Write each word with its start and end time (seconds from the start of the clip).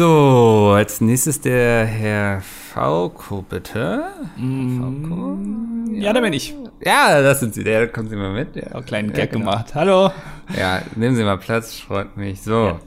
So, 0.00 0.72
als 0.74 1.02
nächstes 1.02 1.42
der 1.42 1.84
Herr 1.84 2.40
Fauko, 2.40 3.42
bitte. 3.42 4.02
Fauko? 4.34 5.36
Ja, 5.92 6.14
da 6.14 6.22
bin 6.22 6.32
ich. 6.32 6.54
Ja, 6.82 7.20
das 7.20 7.40
sind 7.40 7.52
Sie. 7.52 7.62
Der 7.62 7.86
kommen 7.86 8.08
Sie 8.08 8.16
mal 8.16 8.32
mit. 8.32 8.56
Ja. 8.56 8.76
Auch 8.76 8.86
kleinen 8.86 9.12
Gag 9.12 9.30
genau. 9.32 9.44
gemacht. 9.44 9.74
Hallo. 9.74 10.10
Ja, 10.58 10.80
nehmen 10.96 11.16
Sie 11.16 11.22
mal 11.22 11.36
Platz, 11.36 11.78
freut 11.78 12.16
mich. 12.16 12.40
So, 12.40 12.78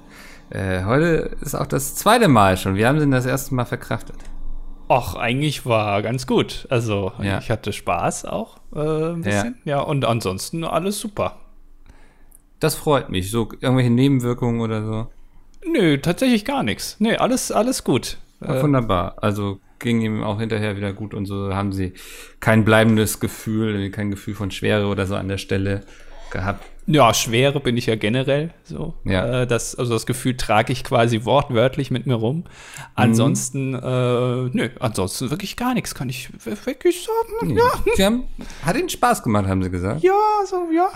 ja. 0.52 0.60
äh, 0.60 0.86
heute 0.86 1.38
ist 1.42 1.54
auch 1.54 1.68
das 1.68 1.94
zweite 1.94 2.28
Mal 2.28 2.58
schon. 2.58 2.78
Wie 2.78 2.84
haben 2.88 2.98
Sie 2.98 3.04
denn 3.04 3.12
das 3.12 3.28
erste 3.28 3.54
Mal 3.54 3.66
verkraftet? 3.66 4.18
Ach, 4.90 5.14
eigentlich 5.14 5.68
war 5.68 6.02
ganz 6.02 6.26
gut. 6.26 6.66
Also, 6.72 7.12
ja. 7.22 7.38
ich 7.38 7.52
hatte 7.52 7.74
Spaß 7.74 8.26
auch 8.26 8.58
äh, 8.76 8.80
ein 8.80 9.22
bisschen. 9.22 9.60
Ja. 9.66 9.78
ja, 9.78 9.80
und 9.82 10.04
ansonsten 10.04 10.64
alles 10.64 11.00
super. 11.00 11.36
Das 12.60 12.74
freut 12.74 13.10
mich. 13.10 13.30
So 13.30 13.50
irgendwelche 13.62 13.92
Nebenwirkungen 13.92 14.62
oder 14.62 14.84
so? 14.84 15.08
Nö, 15.72 15.98
tatsächlich 15.98 16.46
gar 16.46 16.64
nichts. 16.64 16.98
Nee, 17.00 17.16
alles, 17.16 17.52
alles 17.52 17.84
gut. 17.84 18.18
Ja, 18.42 18.62
wunderbar. 18.62 19.16
Also 19.22 19.60
ging 19.80 20.02
ihm 20.02 20.24
auch 20.24 20.40
hinterher 20.40 20.78
wieder 20.78 20.94
gut 20.94 21.14
und 21.14 21.26
so 21.26 21.54
haben 21.54 21.72
sie 21.72 21.94
kein 22.40 22.66
bleibendes 22.66 23.20
Gefühl, 23.20 23.90
kein 23.92 24.12
Gefühl 24.12 24.34
von 24.34 24.52
Schwere 24.52 24.88
oder 24.88 25.06
so 25.06 25.16
an 25.16 25.28
der 25.28 25.38
Stelle 25.38 25.82
gehabt. 26.32 26.66
Ja, 26.86 27.14
Schwere 27.14 27.62
bin 27.62 27.78
ich 27.78 27.86
ja 27.86 27.96
generell 27.96 28.50
so. 28.64 28.94
Ja. 29.06 29.44
Äh, 29.44 29.48
das, 29.48 29.76
also 29.76 29.94
das 29.94 30.06
Gefühl 30.06 30.36
trage 30.36 30.74
ich 30.74 30.84
quasi 30.84 31.24
wortwörtlich 31.24 31.92
mit 31.92 32.06
mir 32.06 32.16
rum. 32.16 32.44
Ansonsten, 32.96 33.70
mhm. 33.72 33.76
äh, 33.76 34.50
nö, 34.58 34.70
ansonsten 34.80 35.30
wirklich 35.30 35.56
gar 35.56 35.74
nichts, 35.74 35.96
kann 35.96 36.10
ich 36.10 36.30
wirklich 36.44 37.06
sagen. 37.06 37.52
Mhm. 37.52 37.58
Ja. 37.58 37.64
Sie 37.96 38.04
haben, 38.04 38.24
hat 38.66 38.76
Ihnen 38.78 38.90
Spaß 38.90 39.24
gemacht, 39.24 39.48
haben 39.48 39.64
Sie 39.64 39.70
gesagt? 39.70 40.04
Ja, 40.04 40.14
so, 40.46 40.68
ja. 40.74 40.90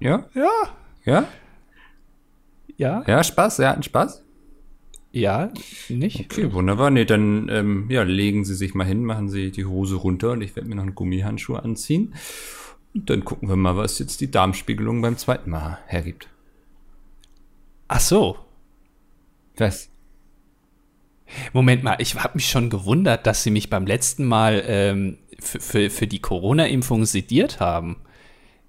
Ja? 0.00 0.24
Ja. 0.34 0.50
Ja? 1.04 1.24
Ja? 2.76 3.04
Ja, 3.06 3.22
Spaß, 3.22 3.58
ja, 3.58 3.70
hatten 3.70 3.82
Spaß? 3.82 4.24
Ja, 5.12 5.52
nicht? 5.88 6.20
Okay, 6.20 6.52
wunderbar. 6.52 6.90
Nee, 6.90 7.04
dann 7.04 7.48
ähm, 7.48 7.86
ja, 7.88 8.02
legen 8.02 8.44
Sie 8.44 8.54
sich 8.54 8.74
mal 8.74 8.84
hin, 8.84 9.04
machen 9.04 9.28
Sie 9.28 9.52
die 9.52 9.64
Hose 9.64 9.94
runter 9.94 10.32
und 10.32 10.40
ich 10.40 10.56
werde 10.56 10.68
mir 10.68 10.74
noch 10.74 10.82
einen 10.82 10.96
Gummihandschuh 10.96 11.54
anziehen. 11.54 12.14
Und 12.94 13.10
dann 13.10 13.24
gucken 13.24 13.48
wir 13.48 13.56
mal, 13.56 13.76
was 13.76 13.98
jetzt 14.00 14.20
die 14.20 14.30
Darmspiegelung 14.30 15.02
beim 15.02 15.16
zweiten 15.16 15.50
Mal 15.50 15.78
hergibt. 15.86 16.28
Ach 17.86 18.00
so. 18.00 18.38
Was? 19.56 19.88
Moment 21.52 21.84
mal, 21.84 21.96
ich 22.00 22.16
habe 22.16 22.34
mich 22.34 22.48
schon 22.48 22.70
gewundert, 22.70 23.26
dass 23.26 23.44
Sie 23.44 23.50
mich 23.50 23.70
beim 23.70 23.86
letzten 23.86 24.24
Mal 24.24 24.64
ähm, 24.66 25.18
für, 25.38 25.90
für 25.90 26.06
die 26.06 26.20
Corona-Impfung 26.20 27.04
sediert 27.04 27.60
haben. 27.60 27.96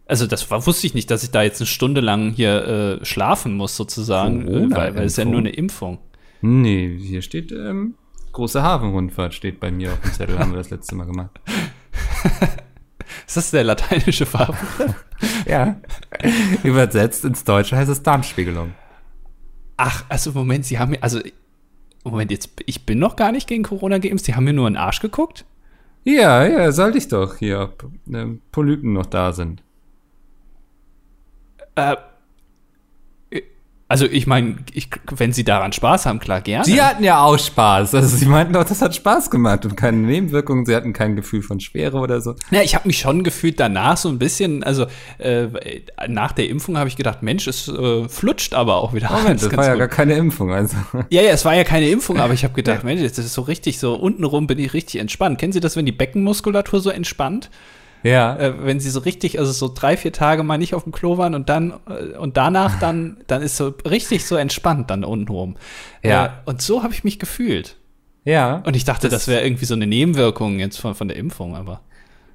Also 0.07 0.27
das 0.27 0.49
war, 0.51 0.65
wusste 0.65 0.85
ich 0.85 0.93
nicht, 0.93 1.09
dass 1.09 1.23
ich 1.23 1.31
da 1.31 1.41
jetzt 1.41 1.61
eine 1.61 1.67
Stunde 1.67 2.01
lang 2.01 2.31
hier 2.31 2.99
äh, 3.01 3.05
schlafen 3.05 3.55
muss 3.55 3.75
sozusagen, 3.75 4.47
äh, 4.47 4.75
weil, 4.75 4.95
weil 4.95 5.05
es 5.05 5.17
ja 5.17 5.25
nur 5.25 5.39
eine 5.39 5.49
Impfung. 5.49 5.99
Nee, 6.41 6.97
hier 6.99 7.23
steht 7.23 7.51
ähm, 7.51 7.95
große 8.35 8.61
Hafenrundfahrt 8.61 9.33
steht 9.33 9.59
bei 9.59 9.71
mir 9.71 9.93
auf 9.93 10.01
dem 10.01 10.13
Zettel, 10.13 10.37
haben 10.37 10.51
wir 10.51 10.57
das 10.57 10.69
letzte 10.69 10.93
Mal 10.95 11.05
gemacht. 11.05 11.39
Ist 13.27 13.37
das 13.37 13.51
der 13.51 13.63
lateinische 13.63 14.25
Farbe? 14.25 14.57
ja. 15.47 15.77
Übersetzt 16.63 17.25
ins 17.25 17.43
Deutsche 17.43 17.75
heißt 17.75 17.89
es 17.89 18.03
Darmspiegelung. 18.03 18.73
Ach, 19.77 20.05
also 20.09 20.31
Moment, 20.31 20.65
Sie 20.65 20.77
haben 20.77 20.91
mir, 20.91 21.01
also 21.01 21.19
Moment, 22.03 22.29
jetzt, 22.29 22.49
ich 22.65 22.85
bin 22.85 22.99
noch 22.99 23.15
gar 23.15 23.31
nicht 23.31 23.47
gegen 23.47 23.63
Corona 23.63 23.97
geimpft, 23.97 24.25
Sie 24.25 24.35
haben 24.35 24.43
mir 24.43 24.53
nur 24.53 24.67
einen 24.67 24.77
Arsch 24.77 24.99
geguckt? 24.99 25.45
Ja, 26.03 26.45
ja, 26.45 26.71
sollte 26.71 26.99
ich 26.99 27.07
doch 27.07 27.37
hier, 27.37 27.61
ob 27.61 27.89
ne, 28.05 28.37
Polypen 28.51 28.93
noch 28.93 29.07
da 29.07 29.33
sind. 29.33 29.63
Äh, 31.75 31.95
also 33.87 34.05
ich 34.07 34.25
meine, 34.25 34.55
ich, 34.73 34.89
wenn 35.15 35.31
Sie 35.31 35.43
daran 35.43 35.71
Spaß 35.71 36.07
haben, 36.07 36.17
klar, 36.17 36.41
gerne. 36.41 36.65
Sie 36.65 36.81
hatten 36.81 37.03
ja 37.03 37.23
auch 37.23 37.37
Spaß. 37.37 37.93
Also 37.93 38.17
Sie 38.17 38.25
meinten 38.25 38.53
doch, 38.53 38.63
das 38.63 38.81
hat 38.81 38.95
Spaß 38.95 39.29
gemacht 39.29 39.63
und 39.63 39.77
keine 39.77 39.97
Nebenwirkungen. 39.97 40.65
Sie 40.65 40.75
hatten 40.75 40.91
kein 40.91 41.15
Gefühl 41.15 41.43
von 41.43 41.59
Schwere 41.59 41.97
oder 41.97 42.19
so. 42.19 42.33
Ja, 42.49 42.63
ich 42.63 42.73
habe 42.73 42.87
mich 42.87 42.97
schon 42.97 43.23
gefühlt 43.23 43.59
danach 43.59 43.97
so 43.97 44.09
ein 44.09 44.17
bisschen, 44.17 44.63
also 44.63 44.87
äh, 45.19 45.47
nach 46.07 46.31
der 46.31 46.49
Impfung 46.49 46.79
habe 46.79 46.89
ich 46.89 46.95
gedacht, 46.95 47.21
Mensch, 47.21 47.45
es 47.45 47.67
äh, 47.67 48.09
flutscht 48.09 48.55
aber 48.55 48.77
auch 48.77 48.93
wieder. 48.95 49.11
Moment, 49.11 49.43
das 49.43 49.55
war 49.55 49.65
ja 49.65 49.73
gut. 49.73 49.79
gar 49.81 49.87
keine 49.87 50.15
Impfung. 50.15 50.51
Also. 50.51 50.77
Ja, 51.11 51.21
ja, 51.21 51.29
es 51.29 51.45
war 51.45 51.53
ja 51.53 51.63
keine 51.63 51.87
Impfung, 51.87 52.19
aber 52.19 52.33
ich 52.33 52.43
habe 52.43 52.55
gedacht, 52.55 52.83
Mensch, 52.83 53.01
das 53.03 53.19
ist 53.19 53.33
so 53.33 53.43
richtig, 53.43 53.77
so 53.77 53.93
untenrum 53.93 54.47
bin 54.47 54.57
ich 54.57 54.73
richtig 54.73 54.99
entspannt. 54.99 55.37
Kennen 55.37 55.53
Sie 55.53 55.59
das, 55.59 55.75
wenn 55.75 55.85
die 55.85 55.91
Beckenmuskulatur 55.91 56.79
so 56.79 56.89
entspannt? 56.89 57.51
Ja. 58.05 58.35
Äh, 58.37 58.63
wenn 58.63 58.79
sie 58.79 58.91
so 58.91 58.99
richtig, 58.99 59.39
also 59.39 59.51
so 59.51 59.71
drei, 59.73 59.97
vier 59.97 60.13
Tage 60.13 60.43
mal 60.43 60.59
nicht 60.59 60.75
auf 60.75 60.83
dem 60.83 60.91
Klo 60.91 61.17
waren 61.17 61.33
und 61.33 61.49
dann 61.49 61.73
äh, 61.89 62.15
und 62.17 62.37
danach 62.37 62.79
dann, 62.79 63.17
dann 63.25 63.41
ist 63.41 63.57
so 63.57 63.73
richtig 63.89 64.25
so 64.25 64.35
entspannt 64.35 64.91
dann 64.91 65.03
untenrum. 65.03 65.57
Ja. 66.03 66.25
Äh, 66.25 66.29
und 66.45 66.61
so 66.61 66.83
habe 66.83 66.93
ich 66.93 67.03
mich 67.03 67.17
gefühlt. 67.17 67.77
Ja. 68.23 68.57
Und 68.65 68.75
ich 68.75 68.85
dachte, 68.85 69.09
das, 69.09 69.25
das 69.25 69.27
wäre 69.27 69.43
irgendwie 69.43 69.65
so 69.65 69.73
eine 69.73 69.87
Nebenwirkung 69.87 70.59
jetzt 70.59 70.77
von, 70.77 70.93
von 70.93 71.07
der 71.07 71.17
Impfung, 71.17 71.55
aber. 71.55 71.81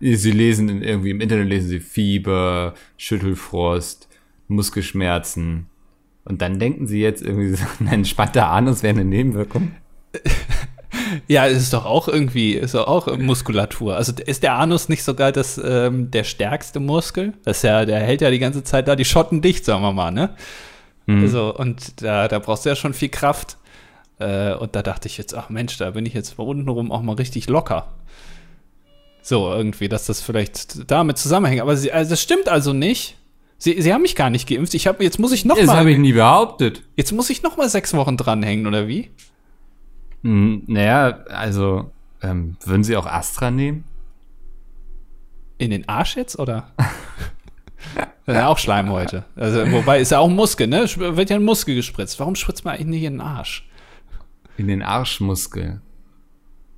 Sie 0.01 0.33
lesen 0.33 0.69
in, 0.69 0.83
irgendwie 0.83 1.11
im 1.11 1.21
Internet 1.21 1.49
lesen 1.49 1.69
sie 1.69 1.81
Fieber, 1.81 2.75
Schüttelfrost, 2.97 4.09
Muskelschmerzen. 4.49 5.67
Und 6.25 6.43
dann 6.43 6.59
denken 6.59 6.87
sie 6.87 7.01
jetzt 7.01 7.23
irgendwie 7.23 7.55
so, 7.55 7.65
ein 7.81 7.87
entspannter 7.87 8.49
Anus 8.49 8.83
wäre 8.83 8.95
eine 8.95 9.05
Nebenwirkung. 9.05 9.73
Ja, 11.29 11.47
es 11.47 11.63
ist 11.63 11.73
doch 11.73 11.85
auch 11.85 12.09
irgendwie, 12.09 12.53
ist 12.53 12.75
doch 12.75 12.87
auch 12.87 13.17
Muskulatur. 13.17 13.97
Also 13.97 14.13
ist 14.25 14.43
der 14.43 14.55
Anus 14.55 14.89
nicht 14.89 15.03
sogar 15.03 15.33
das, 15.33 15.61
ähm, 15.63 16.11
der 16.11 16.25
stärkste 16.25 16.81
Muskel? 16.81 17.35
Das 17.45 17.59
ist 17.59 17.63
ja, 17.63 17.85
der 17.85 18.01
hält 18.01 18.21
ja 18.21 18.31
die 18.31 18.39
ganze 18.39 18.65
Zeit 18.65 18.89
da 18.89 18.97
die 18.97 19.05
Schotten 19.05 19.43
dicht, 19.43 19.65
sagen 19.65 19.83
wir 19.83 19.93
mal, 19.93 20.11
ne? 20.11 20.31
Mhm. 21.07 21.23
Also, 21.23 21.55
und 21.55 22.03
da, 22.03 22.29
da 22.29 22.39
brauchst 22.39 22.65
du 22.65 22.69
ja 22.69 22.77
schon 22.77 22.95
viel 22.95 23.09
Kraft. 23.09 23.57
Äh, 24.19 24.55
und 24.55 24.77
da 24.77 24.83
dachte 24.83 25.09
ich 25.09 25.19
jetzt, 25.19 25.35
ach 25.35 25.49
Mensch, 25.49 25.77
da 25.79 25.91
bin 25.91 26.07
ich 26.07 26.15
jetzt 26.15 26.35
von 26.35 26.47
unten 26.47 26.69
rum 26.69 26.93
auch 26.93 27.03
mal 27.03 27.15
richtig 27.15 27.49
locker. 27.49 27.89
So, 29.23 29.53
irgendwie, 29.53 29.89
dass 29.89 30.07
das 30.07 30.21
vielleicht 30.21 30.91
damit 30.91 31.19
zusammenhängt. 31.19 31.63
Aber 31.63 31.77
sie, 31.77 31.93
also 31.93 32.11
das 32.11 32.23
stimmt 32.23 32.49
also 32.49 32.73
nicht. 32.73 33.17
Sie, 33.59 33.81
sie 33.83 33.93
haben 33.93 34.03
mich 34.03 34.17
gar 34.17 34.31
nicht 34.31 34.49
geimpft. 34.49 34.73
Ich 34.73 34.87
habe 34.87 35.05
jetzt 35.05 35.19
muss 35.19 35.33
ich 35.33 35.45
noch 35.45 35.57
das 35.57 35.67
mal. 35.67 35.73
Das 35.75 35.81
habe 35.81 35.93
ich 35.93 35.99
nie 35.99 36.15
behauptet. 36.15 36.83
Jetzt 36.97 37.13
muss 37.13 37.29
ich 37.29 37.43
noch 37.43 37.57
mal 37.59 37.69
sechs 37.69 37.93
Wochen 37.93 38.17
dranhängen 38.17 38.67
oder 38.67 38.89
wie? 38.89 39.11
Hm, 40.23 40.65
naja, 40.67 41.25
also 41.29 41.91
ähm, 42.23 42.57
würden 42.65 42.85
Sie 42.85 42.97
auch 42.97 43.07
Astra 43.07 43.51
nehmen? 43.51 43.85
In 45.59 45.71
den 45.71 45.89
Arsch 45.89 46.17
jetzt 46.17 46.39
oder? 46.39 46.73
Das 48.27 48.37
ist 48.37 48.41
ja 48.43 48.49
auch 48.49 48.59
Schleim 48.59 48.91
heute. 48.91 49.25
Also, 49.35 49.73
wobei 49.73 49.99
ist 49.99 50.13
ja 50.13 50.19
auch 50.19 50.29
ein 50.29 50.37
Muskel, 50.37 50.69
ne? 50.69 50.87
Wird 50.97 51.31
ja 51.31 51.37
ein 51.37 51.43
Muskel 51.43 51.75
gespritzt. 51.75 52.21
Warum 52.21 52.37
spritzt 52.37 52.65
man 52.65 52.75
eigentlich 52.75 52.87
nicht 52.87 53.03
in 53.03 53.15
den 53.15 53.21
Arsch? 53.21 53.69
In 54.57 54.69
den 54.69 54.83
Arschmuskel. 54.83 55.81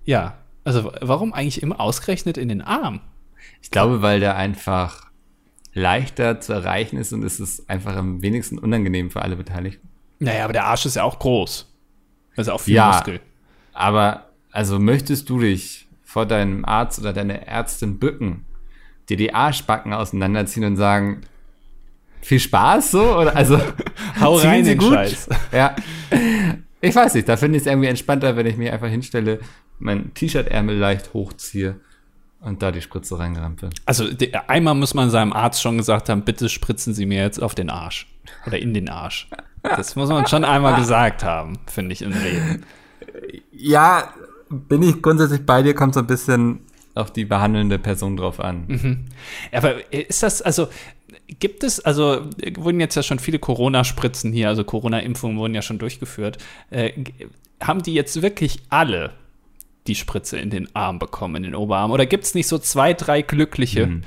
Ja. 0.04 0.38
Also, 0.64 0.92
warum 1.00 1.34
eigentlich 1.34 1.60
immer 1.62 1.80
ausgerechnet 1.80 2.38
in 2.38 2.48
den 2.48 2.62
Arm? 2.62 3.00
Ich 3.60 3.70
glaube, 3.70 4.00
weil 4.00 4.20
der 4.20 4.36
einfach 4.36 5.10
leichter 5.74 6.41
zu 6.41 6.53
erreichen 6.53 6.97
ist 6.97 7.12
und 7.12 7.22
es 7.22 7.41
ist 7.41 7.69
einfach 7.69 7.97
am 7.97 8.22
wenigsten 8.22 8.59
unangenehm 8.59 9.10
für 9.10 9.22
alle 9.22 9.36
Beteiligten. 9.36 9.88
Naja, 10.20 10.44
aber 10.44 10.53
der 10.53 10.66
Arsch 10.66 10.86
ist 10.86 10.97
ja 10.97 11.03
auch 11.03 11.19
groß. 11.19 11.69
Also 12.36 12.53
auch 12.53 12.60
viel 12.60 12.76
ja, 12.76 12.92
Muskel. 12.92 13.20
Aber, 13.72 14.27
also 14.50 14.78
möchtest 14.78 15.28
du 15.28 15.41
dich 15.41 15.87
vor 16.05 16.27
deinem 16.27 16.65
Arzt 16.65 16.99
oder 16.99 17.12
deiner 17.12 17.47
Ärztin 17.47 17.99
bücken, 17.99 18.44
dir 19.09 19.16
die 19.16 19.34
Arschbacken 19.34 19.93
auseinanderziehen 19.93 20.66
und 20.66 20.77
sagen, 20.77 21.22
viel 22.21 22.41
Spaß 22.41 22.93
so? 22.93 23.16
Oder 23.19 23.34
also 23.34 23.60
hau 24.21 24.37
rein 24.37 24.65
den 24.65 24.78
gut? 24.78 24.94
Scheiß. 24.94 25.28
Ja. 25.53 25.75
Ich 26.81 26.94
weiß 26.94 27.15
nicht, 27.15 27.28
da 27.28 27.37
finde 27.37 27.56
ich 27.56 27.62
es 27.62 27.66
irgendwie 27.66 27.88
entspannter, 27.88 28.37
wenn 28.37 28.47
ich 28.47 28.56
mich 28.56 28.71
einfach 28.71 28.88
hinstelle, 28.88 29.41
mein 29.78 30.12
T-Shirt-Ärmel 30.15 30.77
leicht 30.77 31.15
hochziehe 31.15 31.77
und 32.41 32.62
da 32.62 32.72
die 32.72 32.83
Spritze 32.83 33.19
reingerampe. 33.19 33.71
Also 33.87 34.06
einmal 34.49 34.75
muss 34.75 34.94
man 34.94 35.10
seinem 35.10 35.33
Arzt 35.33 35.62
schon 35.62 35.77
gesagt 35.77 36.09
haben, 36.09 36.22
bitte 36.22 36.49
spritzen 36.49 36.93
Sie 36.93 37.06
mir 37.06 37.22
jetzt 37.22 37.41
auf 37.41 37.54
den 37.54 37.71
Arsch. 37.71 38.09
Oder 38.47 38.59
in 38.59 38.75
den 38.75 38.89
Arsch. 38.89 39.28
Das 39.62 39.94
muss 39.94 40.09
man 40.09 40.27
schon 40.27 40.44
einmal 40.44 40.75
gesagt 40.75 41.22
haben, 41.22 41.59
finde 41.66 41.93
ich, 41.93 42.03
im 42.03 42.12
Leben. 42.12 42.65
Ja, 43.53 44.13
bin 44.51 44.83
ich 44.83 45.03
grundsätzlich 45.03 45.45
bei 45.47 45.63
dir, 45.63 45.75
kommt 45.75 45.95
so 45.95 46.01
ein 46.01 46.07
bisschen 46.07 46.60
auf 46.95 47.13
die 47.13 47.25
behandelnde 47.25 47.78
Person 47.78 48.16
drauf 48.16 48.41
an. 48.41 48.65
Mhm. 48.66 49.04
Aber 49.51 49.93
ist 49.93 50.22
das, 50.22 50.43
also, 50.43 50.69
gibt 51.39 51.65
es, 51.65 51.81
also, 51.81 52.28
wurden 52.57 52.81
jetzt 52.81 52.95
ja 52.95 53.03
schon 53.03 53.19
viele 53.19 53.39
Corona-Spritzen 53.39 54.33
hier, 54.33 54.49
also 54.49 54.65
Corona-Impfungen 54.65 55.39
wurden 55.39 55.54
ja 55.54 55.63
schon 55.63 55.78
durchgeführt. 55.78 56.39
Äh, 56.71 56.93
haben 57.60 57.83
die 57.83 57.95
jetzt 57.95 58.21
wirklich 58.21 58.60
alle 58.69 59.13
die 59.87 59.95
Spritze 59.95 60.39
in 60.39 60.51
den 60.51 60.75
Arm 60.75 60.98
bekommen, 60.98 61.37
in 61.37 61.43
den 61.45 61.55
Oberarm? 61.55 61.91
Oder 61.91 62.07
gibt 62.07 62.25
es 62.25 62.34
nicht 62.34 62.47
so 62.47 62.59
zwei, 62.59 62.95
drei 62.95 63.22
Glückliche? 63.22 63.87
Mhm. 63.87 64.03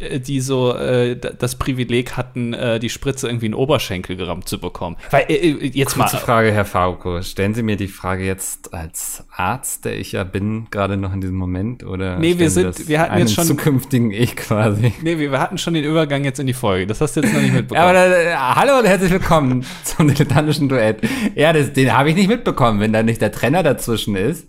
Äh, 0.00 0.20
die 0.20 0.40
so 0.40 0.74
äh, 0.74 1.16
das 1.16 1.56
Privileg 1.56 2.16
hatten, 2.16 2.52
äh, 2.54 2.78
die 2.78 2.88
Spritze 2.90 3.26
irgendwie 3.28 3.46
in 3.46 3.52
den 3.52 3.58
Oberschenkel 3.58 4.16
gerammt 4.16 4.48
zu 4.48 4.58
bekommen. 4.60 4.96
Weil, 5.10 5.24
äh, 5.28 5.34
äh, 5.34 5.66
jetzt 5.72 5.94
Kurze 5.96 6.16
mal, 6.16 6.20
Frage, 6.22 6.52
Herr 6.52 6.64
Fauko. 6.64 7.22
Stellen 7.22 7.54
Sie 7.54 7.62
mir 7.62 7.76
die 7.76 7.88
Frage 7.88 8.24
jetzt 8.24 8.72
als 8.74 9.24
Arzt, 9.34 9.84
der 9.84 9.98
ich 9.98 10.12
ja 10.12 10.24
bin, 10.24 10.66
gerade 10.70 10.96
noch 10.96 11.12
in 11.12 11.20
diesem 11.20 11.36
Moment? 11.36 11.84
Oder 11.84 12.18
Nee, 12.18 12.38
wir 12.38 12.50
sind- 12.50 12.88
wir 12.88 13.00
hatten 13.00 13.18
jetzt 13.18 13.34
schon- 13.34 13.46
zukünftigen 13.46 14.10
Ich 14.10 14.36
quasi. 14.36 14.92
nee, 15.02 15.18
wir 15.18 15.30
wir 15.32 15.40
hatten 15.40 15.58
schon 15.58 15.74
den 15.74 15.84
Übergang 15.84 16.24
jetzt 16.24 16.38
in 16.40 16.46
die 16.46 16.54
Folge. 16.54 16.86
Das 16.86 17.00
hast 17.00 17.16
du 17.16 17.20
jetzt 17.20 17.32
noch 17.34 17.40
nicht 17.40 17.52
mitbekommen. 17.52 17.76
Ja, 17.76 17.90
aber 17.90 18.16
äh, 18.18 18.34
hallo 18.34 18.78
und 18.78 18.86
herzlich 18.86 19.10
willkommen 19.10 19.64
zum 19.84 20.08
dilettantischen 20.08 20.68
Duett. 20.68 20.98
Ja, 21.34 21.52
das, 21.52 21.72
den 21.72 21.96
habe 21.96 22.10
ich 22.10 22.16
nicht 22.16 22.28
mitbekommen, 22.28 22.80
wenn 22.80 22.92
da 22.92 23.02
nicht 23.02 23.20
der 23.20 23.32
Trenner 23.32 23.62
dazwischen 23.62 24.16
ist. 24.16 24.46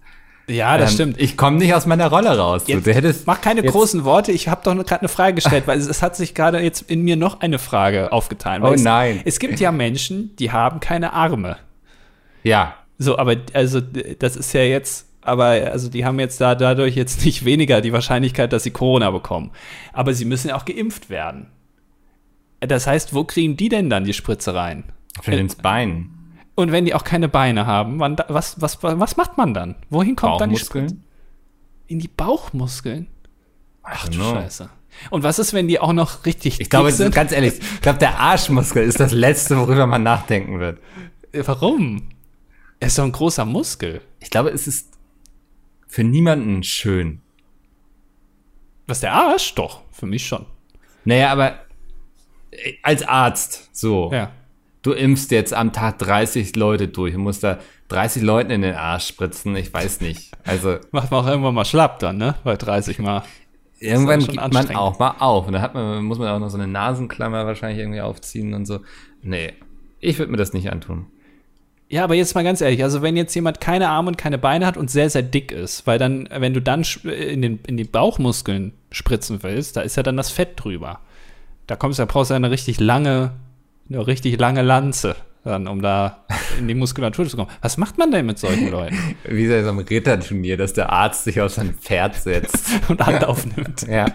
Ja, 0.49 0.77
das 0.77 0.91
Ähm, 0.91 0.95
stimmt. 0.95 1.21
Ich 1.21 1.37
komme 1.37 1.57
nicht 1.57 1.73
aus 1.73 1.85
meiner 1.85 2.07
Rolle 2.07 2.37
raus. 2.37 2.63
Jetzt 2.67 2.87
du 2.87 2.93
hättest, 2.93 3.27
Mach 3.27 3.41
keine 3.41 3.61
jetzt- 3.63 3.71
großen 3.71 4.03
Worte. 4.05 4.31
Ich 4.31 4.47
habe 4.47 4.61
doch 4.63 4.73
gerade 4.75 5.01
eine 5.01 5.09
Frage 5.09 5.35
gestellt, 5.35 5.67
weil 5.67 5.77
es, 5.79 5.87
es 5.87 6.01
hat 6.01 6.15
sich 6.15 6.33
gerade 6.33 6.59
jetzt 6.59 6.89
in 6.89 7.01
mir 7.01 7.15
noch 7.15 7.41
eine 7.41 7.59
Frage 7.59 8.11
aufgetan. 8.11 8.63
Oh 8.63 8.73
es, 8.73 8.81
nein. 8.83 9.21
Es 9.25 9.39
gibt 9.39 9.59
ja 9.59 9.71
Menschen, 9.71 10.35
die 10.37 10.51
haben 10.51 10.79
keine 10.79 11.13
Arme. 11.13 11.57
Ja, 12.43 12.75
So, 12.97 13.17
aber 13.17 13.35
also 13.53 13.81
das 13.81 14.35
ist 14.37 14.53
ja 14.53 14.61
jetzt, 14.61 15.05
aber 15.21 15.45
also 15.47 15.89
die 15.89 16.05
haben 16.05 16.19
jetzt 16.19 16.39
da 16.39 16.55
dadurch 16.55 16.95
jetzt 16.95 17.25
nicht 17.25 17.43
weniger 17.45 17.81
die 17.81 17.91
Wahrscheinlichkeit, 17.93 18.53
dass 18.53 18.63
sie 18.63 18.71
Corona 18.71 19.11
bekommen. 19.11 19.51
Aber 19.93 20.13
sie 20.13 20.25
müssen 20.25 20.47
ja 20.49 20.55
auch 20.55 20.65
geimpft 20.65 21.09
werden. 21.09 21.47
Das 22.61 22.87
heißt, 22.87 23.13
wo 23.13 23.23
kriegen 23.23 23.55
die 23.57 23.69
denn 23.69 23.89
dann 23.89 24.03
die 24.05 24.13
Spritze 24.13 24.55
rein? 24.55 24.85
für 25.21 25.31
ins 25.33 25.55
Bein. 25.55 26.11
Und 26.57 26.71
wenn 26.71 26.85
die 26.85 26.95
auch 26.95 27.03
keine 27.03 27.29
Beine 27.29 27.67
haben, 27.67 27.99
wann, 27.99 28.17
was, 28.29 28.59
was, 28.59 28.81
was 28.81 29.15
macht 29.15 29.37
man 29.37 29.53
dann? 29.53 29.75
Wohin 29.91 30.15
kommt 30.15 30.41
dann 30.41 30.49
die? 30.49 30.55
Bauchmuskeln? 30.55 31.03
In 31.85 31.99
die 31.99 32.07
Bauchmuskeln? 32.07 33.05
Ach 33.83 34.09
du. 34.09 34.19
Scheiße. 34.19 34.67
Und 35.11 35.21
was 35.21 35.37
ist, 35.37 35.53
wenn 35.53 35.67
die 35.67 35.79
auch 35.79 35.93
noch 35.93 36.25
richtig 36.25 36.59
Ich 36.59 36.71
glaube, 36.71 36.91
sind? 36.91 37.13
ganz 37.13 37.31
ehrlich, 37.31 37.59
ich 37.59 37.81
glaube, 37.81 37.99
der 37.99 38.17
Arschmuskel 38.19 38.83
ist 38.83 38.99
das 38.99 39.11
Letzte, 39.11 39.55
worüber 39.59 39.85
man 39.85 40.01
nachdenken 40.01 40.59
wird. 40.59 40.79
Warum? 41.31 42.09
Er 42.79 42.87
ist 42.87 42.97
doch 42.97 43.03
ein 43.03 43.11
großer 43.11 43.45
Muskel. 43.45 44.01
Ich 44.19 44.31
glaube, 44.31 44.49
es 44.49 44.65
ist 44.65 44.89
für 45.85 46.03
niemanden 46.03 46.63
schön. 46.63 47.21
Was 48.87 49.01
der 49.01 49.13
Arsch? 49.13 49.53
Doch, 49.53 49.81
für 49.91 50.07
mich 50.07 50.25
schon. 50.25 50.47
Naja, 51.05 51.31
aber 51.31 51.59
äh, 52.49 52.73
als 52.81 53.03
Arzt, 53.07 53.69
so, 53.73 54.09
Ja. 54.11 54.31
Du 54.87 54.93
impfst 54.93 55.31
jetzt 55.31 55.53
am 55.53 55.73
Tag 55.73 55.99
30 55.99 56.55
Leute 56.55 56.87
durch 56.87 57.15
und 57.15 57.21
musst 57.21 57.43
da 57.43 57.59
30 57.89 58.23
Leuten 58.23 58.51
in 58.51 58.61
den 58.61 58.75
Arsch 58.75 59.07
spritzen, 59.07 59.55
ich 59.55 59.73
weiß 59.73 60.01
nicht. 60.01 60.31
Also 60.43 60.77
Macht 60.91 61.11
man 61.11 61.23
auch 61.23 61.27
irgendwann 61.27 61.53
mal 61.53 61.65
schlapp 61.65 61.99
dann, 61.99 62.17
ne? 62.17 62.35
Bei 62.43 62.55
30 62.57 62.99
Mal. 62.99 63.23
irgendwann 63.79 64.19
gibt 64.19 64.35
man 64.35 64.75
auch 64.75 64.99
mal 64.99 65.15
auf. 65.19 65.47
Und 65.47 65.53
da 65.53 65.61
hat 65.61 65.73
man, 65.73 66.03
muss 66.03 66.17
man 66.19 66.27
auch 66.29 66.39
noch 66.39 66.49
so 66.49 66.57
eine 66.57 66.67
Nasenklammer 66.67 67.45
wahrscheinlich 67.45 67.79
irgendwie 67.79 68.01
aufziehen 68.01 68.53
und 68.53 68.65
so. 68.65 68.79
Nee, 69.21 69.53
ich 69.99 70.17
würde 70.19 70.31
mir 70.31 70.37
das 70.37 70.53
nicht 70.53 70.71
antun. 70.71 71.05
Ja, 71.89 72.03
aber 72.03 72.15
jetzt 72.15 72.35
mal 72.35 72.43
ganz 72.43 72.59
ehrlich, 72.59 72.83
also 72.83 73.01
wenn 73.01 73.15
jetzt 73.15 73.33
jemand 73.33 73.61
keine 73.61 73.87
Arme 73.87 74.09
und 74.09 74.17
keine 74.17 74.37
Beine 74.37 74.65
hat 74.65 74.75
und 74.75 74.91
sehr, 74.91 75.09
sehr 75.09 75.21
dick 75.21 75.53
ist, 75.53 75.87
weil 75.87 75.97
dann, 75.97 76.27
wenn 76.31 76.53
du 76.53 76.61
dann 76.61 76.83
sch- 76.83 77.07
in, 77.09 77.41
den, 77.41 77.59
in 77.65 77.77
die 77.77 77.85
Bauchmuskeln 77.85 78.73
spritzen 78.91 79.41
willst, 79.41 79.77
da 79.77 79.81
ist 79.81 79.95
ja 79.95 80.03
dann 80.03 80.17
das 80.17 80.29
Fett 80.29 80.51
drüber. 80.61 80.99
Da 81.65 81.77
kommst 81.77 81.97
du, 81.99 82.01
da 82.01 82.11
brauchst 82.11 82.29
du 82.31 82.35
eine 82.35 82.51
richtig 82.51 82.81
lange, 82.81 83.31
eine 83.89 84.05
richtig 84.07 84.39
lange 84.39 84.61
Lanze, 84.61 85.15
dann, 85.43 85.67
um 85.67 85.81
da 85.81 86.25
in 86.59 86.67
die 86.67 86.73
Muskulatur 86.75 87.27
zu 87.27 87.37
kommen. 87.37 87.49
Was 87.61 87.77
macht 87.77 87.97
man 87.97 88.11
denn 88.11 88.25
mit 88.25 88.37
solchen 88.39 88.69
Leuten? 88.71 88.97
Wie 89.23 89.47
bei 89.47 89.63
so 89.63 89.69
einem 89.69 89.79
Ritterturnier, 89.79 90.57
dass 90.57 90.73
der 90.73 90.91
Arzt 90.91 91.23
sich 91.23 91.39
auf 91.41 91.51
sein 91.51 91.73
Pferd 91.73 92.15
setzt. 92.15 92.69
Und 92.89 93.05
Hand 93.05 93.23
aufnimmt. 93.25 93.85
ja. 93.89 94.05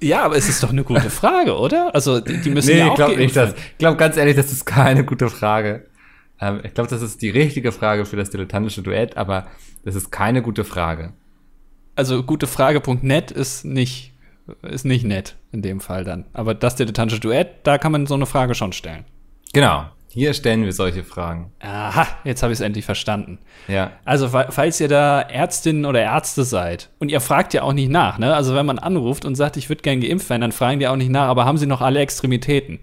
Ja, 0.00 0.22
aber 0.24 0.36
es 0.36 0.48
ist 0.48 0.62
doch 0.62 0.70
eine 0.70 0.82
gute 0.82 1.10
Frage, 1.10 1.56
oder? 1.56 1.94
Also, 1.94 2.18
die, 2.20 2.40
die 2.40 2.50
müssen 2.50 2.70
Nee, 2.72 2.78
ja 2.78 2.86
ich 2.86 2.90
auch 2.92 2.96
glaube 2.96 3.16
nicht, 3.16 3.36
dass. 3.36 3.52
Ich 3.54 3.78
glaube 3.78 3.96
ganz 3.96 4.16
ehrlich, 4.16 4.34
das 4.34 4.50
ist 4.50 4.64
keine 4.64 5.04
gute 5.04 5.28
Frage. 5.28 5.86
Ähm, 6.40 6.60
ich 6.64 6.74
glaube, 6.74 6.90
das 6.90 7.02
ist 7.02 7.22
die 7.22 7.30
richtige 7.30 7.70
Frage 7.70 8.04
für 8.04 8.16
das 8.16 8.30
dilettantische 8.30 8.82
Duett, 8.82 9.16
aber 9.16 9.46
das 9.84 9.94
ist 9.94 10.10
keine 10.10 10.42
gute 10.42 10.64
Frage. 10.64 11.12
also 11.94 12.22
gutefrage.net 12.24 13.30
ist 13.30 13.64
nicht, 13.64 14.11
ist 14.62 14.84
nicht 14.84 15.04
nett 15.04 15.36
in 15.52 15.62
dem 15.62 15.80
Fall 15.80 16.04
dann. 16.04 16.24
Aber 16.32 16.54
das 16.54 16.76
dilettantische 16.76 17.20
Duett, 17.20 17.48
da 17.64 17.78
kann 17.78 17.92
man 17.92 18.06
so 18.06 18.14
eine 18.14 18.26
Frage 18.26 18.54
schon 18.54 18.72
stellen. 18.72 19.04
Genau. 19.52 19.84
Hier 20.08 20.34
stellen 20.34 20.64
wir 20.64 20.74
solche 20.74 21.04
Fragen. 21.04 21.52
Aha, 21.60 22.06
jetzt 22.24 22.42
habe 22.42 22.52
ich 22.52 22.58
es 22.58 22.60
endlich 22.62 22.84
verstanden. 22.84 23.38
Ja. 23.66 23.92
Also, 24.04 24.28
fa- 24.28 24.48
falls 24.50 24.78
ihr 24.78 24.88
da 24.88 25.22
Ärztinnen 25.22 25.86
oder 25.86 26.02
Ärzte 26.02 26.44
seid 26.44 26.90
und 26.98 27.10
ihr 27.10 27.20
fragt 27.22 27.54
ja 27.54 27.62
auch 27.62 27.72
nicht 27.72 27.88
nach, 27.90 28.18
ne? 28.18 28.34
Also, 28.34 28.54
wenn 28.54 28.66
man 28.66 28.78
anruft 28.78 29.24
und 29.24 29.36
sagt, 29.36 29.56
ich 29.56 29.70
würde 29.70 29.80
gern 29.80 30.02
geimpft 30.02 30.28
werden, 30.28 30.42
dann 30.42 30.52
fragen 30.52 30.80
die 30.80 30.86
auch 30.88 30.96
nicht 30.96 31.08
nach, 31.10 31.28
aber 31.28 31.46
haben 31.46 31.56
sie 31.56 31.64
noch 31.66 31.80
alle 31.80 32.00
Extremitäten? 32.00 32.78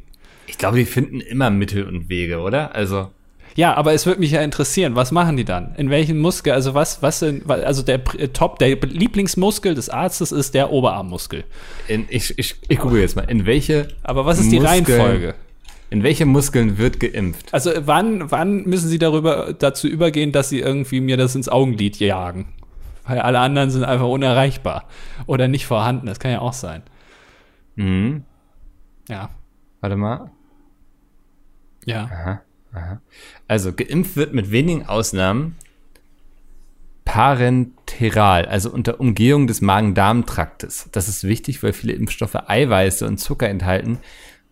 Ich 0.48 0.58
glaube, 0.58 0.78
die 0.78 0.86
finden 0.86 1.20
immer 1.22 1.52
Mittel 1.52 1.86
und 1.88 2.10
Wege, 2.10 2.40
oder? 2.40 2.74
Also, 2.74 3.12
Ja, 3.60 3.74
aber 3.76 3.94
es 3.94 4.06
würde 4.06 4.20
mich 4.22 4.32
ja 4.32 4.42
interessieren, 4.42 4.96
was 4.96 5.12
machen 5.12 5.36
die 5.36 5.44
dann? 5.44 5.76
In 5.76 5.90
welchen 5.90 6.18
Muskel, 6.20 6.54
also 6.54 6.74
was, 6.76 7.02
was 7.02 7.22
wa- 7.22 7.56
also 7.56 7.82
der 7.84 8.00
äh, 8.18 8.30
Top, 8.30 8.58
der 8.60 8.70
Lieblingsmuskel 8.78 9.76
des 9.76 9.90
Arztes 9.90 10.32
ist 10.32 10.54
der 10.54 10.72
Oberarmmuskel. 10.72 11.44
in, 11.90 12.06
ich, 12.10 12.38
ich, 12.40 12.56
ich 12.70 12.80
google 12.80 13.02
jetzt 13.02 13.18
mal. 13.18 13.24
In 13.30 13.46
welche, 13.46 13.90
Aber 14.04 14.26
was 14.26 14.40
ist 14.40 14.50
die 14.52 14.60
Muskeln- 14.62 14.86
Reihenfolge? 14.86 15.36
in 15.92 16.04
welche 16.04 16.26
Muskeln 16.26 16.78
wird 16.78 17.00
geimpft? 17.02 17.52
Also 17.54 17.72
wann, 17.82 18.32
wann 18.32 18.64
müssen 18.64 18.88
Sie 18.88 19.00
darüber 19.00 19.54
dazu 19.58 19.88
übergehen, 19.88 20.32
dass 20.32 20.48
Sie 20.50 20.60
irgendwie 20.60 21.02
mir 21.02 21.18
das 21.18 21.36
ins 21.36 21.50
Augenlid 21.50 21.98
jagen? 22.00 22.46
Weil 23.06 23.20
alle 23.20 23.40
anderen 23.40 23.72
sind 23.72 23.84
einfach 23.84 24.08
unerreichbar 24.08 24.86
oder 25.26 25.48
nicht 25.50 25.66
vorhanden. 25.66 26.06
Das 26.06 26.20
kann 26.20 26.32
ja 26.32 26.40
auch 26.42 26.54
sein. 26.54 26.84
Mhm. 27.76 28.24
Ja. 29.10 29.32
Warte 29.82 29.96
mal. 29.98 30.30
Ja. 31.86 32.42
Also, 33.48 33.74
geimpft 33.74 34.16
wird 34.16 34.34
mit 34.34 34.52
wenigen 34.52 34.86
Ausnahmen 34.86 35.56
parenteral, 37.10 38.46
also 38.46 38.72
unter 38.72 39.00
Umgehung 39.00 39.48
des 39.48 39.62
Magen-Darm-Traktes. 39.62 40.90
Das 40.92 41.08
ist 41.08 41.24
wichtig, 41.24 41.64
weil 41.64 41.74
viele 41.74 41.94
Impfstoffe 41.94 42.36
Eiweiße 42.36 43.08
und 43.08 43.18
Zucker 43.18 43.50
enthalten, 43.50 43.98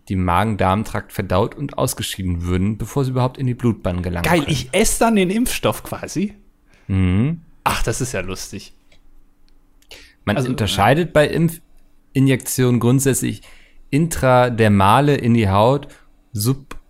die 0.08 0.14
im 0.14 0.24
Magen-Darm-Trakt 0.24 1.12
verdaut 1.12 1.54
und 1.54 1.78
ausgeschieden 1.78 2.42
würden, 2.42 2.76
bevor 2.76 3.04
sie 3.04 3.12
überhaupt 3.12 3.38
in 3.38 3.46
die 3.46 3.54
Blutbahn 3.54 4.02
gelangen. 4.02 4.24
Geil, 4.24 4.40
können. 4.40 4.50
ich 4.50 4.70
esse 4.72 4.98
dann 4.98 5.14
den 5.14 5.30
Impfstoff 5.30 5.84
quasi. 5.84 6.34
Mhm. 6.88 7.42
Ach, 7.62 7.84
das 7.84 8.00
ist 8.00 8.12
ja 8.12 8.20
lustig. 8.20 8.72
Man 10.24 10.36
Also, 10.36 10.48
unterscheidet 10.48 11.12
bei 11.12 11.28
Impfinjektionen 11.28 12.80
grundsätzlich 12.80 13.42
intradermale 13.90 15.14
in 15.14 15.34
die 15.34 15.48
Haut, 15.48 15.88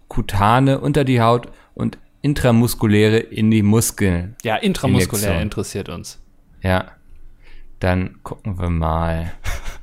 subkutane 0.08 0.80
unter 0.80 1.04
die 1.04 1.20
Haut 1.20 1.48
und 1.74 1.98
intramuskuläre 2.22 3.18
in 3.18 3.50
die 3.50 3.62
Muskeln. 3.62 4.36
Ja, 4.42 4.56
intramuskulär 4.56 5.24
Injektion. 5.24 5.42
interessiert 5.42 5.88
uns. 5.88 6.20
Ja. 6.62 6.92
Dann 7.78 8.22
gucken 8.22 8.58
wir 8.58 8.70
mal. 8.70 9.32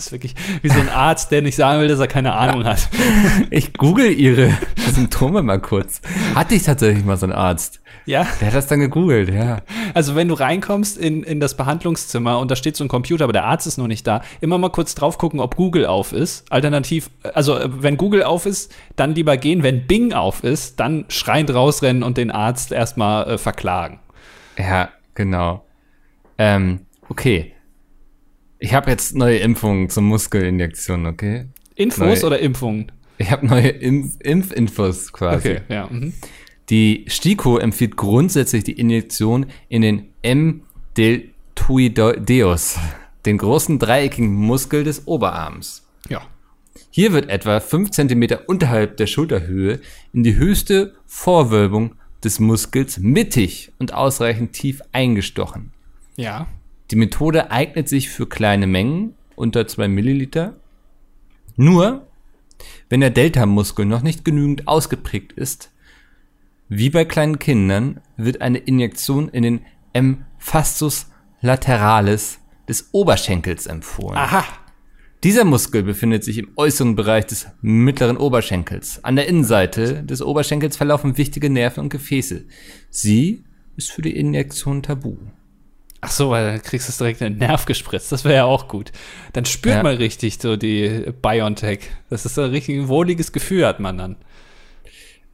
Das 0.00 0.06
ist 0.06 0.12
wirklich 0.12 0.34
wie 0.62 0.70
so 0.70 0.80
ein 0.80 0.88
Arzt, 0.88 1.30
der 1.30 1.42
nicht 1.42 1.56
sagen 1.56 1.78
will, 1.78 1.88
dass 1.88 2.00
er 2.00 2.06
keine 2.06 2.32
Ahnung 2.32 2.64
hat. 2.64 2.88
Ich 3.50 3.74
google 3.74 4.10
ihre 4.10 4.50
Symptome 4.94 5.42
mal 5.42 5.60
kurz. 5.60 6.00
Hatte 6.34 6.54
ich 6.54 6.62
tatsächlich 6.62 7.04
mal 7.04 7.18
so 7.18 7.26
einen 7.26 7.34
Arzt. 7.34 7.82
Ja, 8.06 8.26
Der 8.40 8.48
hat 8.48 8.54
das 8.54 8.66
dann 8.66 8.80
gegoogelt, 8.80 9.28
ja. 9.28 9.58
also 9.92 10.14
wenn 10.14 10.26
du 10.28 10.34
reinkommst 10.34 10.96
in, 10.96 11.22
in 11.22 11.38
das 11.38 11.54
Behandlungszimmer 11.54 12.38
und 12.38 12.50
da 12.50 12.56
steht 12.56 12.76
so 12.76 12.84
ein 12.84 12.88
Computer, 12.88 13.24
aber 13.24 13.34
der 13.34 13.44
Arzt 13.44 13.66
ist 13.66 13.76
noch 13.76 13.88
nicht 13.88 14.06
da, 14.06 14.22
immer 14.40 14.56
mal 14.56 14.70
kurz 14.70 14.94
drauf 14.94 15.18
gucken, 15.18 15.38
ob 15.38 15.54
Google 15.56 15.84
auf 15.84 16.14
ist. 16.14 16.50
Alternativ, 16.50 17.10
also 17.34 17.58
äh, 17.58 17.68
wenn 17.82 17.98
Google 17.98 18.22
auf 18.22 18.46
ist, 18.46 18.74
dann 18.96 19.14
lieber 19.14 19.36
gehen. 19.36 19.62
Wenn 19.62 19.86
Bing 19.86 20.14
auf 20.14 20.44
ist, 20.44 20.80
dann 20.80 21.04
schreiend 21.08 21.52
rausrennen 21.52 22.02
und 22.02 22.16
den 22.16 22.30
Arzt 22.30 22.72
erstmal 22.72 23.28
äh, 23.32 23.38
verklagen. 23.38 24.00
Ja, 24.56 24.88
genau. 25.14 25.62
Ähm, 26.38 26.86
okay. 27.10 27.52
Ich 28.60 28.74
habe 28.74 28.90
jetzt 28.90 29.16
neue 29.16 29.38
Impfungen 29.38 29.88
zur 29.88 30.02
Muskelinjektion, 30.02 31.06
okay? 31.06 31.46
Infos 31.74 32.20
Neu- 32.20 32.26
oder 32.26 32.40
Impfungen? 32.40 32.92
Ich 33.16 33.30
habe 33.30 33.46
neue 33.46 33.68
Impf 33.68 34.16
Impfinfos 34.20 35.10
quasi. 35.12 35.52
Okay, 35.52 35.60
ja. 35.68 35.88
Mhm. 35.90 36.12
Die 36.68 37.06
STIKO 37.08 37.56
empfiehlt 37.58 37.96
grundsätzlich 37.96 38.64
die 38.64 38.78
Injektion 38.78 39.46
in 39.68 39.80
den 39.82 40.10
M-Deltoideus, 40.22 42.78
den 43.24 43.38
großen 43.38 43.78
dreieckigen 43.78 44.32
Muskel 44.32 44.84
des 44.84 45.08
Oberarms. 45.08 45.86
Ja. 46.08 46.22
Hier 46.90 47.12
wird 47.12 47.30
etwa 47.30 47.60
5 47.60 47.90
cm 47.90 48.28
unterhalb 48.46 48.96
der 48.98 49.06
Schulterhöhe 49.06 49.80
in 50.12 50.22
die 50.22 50.36
höchste 50.36 50.94
Vorwölbung 51.06 51.94
des 52.22 52.38
Muskels 52.40 52.98
mittig 52.98 53.72
und 53.78 53.94
ausreichend 53.94 54.52
tief 54.52 54.82
eingestochen. 54.92 55.72
Ja. 56.16 56.46
Die 56.90 56.96
Methode 56.96 57.50
eignet 57.50 57.88
sich 57.88 58.10
für 58.10 58.28
kleine 58.28 58.66
Mengen 58.66 59.14
unter 59.36 59.66
2 59.66 59.88
Milliliter. 59.88 60.56
Nur, 61.56 62.06
wenn 62.88 63.00
der 63.00 63.10
Delta-Muskel 63.10 63.86
noch 63.86 64.02
nicht 64.02 64.24
genügend 64.24 64.66
ausgeprägt 64.66 65.32
ist, 65.32 65.72
wie 66.68 66.90
bei 66.90 67.04
kleinen 67.04 67.38
Kindern, 67.38 68.00
wird 68.16 68.42
eine 68.42 68.58
Injektion 68.58 69.28
in 69.28 69.42
den 69.42 69.60
Emphasis 69.92 71.10
lateralis 71.40 72.38
des 72.68 72.90
Oberschenkels 72.92 73.66
empfohlen. 73.66 74.16
Aha. 74.16 74.44
Dieser 75.22 75.44
Muskel 75.44 75.82
befindet 75.82 76.24
sich 76.24 76.38
im 76.38 76.50
äußeren 76.56 76.96
Bereich 76.96 77.26
des 77.26 77.48
mittleren 77.60 78.16
Oberschenkels. 78.16 79.04
An 79.04 79.16
der 79.16 79.26
Innenseite 79.26 80.02
des 80.02 80.22
Oberschenkels 80.22 80.76
verlaufen 80.76 81.18
wichtige 81.18 81.50
Nerven 81.50 81.80
und 81.80 81.88
Gefäße. 81.90 82.46
Sie 82.88 83.44
ist 83.76 83.90
für 83.90 84.02
die 84.02 84.16
Injektion 84.16 84.82
tabu. 84.82 85.16
Ach 86.02 86.10
so, 86.10 86.30
weil 86.30 86.46
dann 86.52 86.62
kriegst 86.62 86.88
du 86.88 86.92
direkt 87.04 87.20
einen 87.22 87.36
Nerv 87.38 87.66
gespritzt. 87.66 88.10
Das 88.10 88.24
wäre 88.24 88.36
ja 88.36 88.44
auch 88.44 88.68
gut. 88.68 88.90
Dann 89.34 89.44
spürt 89.44 89.76
Ja. 89.76 89.82
man 89.82 89.96
richtig 89.96 90.38
so 90.40 90.56
die 90.56 91.12
Biontech. 91.20 91.80
Das 92.08 92.24
ist 92.24 92.36
so 92.36 92.42
ein 92.42 92.50
richtig 92.50 92.88
wohliges 92.88 93.32
Gefühl, 93.32 93.66
hat 93.66 93.80
man 93.80 93.98
dann. 93.98 94.16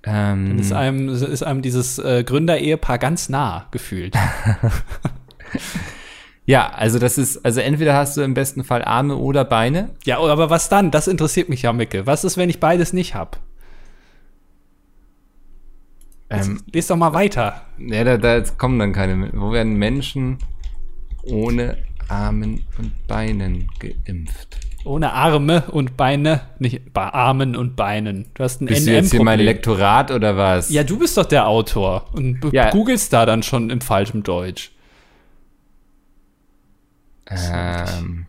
Ähm, 0.04 0.58
Ist 0.58 0.73
einem, 0.73 1.08
ist 1.08 1.42
einem 1.42 1.62
dieses 1.62 1.99
äh, 1.99 2.23
Gründer-Ehepaar 2.25 2.99
ganz 2.99 3.28
nah 3.28 3.66
gefühlt. 3.73 4.14
ja, 6.46 6.68
also 6.70 6.99
das 7.00 7.18
ist, 7.18 7.44
also 7.44 7.61
entweder 7.61 7.94
hast 7.94 8.16
du 8.16 8.23
im 8.23 8.35
besten 8.35 8.62
Fall 8.62 8.85
Arme 8.85 9.16
oder 9.16 9.44
Beine. 9.44 9.90
ja, 10.04 10.18
aber 10.18 10.49
was 10.50 10.68
dann? 10.68 10.90
Das 10.92 11.08
interessiert 11.08 11.49
mich 11.49 11.62
ja, 11.62 11.73
Micke. 11.73 12.06
Was 12.06 12.23
ist, 12.25 12.37
wenn 12.37 12.50
ich 12.50 12.61
beides 12.61 12.92
nicht 12.92 13.14
hab? 13.16 13.40
Ähm, 16.28 16.61
Lies 16.73 16.88
doch 16.88 16.96
mal 16.96 17.12
weiter. 17.12 17.62
ja, 17.78 18.02
da, 18.04 18.16
da 18.16 18.40
kommen 18.58 18.78
dann 18.80 18.92
keine. 18.92 19.30
Wo 19.32 19.52
werden 19.52 19.75
Menschen 19.75 20.38
ohne 21.26 21.76
Armen 22.09 22.64
und 22.78 23.06
Beinen 23.06 23.68
geimpft? 23.78 24.59
Ohne 24.85 25.12
Arme 25.12 25.64
und 25.73 25.97
Beine, 25.97 26.42
nicht 26.61 26.92
bei 26.92 27.02
Armen 27.12 27.56
und 27.56 27.75
Beinen. 27.75 28.26
Du 28.35 28.45
hast 28.45 28.61
ein 28.61 28.66
Bist 28.66 28.87
du 28.87 28.92
jetzt 28.92 29.11
hier 29.11 29.23
mein. 29.25 29.40
Lektorat 29.40 30.12
oder 30.12 30.37
was? 30.37 30.71
Ja, 30.71 30.85
du 30.85 30.97
bist 30.99 31.16
doch 31.18 31.25
der 31.25 31.49
Autor 31.49 32.06
und 32.12 32.40
du 32.40 32.50
Ja. 32.52 32.71
googelst 32.71 33.12
da 33.12 33.26
dann 33.26 33.42
schon 33.42 33.71
im 33.71 33.80
falschen 33.80 34.23
Deutsch. 34.23 34.71
Ähm, 37.28 38.26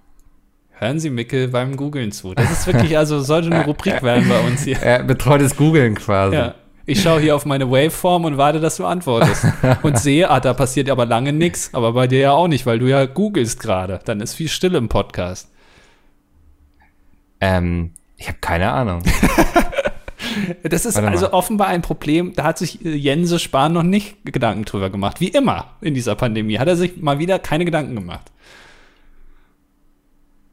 Hören 0.80 1.00
Sie 1.00 1.10
Micke 1.10 1.48
beim 1.48 1.76
Googeln 1.76 2.12
zu. 2.12 2.34
Das 2.36 2.52
ist 2.52 2.68
wirklich, 2.68 2.98
also 2.98 3.20
sollte 3.22 3.48
eine 3.52 3.66
Rubrik 3.68 4.02
werden 4.04 4.28
bei 4.30 4.40
uns 4.42 4.64
hier. 4.64 4.82
äh, 4.82 5.04
betreutes 5.04 5.56
Googeln 5.56 5.96
quasi. 5.96 6.36
Ja. 6.36 6.56
Ich 6.90 7.02
schaue 7.02 7.20
hier 7.20 7.36
auf 7.36 7.46
meine 7.46 7.70
Waveform 7.70 8.24
und 8.24 8.38
warte, 8.38 8.62
dass 8.62 8.78
du 8.78 8.86
antwortest. 8.86 9.46
Und 9.84 10.00
sehe, 10.00 10.30
ah, 10.30 10.40
da 10.40 10.54
passiert 10.54 10.90
aber 10.90 11.06
lange 11.06 11.34
nichts. 11.34 11.74
Aber 11.74 11.92
bei 11.92 12.08
dir 12.08 12.20
ja 12.20 12.32
auch 12.32 12.48
nicht, 12.48 12.66
weil 12.66 12.80
du 12.80 12.88
ja 12.88 13.06
googelst 13.06 13.60
gerade. 13.60 14.00
Dann 14.06 14.22
ist 14.22 14.36
viel 14.36 14.48
Stille 14.48 14.78
im 14.78 14.88
Podcast. 14.88 15.52
Ähm, 17.42 17.92
ich 18.16 18.30
habe 18.30 18.38
keine 18.40 18.72
Ahnung. 18.72 19.04
Das 20.62 20.86
ist 20.86 20.98
also 20.98 21.34
offenbar 21.34 21.68
ein 21.68 21.82
Problem, 21.82 22.34
da 22.34 22.44
hat 22.44 22.60
sich 22.60 22.86
äh, 22.86 22.94
Jense 22.94 23.40
Spahn 23.40 23.74
noch 23.74 23.82
nicht 23.82 24.18
Gedanken 24.24 24.66
drüber 24.66 24.92
gemacht. 24.92 25.20
Wie 25.20 25.30
immer 25.30 25.72
in 25.82 25.96
dieser 25.96 26.16
Pandemie 26.16 26.60
hat 26.60 26.68
er 26.68 26.76
sich 26.76 26.98
mal 26.98 27.18
wieder 27.18 27.40
keine 27.40 27.66
Gedanken 27.66 27.96
gemacht. 27.96 28.32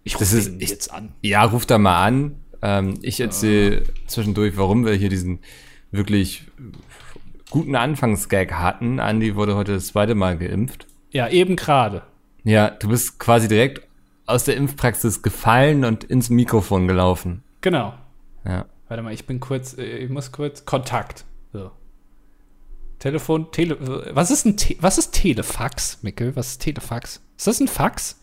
Ich 0.05 0.19
rufe 0.19 0.39
ihn 0.39 0.61
jetzt 0.61 0.91
an. 0.91 1.13
Ja, 1.23 1.45
ruf 1.45 1.67
da 1.67 1.77
mal 1.79 2.03
an. 2.03 2.37
Ähm, 2.63 2.95
ich 3.03 3.21
erzähle 3.21 3.85
zwischendurch, 4.07 4.57
warum 4.57 4.87
wir 4.87 4.95
hier 4.95 5.11
diesen 5.11 5.41
wirklich 5.97 6.45
guten 7.51 7.77
Anfangsgag 7.77 8.53
hatten. 8.55 9.01
Andi 9.01 9.37
wurde 9.37 9.57
heute 9.57 9.75
das 9.75 9.89
zweite 9.89 10.15
Mal 10.15 10.37
geimpft. 10.37 10.87
Ja, 11.11 11.29
eben 11.29 11.57
gerade. 11.57 12.03
Ja, 12.43 12.71
du 12.71 12.89
bist 12.89 13.19
quasi 13.19 13.49
direkt 13.49 13.87
aus 14.27 14.45
der 14.45 14.57
Impfpraxis 14.57 15.23
gefallen 15.23 15.85
und 15.85 16.05
ins 16.05 16.31
Mikrofon 16.31 16.89
gelaufen. 16.89 17.43
Genau. 17.61 17.95
Ja. 18.45 18.67
Warte 18.89 19.03
mal, 19.03 19.13
ich 19.13 19.27
bin 19.27 19.41
kurz, 19.41 19.77
äh, 19.79 19.99
ich 19.99 20.11
muss 20.11 20.33
kurz 20.33 20.65
Kontakt. 20.65 21.25
So. 21.53 21.71
Telefon, 22.99 23.51
Tele, 23.53 23.75
äh, 23.75 24.15
was 24.15 24.31
ist 24.31 24.45
ein, 24.45 24.57
Te 24.57 24.77
was 24.81 24.99
ist 24.99 25.13
Telefax, 25.13 26.03
Mickel? 26.03 26.35
Was 26.37 26.53
ist 26.53 26.63
Telefax? 26.63 27.23
Ist 27.37 27.47
das 27.47 27.61
ein 27.61 27.69
Fax? 27.69 28.21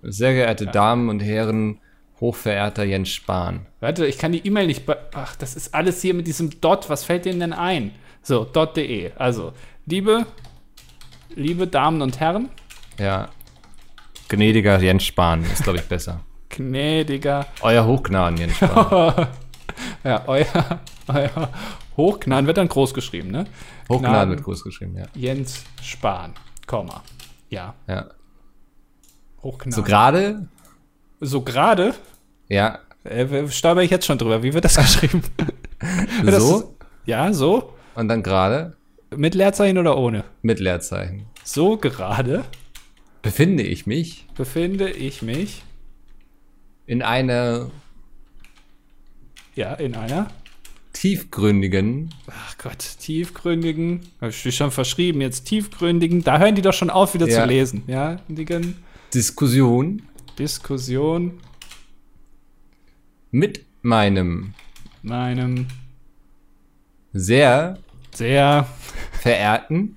Sehr 0.02 0.34
geehrte 0.34 0.66
Damen 0.66 1.08
und 1.08 1.20
Herren, 1.20 1.80
hochverehrter 2.20 2.84
Jens 2.84 3.10
Spahn. 3.10 3.66
warte, 3.80 4.06
ich 4.06 4.18
kann 4.18 4.32
die 4.32 4.46
E-Mail 4.46 4.66
nicht. 4.66 4.84
Ach, 5.14 5.36
das 5.36 5.56
ist 5.56 5.74
alles 5.74 6.02
hier 6.02 6.14
mit 6.14 6.26
diesem 6.26 6.60
Dot. 6.60 6.88
Was 6.90 7.04
fällt 7.04 7.24
denen 7.24 7.40
denn 7.40 7.52
ein? 7.52 7.92
So, 8.22 8.44
dot.de. 8.44 9.12
Also, 9.16 9.52
liebe, 9.86 10.26
liebe 11.34 11.66
Damen 11.66 12.02
und 12.02 12.20
Herren, 12.20 12.48
Ja. 12.98 13.28
Gnädiger 14.28 14.80
Jens 14.80 15.04
Spahn 15.04 15.44
ist, 15.44 15.62
glaube 15.62 15.78
ich, 15.78 15.84
besser. 15.84 16.20
gnädiger, 16.48 17.46
Euer 17.60 17.86
Hochgnaden, 17.86 18.36
Jens 18.38 18.56
Spahn. 18.56 19.28
ja, 20.04 20.24
euer, 20.26 20.46
euer 21.06 21.48
Hochgnaden 21.96 22.46
wird 22.48 22.56
dann 22.58 22.68
groß 22.68 22.92
geschrieben, 22.92 23.30
ne? 23.30 23.46
Hochgnaden 23.88 24.00
Gnaden 24.12 24.30
wird 24.30 24.42
groß 24.42 24.64
geschrieben, 24.64 24.96
ja. 24.98 25.04
Jens 25.14 25.62
Spahn, 25.82 26.34
Komma. 26.66 27.02
Ja, 27.50 27.74
ja. 27.86 28.06
Hochgnaden. 29.42 29.72
So 29.72 29.82
gerade, 29.82 30.48
so 31.20 31.42
gerade 31.42 31.94
ja, 32.48 32.78
Äh, 33.04 33.48
stolper 33.48 33.82
ich 33.82 33.90
jetzt 33.90 34.04
schon 34.06 34.18
drüber. 34.18 34.42
Wie 34.42 34.52
wird 34.52 34.64
das 34.64 34.76
geschrieben? 34.76 35.22
Das 36.24 36.42
so 36.42 36.58
ist- 36.58 36.66
ja, 37.06 37.32
so. 37.32 37.74
und 37.94 38.08
dann 38.08 38.22
gerade 38.24 38.76
Mit 39.14 39.34
Leerzeichen 39.36 39.78
oder 39.78 39.96
ohne? 39.96 40.24
mit 40.42 40.58
Leerzeichen. 40.60 41.26
So 41.44 41.76
gerade 41.76 42.44
Befinde 43.22 43.62
ich 43.62 43.86
mich 43.86 44.26
befinde 44.34 44.90
ich 44.90 45.22
mich 45.22 45.62
in 46.86 47.02
einer 47.02 47.70
ja 49.54 49.72
in 49.74 49.94
einer, 49.96 50.28
tiefgründigen, 50.96 52.14
ach 52.26 52.56
Gott, 52.58 52.78
tiefgründigen, 52.78 54.00
habe 54.20 54.30
ich 54.30 54.56
schon 54.56 54.70
verschrieben, 54.70 55.20
jetzt. 55.20 55.44
Tiefgründigen, 55.44 56.24
da 56.24 56.38
hören 56.38 56.54
die 56.54 56.62
doch 56.62 56.72
schon 56.72 56.88
auf, 56.90 57.12
wieder 57.14 57.28
Ja. 57.28 57.42
zu 57.42 57.46
lesen. 57.46 57.82
Ja, 57.86 58.16
dicken 58.28 58.76
Diskussion. 59.12 60.02
Diskussion. 60.38 61.38
Mit 63.30 63.64
meinem 63.82 64.54
meinem 65.02 65.66
sehr 67.12 67.78
sehr 68.14 68.66
verehrten 69.20 69.94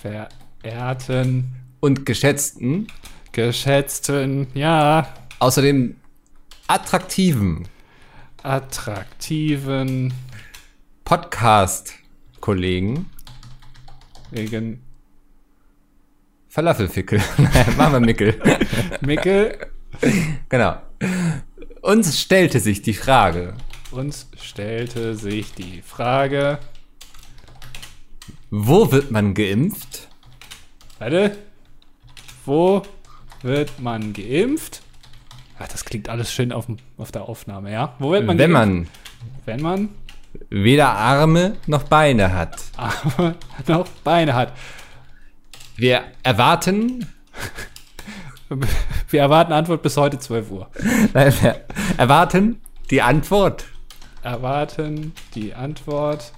verehrten, 0.00 1.54
und 1.80 2.06
geschätzten, 2.06 2.86
geschätzten, 3.32 4.46
ja, 4.54 5.12
außerdem 5.40 5.96
attraktiven 6.68 7.66
attraktiven, 8.42 10.12
Podcast-Kollegen 11.04 13.06
wegen 14.30 14.82
Falafelfickel. 16.48 17.20
Machen 17.76 17.92
wir 17.94 18.00
Mickel. 18.00 18.40
Mickel 19.00 19.58
genau. 20.48 20.80
Uns 21.82 22.20
stellte 22.20 22.60
sich 22.60 22.82
die 22.82 22.94
Frage, 22.94 23.54
Uns 23.90 24.28
stellte 24.36 25.16
sich 25.16 25.52
die 25.54 25.82
Frage, 25.82 26.58
wo 28.50 28.92
wird 28.92 29.10
man 29.10 29.34
geimpft? 29.34 30.08
warte, 30.98 31.36
wo 32.44 32.82
wird 33.42 33.80
man 33.80 34.12
geimpft? 34.12 34.81
Ach, 35.62 35.68
das 35.68 35.84
klingt 35.84 36.08
alles 36.08 36.32
schön 36.32 36.50
auf, 36.52 36.66
auf 36.96 37.12
der 37.12 37.28
Aufnahme, 37.28 37.70
ja? 37.72 37.94
Wo 37.98 38.10
wird 38.10 38.26
man 38.26 38.36
Wenn 38.38 38.50
man 38.50 38.88
Wenn 39.44 39.62
man 39.62 39.88
weder 40.50 40.88
Arme 40.90 41.56
noch 41.66 41.84
Beine 41.84 42.32
hat. 42.34 42.60
aber 42.76 43.34
noch 43.68 43.86
Beine 44.02 44.34
hat. 44.34 44.52
Wir 45.76 46.02
erwarten, 46.22 47.06
Wir 49.08 49.20
erwarten 49.20 49.52
Antwort 49.52 49.82
bis 49.82 49.96
heute 49.96 50.18
12 50.18 50.50
Uhr. 50.50 50.68
nein, 51.14 51.32
wir 51.40 51.64
erwarten 51.96 52.60
die 52.90 53.00
Antwort 53.00 53.64
Erwarten 54.22 55.12
die 55.34 55.54
Antwort 55.54 56.32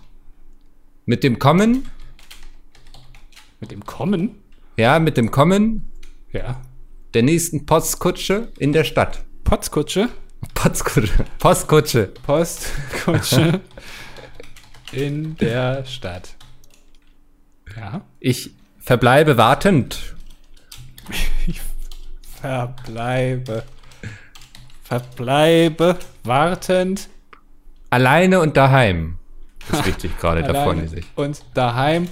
mit 1.06 1.22
dem 1.24 1.38
Kommen, 1.38 1.90
mit 3.60 3.70
dem 3.70 3.84
Kommen? 3.84 4.36
ja, 4.76 4.98
mit 4.98 5.16
dem 5.16 5.30
Kommen 5.30 5.90
Ja. 6.32 6.60
Der 7.14 7.22
nächsten 7.22 7.64
Postkutsche 7.64 8.48
in 8.58 8.72
der 8.72 8.84
Stadt. 8.84 9.24
Potzkutsche? 9.44 10.08
Postkutsche, 10.52 11.24
Postkutsche 11.38 12.12
Postkutsche 12.26 13.60
in 14.92 15.36
der 15.36 15.84
Stadt. 15.86 16.34
Ja. 17.76 18.02
Ich 18.20 18.50
verbleibe 18.78 19.36
wartend. 19.36 20.14
Ich 21.46 21.60
verbleibe. 22.40 23.64
Verbleibe 24.82 25.98
wartend. 26.24 27.08
Alleine 27.90 28.40
und 28.40 28.56
daheim. 28.56 29.18
Das 29.70 29.80
ist 29.80 29.86
wichtig 29.86 30.18
gerade, 30.20 30.42
da 30.42 30.48
alleine 30.48 30.88
sich. 30.88 31.06
Und 31.14 31.42
daheim. 31.54 32.06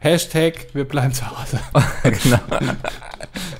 Hashtag, 0.00 0.66
wir 0.74 0.84
bleiben 0.84 1.14
zu 1.14 1.24
Hause. 1.30 1.58
genau. 2.02 2.38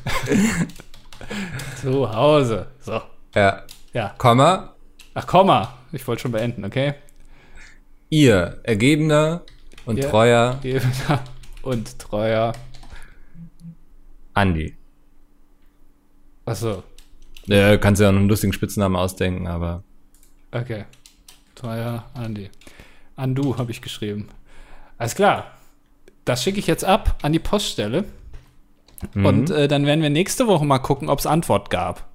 zu 1.81 2.13
Hause. 2.13 2.69
So. 2.81 3.01
Ja. 3.35 3.63
Ja. 3.93 4.15
Komma, 4.19 4.75
Ach, 5.15 5.27
Komma. 5.27 5.75
Ich 5.93 6.07
wollte 6.07 6.23
schon 6.23 6.33
beenden, 6.33 6.65
okay? 6.65 6.95
ihr, 8.11 8.61
ergebener 8.63 9.43
und 9.85 9.99
Ja. 9.99 10.09
treuer 10.09 10.59
Ebener 10.63 11.23
und 11.63 11.99
treuer. 11.99 12.53
Andi. 14.35 14.75
Achso. 16.45 16.83
Ja, 17.47 17.77
kannst 17.79 18.01
ja 18.01 18.09
einen 18.09 18.29
lustigen 18.29 18.53
Spitznamen 18.53 18.97
ausdenken, 18.97 19.47
aber 19.47 19.83
Okay. 20.51 20.85
Treuer 21.55 22.05
Andi. 22.15 22.51
Andu 23.17 23.59
habe 23.59 23.71
ich 23.71 23.83
geschrieben. 23.83 24.29
Alles 24.97 25.15
klar. 25.15 25.51
Das 26.25 26.43
schicke 26.43 26.59
ich 26.59 26.67
jetzt 26.67 26.85
ab 26.85 27.19
an 27.23 27.33
die 27.33 27.39
Poststelle. 27.39 28.05
Mhm. 29.15 29.27
Und 29.27 29.51
äh, 29.51 29.69
dann 29.69 29.87
werden 29.87 30.03
wir 30.03 30.11
nächste 30.11 30.47
Woche 30.47 30.65
mal 30.65 30.79
gucken, 30.79 31.09
ob 31.09 31.19
es 31.19 31.27
Antwort 31.27 31.71
gab. 31.71 32.07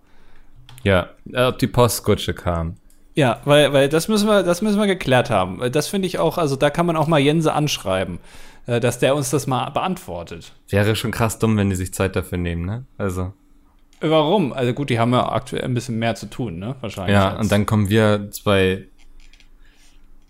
ja, 0.83 1.09
äh, 1.31 1.45
ob 1.45 1.59
die 1.59 1.67
Postkutsche 1.67 2.33
kam. 2.33 2.75
Ja, 3.15 3.41
weil, 3.45 3.71
weil 3.73 3.89
das 3.89 4.07
müssen 4.07 4.27
wir, 4.27 4.41
das 4.43 4.61
müssen 4.61 4.79
wir 4.79 4.87
geklärt 4.87 5.29
haben. 5.29 5.61
Das 5.71 5.87
finde 5.87 6.07
ich 6.07 6.17
auch, 6.19 6.37
also 6.37 6.55
da 6.55 6.69
kann 6.69 6.85
man 6.87 6.95
auch 6.97 7.07
mal 7.07 7.19
Jense 7.19 7.53
anschreiben, 7.53 8.17
äh, 8.65 8.79
dass 8.79 8.97
der 8.99 9.15
uns 9.15 9.29
das 9.29 9.45
mal 9.47 9.69
beantwortet. 9.69 10.51
Wäre 10.69 10.95
schon 10.95 11.11
krass 11.11 11.37
dumm, 11.39 11.55
wenn 11.57 11.69
die 11.69 11.75
sich 11.75 11.93
Zeit 11.93 12.15
dafür 12.15 12.37
nehmen, 12.39 12.65
ne? 12.65 12.85
Also. 12.97 13.33
Äh, 14.01 14.09
Warum? 14.09 14.51
Also 14.51 14.73
gut, 14.73 14.89
die 14.89 14.97
haben 14.99 15.13
ja 15.13 15.31
aktuell 15.31 15.63
ein 15.63 15.75
bisschen 15.75 15.99
mehr 15.99 16.15
zu 16.15 16.25
tun, 16.25 16.57
ne? 16.57 16.75
Wahrscheinlich. 16.81 17.13
Ja, 17.13 17.33
als- 17.33 17.39
und 17.41 17.51
dann 17.51 17.65
kommen 17.67 17.87
wir 17.89 18.31
zwei, 18.31 18.85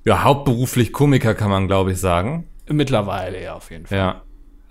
ja, 0.05 0.23
hauptberuflich 0.23 0.91
Komiker, 0.91 1.33
kann 1.35 1.49
man 1.49 1.67
glaube 1.67 1.93
ich 1.93 1.99
sagen. 1.99 2.47
Mittlerweile, 2.67 3.41
ja, 3.41 3.53
auf 3.55 3.71
jeden 3.71 3.85
Fall. 3.85 3.97
Ja. 3.97 4.21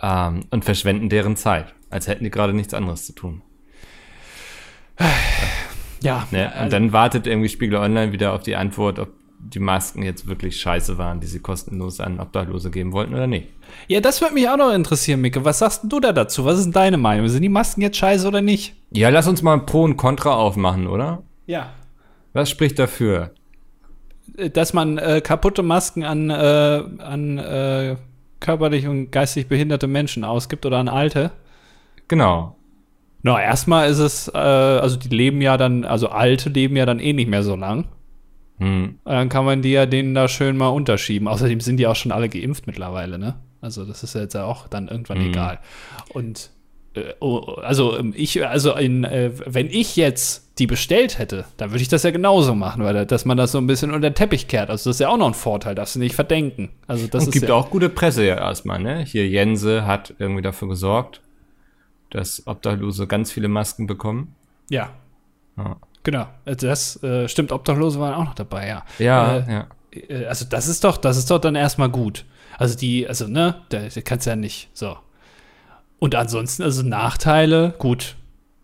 Ähm, 0.03 0.41
und 0.51 0.65
verschwenden 0.65 1.09
deren 1.09 1.37
Zeit, 1.37 1.73
als 1.91 2.09
hätten 2.09 2.25
die 2.25 2.31
gerade 2.31 2.53
nichts 2.55 2.75
anderes 2.75 3.07
zu 3.07 3.13
tun. 3.15 3.43
Ja, 6.03 6.27
Ne? 6.33 6.47
Und 6.47 6.53
also- 6.53 6.71
dann 6.71 6.93
wartet 6.93 7.27
irgendwie 7.27 7.49
Spiegel 7.49 7.77
Online 7.79 8.13
wieder 8.13 8.33
auf 8.33 8.43
die 8.43 8.57
Antwort, 8.57 8.99
ob 8.99 9.09
die 9.39 9.59
Masken 9.61 10.03
jetzt 10.03 10.27
wirklich 10.29 10.61
scheiße 10.61 10.99
waren, 10.99 11.21
die 11.21 11.27
sie 11.27 11.41
kostenlos 11.41 11.99
an 12.01 12.21
Obdachlose 12.21 12.71
geben 12.71 12.93
wollten 12.93 13.15
oder 13.15 13.27
nicht. 13.27 13.49
Ja, 13.89 14.01
das 14.01 14.21
würde 14.21 14.35
mich 14.35 14.49
auch 14.49 14.57
noch 14.57 14.73
interessieren, 14.73 15.21
Micke. 15.21 15.45
Was 15.45 15.59
sagst 15.61 15.83
du 15.89 15.99
da 16.01 16.13
dazu? 16.13 16.45
Was 16.45 16.59
ist 16.59 16.65
denn 16.67 16.73
deine 16.73 16.97
Meinung? 16.97 17.29
Sind 17.29 17.43
die 17.43 17.49
Masken 17.49 17.83
jetzt 17.83 17.97
scheiße 17.97 18.27
oder 18.27 18.41
nicht? 18.43 18.75
Ja, 18.91 19.09
lass 19.09 19.27
uns 19.27 19.43
mal 19.43 19.59
Pro 19.61 19.83
und 19.83 19.97
Contra 19.97 20.35
aufmachen, 20.35 20.87
oder? 20.87 21.23
Ja. 21.47 21.71
Was 22.33 22.51
spricht 22.51 22.79
dafür? 22.79 23.33
Äh, 24.37 24.51
Dass 24.51 24.73
man 24.75 24.99
äh, 24.99 25.21
kaputte 25.21 25.63
Masken 25.63 26.05
an, 26.05 26.31
äh, 26.31 26.35
an 26.99 27.39
äh, 27.39 27.97
körperlich 28.43 28.87
und 28.87 29.11
geistig 29.11 29.49
behinderte 29.49 29.87
Menschen 29.87 30.25
ausgibt 30.25 30.67
oder 30.67 30.79
an 30.79 30.89
alte? 30.89 31.31
Genau. 32.09 32.57
Na, 33.23 33.41
erstmal 33.41 33.89
ist 33.89 33.99
es, 33.99 34.29
äh, 34.29 34.37
also 34.37 34.97
die 34.97 35.09
leben 35.09 35.41
ja 35.41 35.57
dann, 35.57 35.85
also 35.85 36.09
alte 36.09 36.51
leben 36.51 36.77
ja 36.77 36.85
dann 36.85 37.01
eh 37.01 37.13
nicht 37.13 37.29
mehr 37.31 37.43
so 37.43 37.57
lang. 37.57 37.87
Hm. 38.59 38.99
Und 39.03 39.13
dann 39.13 39.29
kann 39.29 39.45
man 39.45 39.63
die 39.63 39.71
ja 39.71 39.87
denen 39.87 40.15
da 40.15 40.29
schön 40.29 40.57
mal 40.57 40.69
unterschieben. 40.69 41.29
Außerdem 41.29 41.61
sind 41.61 41.79
die 41.79 41.87
auch 41.87 41.97
schon 41.97 42.13
alle 42.13 42.29
geimpft 42.29 42.67
mittlerweile, 42.67 43.19
ne? 43.19 43.37
Also 43.61 43.85
das 43.85 44.03
ist 44.03 44.15
ja 44.15 44.23
jetzt 44.23 44.37
auch 44.37 44.67
dann 44.67 44.89
irgendwann 44.89 45.19
Mhm. 45.19 45.29
egal. 45.29 45.61
Und 46.13 46.51
äh, 46.51 46.62
also 47.63 47.99
ähm, 47.99 48.13
ich, 48.17 48.47
also 48.47 48.75
in, 48.75 49.05
äh, 49.05 49.31
wenn 49.47 49.69
ich 49.69 49.97
jetzt 49.97 50.51
die 50.59 50.67
bestellt 50.67 51.19
hätte, 51.19 51.47
dann 51.57 51.71
würde 51.71 51.81
ich 51.83 51.89
das 51.89 52.03
ja 52.03 52.11
genauso 52.11 52.55
machen, 52.55 52.85
weil 52.85 52.93
da- 52.93 53.05
dass 53.07 53.25
man 53.25 53.37
das 53.39 53.53
so 53.53 53.59
ein 53.59 53.67
bisschen 53.67 53.91
unter 53.93 54.11
den 54.11 54.15
Teppich 54.15 54.47
kehrt. 54.49 54.69
Also 54.69 54.91
das 54.91 54.97
ist 54.97 55.01
ja 55.01 55.09
auch 55.09 55.17
noch 55.17 55.29
ein 55.29 55.35
Vorteil, 55.35 55.75
darfst 55.75 55.95
du 55.95 55.99
nicht 55.99 56.15
verdenken. 56.15 56.71
Also 56.87 57.07
das 57.07 57.25
Und 57.27 57.33
gibt 57.33 57.49
ja, 57.49 57.55
auch 57.55 57.71
gute 57.71 57.89
Presse 57.89 58.25
ja 58.27 58.37
erstmal, 58.37 58.79
ne? 58.79 59.05
Hier 59.05 59.27
Jense 59.27 59.87
hat 59.87 60.13
irgendwie 60.19 60.43
dafür 60.43 60.69
gesorgt, 60.69 61.23
dass 62.11 62.47
Obdachlose 62.47 63.07
ganz 63.07 63.33
viele 63.33 63.49
Masken 63.49 63.87
bekommen. 63.87 64.35
ja, 64.69 64.91
Ja, 65.57 65.77
genau. 66.03 66.27
Also 66.45 66.67
Das 66.67 67.03
äh, 67.03 67.27
stimmt. 67.29 67.53
Obdachlose 67.53 67.99
waren 67.99 68.13
auch 68.15 68.25
noch 68.25 68.35
dabei, 68.35 68.69
ja. 68.69 68.85
ja. 68.99 69.37
Äh, 69.39 69.53
ja. 69.53 69.67
äh, 70.11 70.27
also 70.27 70.45
das 70.45 70.69
ist 70.69 70.85
doch, 70.85 70.99
das 70.99 71.17
ist 71.17 71.31
doch 71.31 71.39
dann 71.39 71.55
erstmal 71.55 71.89
gut. 71.89 72.27
Also 72.59 72.77
die, 72.77 73.09
also 73.09 73.27
ne, 73.27 73.63
da, 73.71 73.79
da 73.89 74.01
kannst 74.03 74.27
du 74.27 74.31
ja 74.31 74.37
nicht 74.37 74.69
so. 74.75 74.99
Und 76.03 76.17
ansonsten, 76.17 76.65
also 76.65 76.83
Nachteile, 76.83 77.75
gut, 77.79 78.17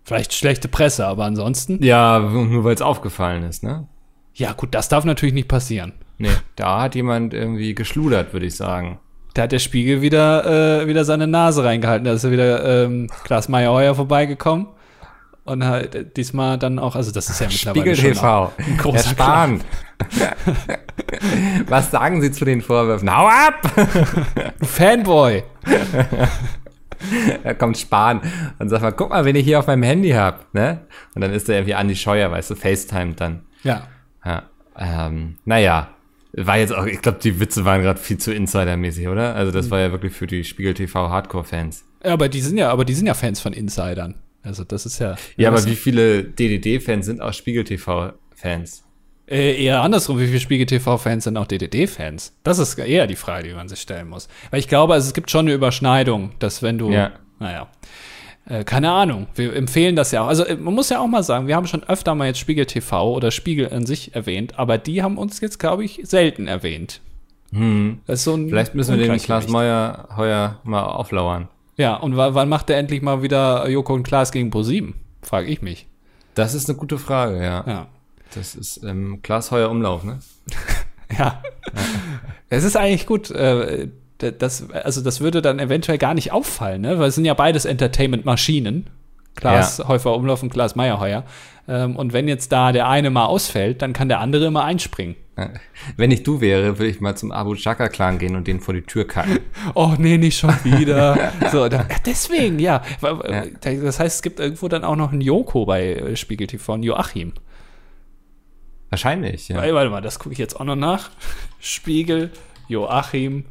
vielleicht 0.02 0.34
schlechte 0.34 0.66
Presse, 0.66 1.06
aber 1.06 1.24
ansonsten, 1.24 1.80
Ja, 1.84 2.18
nur 2.18 2.64
weil 2.64 2.74
es 2.74 2.82
aufgefallen 2.82 3.44
ist, 3.44 3.62
ne? 3.62 3.86
ja 4.34 4.54
gut, 4.54 4.74
das 4.74 4.88
darf 4.88 5.04
natürlich 5.04 5.36
nicht 5.36 5.46
passieren. 5.46 5.92
Nee, 6.16 6.32
da 6.56 6.80
hat 6.82 6.96
jemand 6.96 7.34
irgendwie 7.34 7.76
geschludert, 7.76 8.32
würde 8.32 8.46
ich 8.46 8.56
sagen. 8.56 8.98
Da 9.34 9.42
hat 9.42 9.52
der 9.52 9.60
Spiegel 9.60 10.02
wieder, 10.02 10.80
äh, 10.82 10.88
wieder 10.88 11.04
seine 11.04 11.28
Nase 11.28 11.62
reingehalten. 11.62 12.06
Da 12.06 12.12
ist 12.14 12.24
ja 12.24 12.32
wieder 12.32 12.84
ähm, 12.86 13.08
Klaas 13.22 13.48
Meyer-Heuer 13.48 13.94
vorbeigekommen. 13.94 14.66
Und 15.44 15.64
halt 15.64 15.94
äh, 15.94 16.04
diesmal 16.04 16.58
dann 16.58 16.80
auch, 16.80 16.96
also 16.96 17.12
das 17.12 17.30
ist 17.30 17.40
ja 17.40 17.46
mittlerweile 17.46 17.94
Spiegel 17.94 18.14
schon 18.14 18.14
TV. 18.14 18.52
ein 18.58 18.76
großer 18.78 18.96
Herr 18.96 19.10
Spahn. 19.10 19.60
Was 21.68 21.92
sagen 21.92 22.20
Sie 22.20 22.32
zu 22.32 22.44
den 22.44 22.62
Vorwürfen? 22.62 23.16
Hau 23.16 23.28
ab! 23.28 23.62
Du 24.58 24.66
Fanboy. 24.66 25.44
Da 27.44 27.54
kommt 27.58 27.78
Spahn 27.78 28.20
und 28.58 28.68
sagt 28.68 28.82
mal, 28.82 28.92
guck 28.92 29.10
mal, 29.10 29.24
wen 29.24 29.36
ich 29.36 29.44
hier 29.44 29.58
auf 29.58 29.66
meinem 29.66 29.82
Handy 29.82 30.10
hab, 30.10 30.52
ne? 30.54 30.80
Und 31.14 31.22
dann 31.22 31.32
ist 31.32 31.48
er 31.48 31.56
irgendwie 31.56 31.74
Andi 31.74 31.96
Scheuer, 31.96 32.30
weißt 32.30 32.50
du, 32.50 32.54
FaceTime 32.54 33.14
dann. 33.14 33.40
Ja. 33.62 33.86
Ja, 34.24 34.42
ähm, 34.76 35.36
naja, 35.44 35.90
war 36.32 36.58
jetzt 36.58 36.72
auch, 36.72 36.86
ich 36.86 37.00
glaube, 37.00 37.18
die 37.22 37.40
Witze 37.40 37.64
waren 37.64 37.82
gerade 37.82 37.98
viel 37.98 38.18
zu 38.18 38.32
insidermäßig, 38.32 39.08
oder? 39.08 39.34
Also 39.34 39.52
das 39.52 39.70
war 39.70 39.80
ja 39.80 39.92
wirklich 39.92 40.12
für 40.12 40.26
die 40.26 40.44
Spiegel 40.44 40.74
TV 40.74 41.08
Hardcore-Fans. 41.08 41.84
ja. 42.04 42.12
Aber 42.12 42.28
die 42.28 42.40
sind 42.40 42.58
ja, 42.58 42.70
aber 42.70 42.84
die 42.84 42.94
sind 42.94 43.06
ja 43.06 43.14
Fans 43.14 43.40
von 43.40 43.52
Insidern. 43.52 44.16
Also 44.42 44.64
das 44.64 44.86
ist 44.86 44.98
ja. 44.98 45.16
Ja, 45.36 45.50
aber 45.50 45.64
wie 45.66 45.74
viele 45.74 46.24
DDD-Fans 46.24 47.06
sind 47.06 47.20
auch 47.20 47.32
Spiegel 47.32 47.64
TV-Fans? 47.64 48.84
Äh, 49.30 49.62
eher 49.62 49.82
andersrum, 49.82 50.18
wie 50.18 50.26
viele 50.26 50.40
Spiegel 50.40 50.66
TV-Fans 50.66 51.24
sind 51.24 51.36
auch 51.36 51.46
DDD-Fans? 51.46 52.34
Das 52.42 52.58
ist 52.58 52.78
eher 52.78 53.06
die 53.06 53.16
Frage, 53.16 53.48
die 53.48 53.54
man 53.54 53.68
sich 53.68 53.80
stellen 53.80 54.08
muss. 54.08 54.28
Weil 54.50 54.60
ich 54.60 54.68
glaube, 54.68 54.94
also 54.94 55.06
es 55.06 55.14
gibt 55.14 55.30
schon 55.30 55.46
eine 55.46 55.52
Überschneidung, 55.54 56.32
dass 56.38 56.62
wenn 56.62 56.78
du, 56.78 56.90
Ja. 56.90 57.12
naja, 57.38 57.68
äh, 58.48 58.64
keine 58.64 58.90
Ahnung, 58.90 59.26
wir 59.34 59.54
empfehlen 59.54 59.96
das 59.96 60.12
ja 60.12 60.22
auch. 60.22 60.28
Also 60.28 60.44
äh, 60.44 60.56
man 60.56 60.72
muss 60.74 60.88
ja 60.88 61.00
auch 61.00 61.06
mal 61.06 61.22
sagen, 61.22 61.46
wir 61.46 61.56
haben 61.56 61.66
schon 61.66 61.84
öfter 61.84 62.14
mal 62.14 62.26
jetzt 62.26 62.38
Spiegel 62.38 62.64
TV 62.64 63.14
oder 63.14 63.30
Spiegel 63.30 63.72
an 63.72 63.84
sich 63.84 64.14
erwähnt, 64.14 64.58
aber 64.58 64.78
die 64.78 65.02
haben 65.02 65.18
uns 65.18 65.40
jetzt, 65.40 65.58
glaube 65.58 65.84
ich, 65.84 66.00
selten 66.04 66.46
erwähnt. 66.46 67.00
Hm. 67.52 68.00
So 68.06 68.36
Vielleicht 68.36 68.74
müssen 68.74 68.98
wir 68.98 69.06
den 69.06 69.18
Klaas. 69.18 69.48
Meuer 69.48 70.08
heuer 70.16 70.60
mal 70.64 70.84
auflauern. 70.84 71.48
Ja, 71.76 71.94
und 71.96 72.16
wann, 72.16 72.48
macht 72.48 72.68
der 72.68 72.78
endlich 72.78 73.02
mal 73.02 73.22
wieder 73.22 73.68
Joko 73.68 73.94
und 73.94 74.02
Klaas 74.02 74.32
gegen 74.32 74.50
ProSieben? 74.50 74.94
Frage 75.22 75.46
ich 75.46 75.62
mich. 75.62 75.86
Das 76.34 76.54
ist 76.54 76.68
eine 76.68 76.76
gute 76.78 76.98
Frage, 76.98 77.42
ja. 77.42 77.64
Ja. 77.66 77.86
Das 78.34 78.54
ist 78.54 78.82
ähm, 78.84 79.20
Klaas 79.22 79.50
Heuer 79.50 79.70
Umlauf, 79.70 80.04
ne? 80.04 80.18
Ja. 81.18 81.42
Es 82.50 82.64
ist 82.64 82.76
eigentlich 82.76 83.06
gut. 83.06 83.30
Äh, 83.30 83.88
das, 84.18 84.68
also 84.70 85.00
das 85.00 85.20
würde 85.20 85.40
dann 85.40 85.58
eventuell 85.58 85.96
gar 85.96 86.12
nicht 86.12 86.32
auffallen, 86.32 86.82
ne? 86.82 86.98
Weil 86.98 87.08
es 87.08 87.14
sind 87.14 87.24
ja 87.24 87.32
beides 87.32 87.64
Entertainment-Maschinen. 87.64 88.90
Klaas 89.36 89.82
Häufer 89.86 90.14
Umlauf 90.14 90.42
und 90.42 90.50
Klaas 90.50 90.74
Meyerheuer. 90.76 91.24
Ähm, 91.68 91.96
und 91.96 92.12
wenn 92.12 92.28
jetzt 92.28 92.50
da 92.50 92.72
der 92.72 92.88
eine 92.88 93.10
mal 93.10 93.26
ausfällt, 93.26 93.82
dann 93.82 93.92
kann 93.92 94.08
der 94.08 94.20
andere 94.20 94.46
immer 94.46 94.64
einspringen. 94.64 95.16
Wenn 95.96 96.10
ich 96.10 96.24
du 96.24 96.40
wäre, 96.40 96.78
würde 96.78 96.90
ich 96.90 97.00
mal 97.00 97.14
zum 97.14 97.30
Abu 97.30 97.54
Chaka 97.54 97.88
Clan 97.88 98.18
gehen 98.18 98.34
und 98.34 98.48
den 98.48 98.58
vor 98.58 98.74
die 98.74 98.82
Tür 98.82 99.06
kacken. 99.06 99.38
Oh 99.74 99.94
nee, 99.96 100.18
nicht 100.18 100.36
schon 100.36 100.52
wieder. 100.64 101.32
so, 101.52 101.68
da, 101.68 101.78
ja, 101.78 101.86
deswegen, 102.04 102.58
ja. 102.58 102.82
Das 103.62 104.00
heißt, 104.00 104.16
es 104.16 104.22
gibt 104.22 104.40
irgendwo 104.40 104.66
dann 104.66 104.82
auch 104.82 104.96
noch 104.96 105.12
einen 105.12 105.20
Joko 105.20 105.64
bei 105.64 105.94
äh, 105.94 106.16
Spiegel 106.16 106.48
TV, 106.48 106.72
einen 106.72 106.82
Joachim. 106.82 107.34
Wahrscheinlich, 108.90 109.48
ja. 109.48 109.56
Warte, 109.56 109.74
warte 109.74 109.90
mal, 109.90 110.00
das 110.00 110.18
gucke 110.18 110.32
ich 110.32 110.38
jetzt 110.38 110.58
auch 110.58 110.64
noch 110.64 110.76
nach. 110.76 111.10
Spiegel, 111.60 112.30
Joachim, 112.68 113.44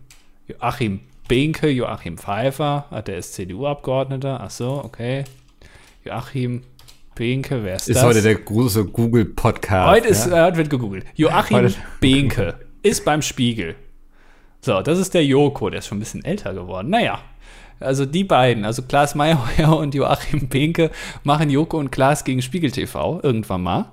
Joachim 0.47 1.01
Binke, 1.27 1.69
Joachim 1.69 2.17
Pfeiffer, 2.17 2.85
ah, 2.89 3.01
der 3.01 3.17
ist 3.17 3.33
CDU-Abgeordneter. 3.33 4.39
Ach 4.41 4.49
so, 4.49 4.81
okay. 4.83 5.25
Joachim 6.05 6.63
Binke, 7.15 7.63
wer 7.63 7.75
ist, 7.75 7.89
Ist 7.89 7.97
das? 7.97 8.03
heute 8.05 8.21
der 8.21 8.35
große 8.35 8.85
Google-Podcast. 8.85 9.89
Heute 9.89 10.07
ist, 10.07 10.27
ja? 10.27 10.37
äh, 10.37 10.45
heute 10.47 10.57
wird 10.57 10.69
gegoogelt. 10.69 11.05
Joachim 11.15 11.57
Heute- 11.57 11.75
Binke 11.99 12.55
ist 12.83 13.03
beim 13.05 13.21
Spiegel. 13.21 13.75
So, 14.61 14.81
das 14.81 14.97
ist 14.99 15.13
der 15.13 15.25
Joko, 15.25 15.69
der 15.69 15.79
ist 15.79 15.87
schon 15.87 15.97
ein 15.97 15.99
bisschen 15.99 16.23
älter 16.25 16.53
geworden. 16.53 16.89
Naja, 16.89 17.19
also 17.79 18.05
die 18.05 18.23
beiden, 18.23 18.65
also 18.65 18.81
Klaas 18.83 19.13
Meyerheuer 19.15 19.75
und 19.77 19.93
Joachim 19.93 20.47
Binke, 20.47 20.91
machen 21.23 21.49
Joko 21.49 21.77
und 21.77 21.91
Klaas 21.91 22.23
gegen 22.23 22.41
Spiegel 22.41 22.71
TV 22.71 23.19
irgendwann 23.21 23.61
mal. 23.63 23.91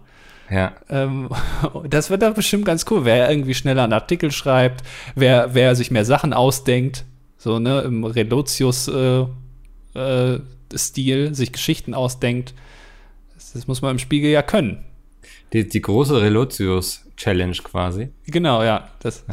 Ja. 0.50 0.72
Ähm, 0.88 1.30
das 1.88 2.10
wird 2.10 2.22
doch 2.22 2.34
bestimmt 2.34 2.64
ganz 2.64 2.84
cool, 2.90 3.04
wer 3.04 3.30
irgendwie 3.30 3.54
schneller 3.54 3.84
einen 3.84 3.92
Artikel 3.92 4.30
schreibt, 4.30 4.82
wer, 5.14 5.54
wer 5.54 5.74
sich 5.74 5.90
mehr 5.90 6.04
Sachen 6.04 6.32
ausdenkt, 6.32 7.04
so, 7.38 7.58
ne, 7.58 7.82
im 7.82 8.04
Relotius 8.04 8.88
äh, 8.88 9.26
äh, 9.94 10.40
sich 10.70 11.52
Geschichten 11.52 11.94
ausdenkt. 11.94 12.54
Das, 13.34 13.52
das 13.52 13.66
muss 13.66 13.82
man 13.82 13.92
im 13.92 13.98
Spiegel 13.98 14.30
ja 14.30 14.42
können. 14.42 14.84
Die, 15.52 15.68
die 15.68 15.80
große 15.80 16.20
Relotius-Challenge 16.20 17.56
quasi. 17.62 18.08
Genau, 18.26 18.62
ja. 18.62 18.88
Das, 19.00 19.24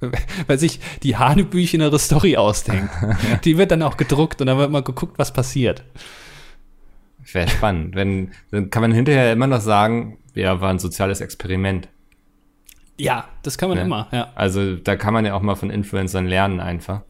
weil 0.46 0.58
sich 0.58 0.80
die 1.02 1.16
hanebüchenere 1.16 1.98
Story 1.98 2.36
ausdenkt. 2.36 2.92
die 3.44 3.56
wird 3.56 3.70
dann 3.70 3.82
auch 3.82 3.96
gedruckt 3.96 4.40
und 4.40 4.48
dann 4.48 4.58
wird 4.58 4.70
mal 4.70 4.82
geguckt, 4.82 5.18
was 5.18 5.32
passiert. 5.32 5.82
Wäre 7.32 7.48
spannend. 7.48 7.94
Wenn, 7.94 8.32
dann 8.50 8.70
kann 8.70 8.82
man 8.82 8.92
hinterher 8.92 9.32
immer 9.32 9.46
noch 9.46 9.60
sagen, 9.60 10.18
ja, 10.36 10.60
war 10.60 10.70
ein 10.70 10.78
soziales 10.78 11.20
Experiment. 11.20 11.88
Ja, 12.98 13.28
das 13.42 13.58
kann 13.58 13.68
man 13.68 13.78
Ja. 13.78 13.84
immer, 13.84 14.08
ja. 14.12 14.32
Also 14.34 14.76
da 14.76 14.96
kann 14.96 15.12
man 15.12 15.26
ja 15.26 15.34
auch 15.34 15.42
mal 15.42 15.54
von 15.54 15.70
Influencern 15.70 16.26
lernen 16.26 16.60
einfach. 16.60 17.02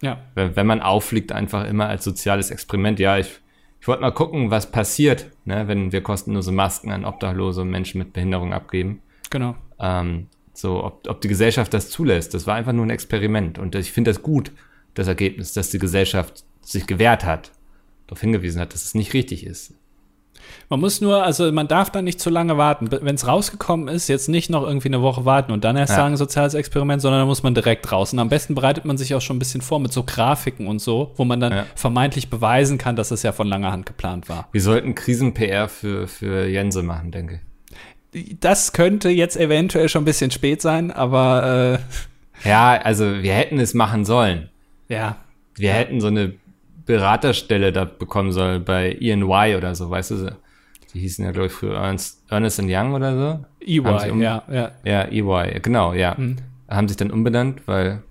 Ja. 0.00 0.18
Wenn, 0.34 0.56
wenn 0.56 0.66
man 0.66 0.80
auffliegt, 0.80 1.32
einfach 1.32 1.66
immer 1.66 1.88
als 1.88 2.04
soziales 2.04 2.50
Experiment. 2.50 2.98
Ja, 2.98 3.18
ich, 3.18 3.40
ich 3.80 3.88
wollte 3.88 4.00
mal 4.02 4.12
gucken, 4.12 4.50
was 4.50 4.70
passiert, 4.70 5.26
ne, 5.44 5.68
wenn 5.68 5.92
wir 5.92 6.02
kostenlose 6.02 6.52
Masken 6.52 6.92
an 6.92 7.04
Obdachlose 7.04 7.64
Menschen 7.64 7.98
mit 7.98 8.12
Behinderung 8.12 8.52
abgeben. 8.52 9.02
Genau. 9.30 9.56
Ähm, 9.78 10.28
so, 10.54 10.82
ob, 10.84 11.06
ob 11.08 11.20
die 11.20 11.28
Gesellschaft 11.28 11.74
das 11.74 11.90
zulässt. 11.90 12.32
Das 12.34 12.46
war 12.46 12.54
einfach 12.54 12.72
nur 12.72 12.86
ein 12.86 12.90
Experiment. 12.90 13.58
Und 13.58 13.74
ich 13.74 13.92
finde 13.92 14.10
das 14.10 14.22
gut, 14.22 14.52
das 14.94 15.06
Ergebnis, 15.08 15.52
dass 15.52 15.70
die 15.70 15.78
Gesellschaft 15.78 16.44
sich 16.62 16.86
gewehrt 16.86 17.24
hat, 17.24 17.52
darauf 18.06 18.20
hingewiesen 18.20 18.60
hat, 18.60 18.72
dass 18.74 18.84
es 18.84 18.94
nicht 18.94 19.12
richtig 19.14 19.46
ist. 19.46 19.74
Man 20.70 20.80
muss 20.80 21.00
nur, 21.00 21.22
also 21.22 21.50
man 21.52 21.66
darf 21.68 21.90
da 21.90 22.02
nicht 22.02 22.20
zu 22.20 22.30
lange 22.30 22.58
warten. 22.58 22.90
Wenn 22.90 23.14
es 23.14 23.26
rausgekommen 23.26 23.88
ist, 23.88 24.08
jetzt 24.08 24.28
nicht 24.28 24.50
noch 24.50 24.62
irgendwie 24.66 24.88
eine 24.88 25.00
Woche 25.02 25.24
warten 25.24 25.52
und 25.52 25.64
dann 25.64 25.76
erst 25.76 25.90
Ja. 25.92 25.96
sagen, 25.96 26.16
soziales 26.16 26.54
Experiment, 26.54 27.00
sondern 27.02 27.20
da 27.22 27.26
muss 27.26 27.42
man 27.42 27.54
direkt 27.54 27.90
raus. 27.90 28.12
Und 28.12 28.18
am 28.18 28.28
besten 28.28 28.54
bereitet 28.54 28.84
man 28.84 28.98
sich 28.98 29.14
auch 29.14 29.20
schon 29.20 29.36
ein 29.36 29.38
bisschen 29.38 29.60
vor 29.62 29.80
mit 29.80 29.92
so 29.92 30.02
Grafiken 30.02 30.66
und 30.66 30.80
so, 30.80 31.12
wo 31.16 31.24
man 31.24 31.40
dann 31.40 31.52
Ja. 31.52 31.66
vermeintlich 31.74 32.28
beweisen 32.30 32.76
kann, 32.78 32.96
dass 32.96 33.10
es 33.10 33.22
ja 33.22 33.32
von 33.32 33.46
langer 33.48 33.72
Hand 33.72 33.86
geplant 33.86 34.28
war. 34.28 34.48
Wir 34.52 34.60
sollten 34.62 34.94
Krisen-PR 34.94 35.68
für, 35.68 36.06
für 36.06 36.46
Jense 36.46 36.82
machen, 36.82 37.10
denke 37.10 37.34
ich. 38.12 38.38
Das 38.40 38.72
könnte 38.72 39.10
jetzt 39.10 39.36
eventuell 39.36 39.88
schon 39.88 40.02
ein 40.02 40.06
bisschen 40.06 40.30
spät 40.30 40.62
sein, 40.62 40.90
aber 40.90 41.78
äh, 42.44 42.48
Ja, 42.48 42.72
also 42.82 43.22
wir 43.22 43.34
hätten 43.34 43.58
es 43.60 43.74
machen 43.74 44.04
sollen. 44.04 44.48
ja. 44.88 45.16
Wir 45.56 45.72
hätten 45.72 46.00
so 46.00 46.06
eine 46.06 46.34
Beraterstelle 46.88 47.70
da 47.70 47.84
bekommen 47.84 48.32
sollen 48.32 48.64
bei 48.64 48.96
EY 49.00 49.56
oder 49.56 49.74
so, 49.74 49.88
weißt 49.90 50.10
du? 50.12 50.36
Die 50.94 51.00
hießen 51.00 51.24
ja, 51.24 51.32
glaube 51.32 51.46
ich, 51.48 51.52
früher 51.52 51.76
Ernst, 51.76 52.24
Ernest 52.30 52.60
Young 52.64 52.94
oder 52.94 53.14
so. 53.16 53.44
EY, 53.64 54.10
um- 54.10 54.22
ja, 54.22 54.42
ja. 54.50 54.72
Ja, 54.84 55.04
EY, 55.04 55.60
genau, 55.60 55.92
ja. 55.92 56.16
Hm. 56.16 56.36
Haben 56.68 56.88
sich 56.88 56.96
dann 56.96 57.10
umbenannt, 57.10 57.62
weil, 57.66 58.02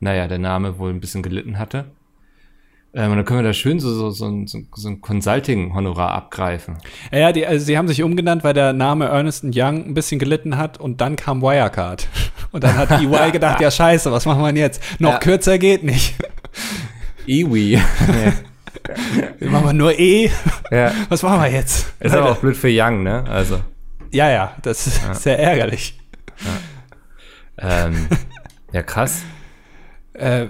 naja, 0.00 0.26
der 0.28 0.38
Name 0.38 0.78
wohl 0.78 0.90
ein 0.90 1.00
bisschen 1.00 1.22
gelitten 1.22 1.58
hatte. 1.58 1.84
Ähm, 2.94 3.10
und 3.10 3.16
dann 3.18 3.24
können 3.26 3.40
wir 3.40 3.44
da 3.48 3.52
schön 3.54 3.80
so, 3.80 3.90
so, 3.94 4.10
so, 4.10 4.26
ein- 4.26 4.46
so, 4.46 4.58
so 4.74 4.88
ein 4.88 5.00
Consulting-Honorar 5.00 6.12
abgreifen. 6.12 6.76
Ja, 7.10 7.18
ja, 7.18 7.32
die, 7.32 7.46
also 7.46 7.64
sie 7.64 7.76
haben 7.78 7.88
sich 7.88 8.02
umgenannt, 8.02 8.44
weil 8.44 8.52
der 8.54 8.72
Name 8.72 9.06
Ernest 9.06 9.44
Young 9.54 9.84
ein 9.86 9.94
bisschen 9.94 10.18
gelitten 10.18 10.56
hat 10.58 10.78
und 10.80 11.00
dann 11.00 11.16
kam 11.16 11.42
Wirecard. 11.42 12.08
Und 12.52 12.64
dann 12.64 12.76
hat 12.76 12.90
EY 12.90 13.30
gedacht, 13.32 13.62
ja 13.62 13.70
scheiße, 13.70 14.12
was 14.12 14.26
machen 14.26 14.40
wir 14.42 14.48
denn 14.48 14.56
jetzt? 14.56 14.82
Noch 15.00 15.12
Ja. 15.12 15.18
kürzer 15.18 15.56
geht 15.56 15.84
nicht. 15.84 16.14
EWI. 17.26 17.80
Wir 19.38 19.50
machen 19.50 19.66
wir 19.66 19.72
nur 19.72 19.98
E. 19.98 20.30
ja. 20.70 20.92
Was 21.08 21.22
machen 21.22 21.40
wir 21.42 21.50
jetzt? 21.50 21.92
Ist 22.00 22.14
aber 22.14 22.32
auch 22.32 22.38
blöd 22.38 22.56
für 22.56 22.68
Young, 22.70 23.02
ne? 23.02 23.24
Also, 23.28 23.60
Ja, 24.12 24.30
ja, 24.30 24.56
das 24.62 24.86
ist 24.86 25.00
sehr 25.22 25.38
ärgerlich. 25.38 25.98
ähm, 27.58 28.08
ja, 28.72 28.82
krass. 28.82 29.22
Äh, 30.14 30.46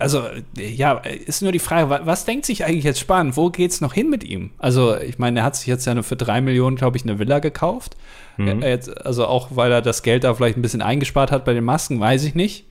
also, 0.00 0.24
ja, 0.58 0.94
ist 0.94 1.40
nur 1.40 1.52
die 1.52 1.60
Frage, 1.60 1.88
wa- 1.88 2.00
was 2.04 2.24
denkt 2.24 2.46
sich 2.46 2.64
eigentlich 2.64 2.82
jetzt 2.84 2.98
spannend? 2.98 3.36
Wo 3.36 3.50
geht's 3.50 3.80
noch 3.80 3.92
hin 3.94 4.10
mit 4.10 4.24
ihm? 4.24 4.50
Also, 4.58 4.96
ich 4.98 5.18
meine, 5.20 5.40
er 5.40 5.44
hat 5.44 5.54
sich 5.56 5.68
jetzt 5.68 5.86
ja 5.86 5.94
nur 5.94 6.02
für 6.02 6.16
drei 6.16 6.40
Millionen, 6.40 6.74
glaube 6.74 6.96
ich, 6.96 7.04
eine 7.04 7.18
Villa 7.20 7.38
gekauft. 7.38 7.96
Mhm. 8.38 8.60
Jetzt, 8.62 9.06
also 9.06 9.26
auch, 9.26 9.48
weil 9.52 9.70
er 9.70 9.82
das 9.82 10.02
Geld 10.02 10.24
da 10.24 10.34
vielleicht 10.34 10.56
ein 10.58 10.62
bisschen 10.62 10.82
eingespart 10.82 11.30
hat 11.30 11.44
bei 11.44 11.52
den 11.54 11.62
Masken, 11.64 12.00
weiß 12.00 12.24
ich 12.24 12.34
nicht. 12.34 12.66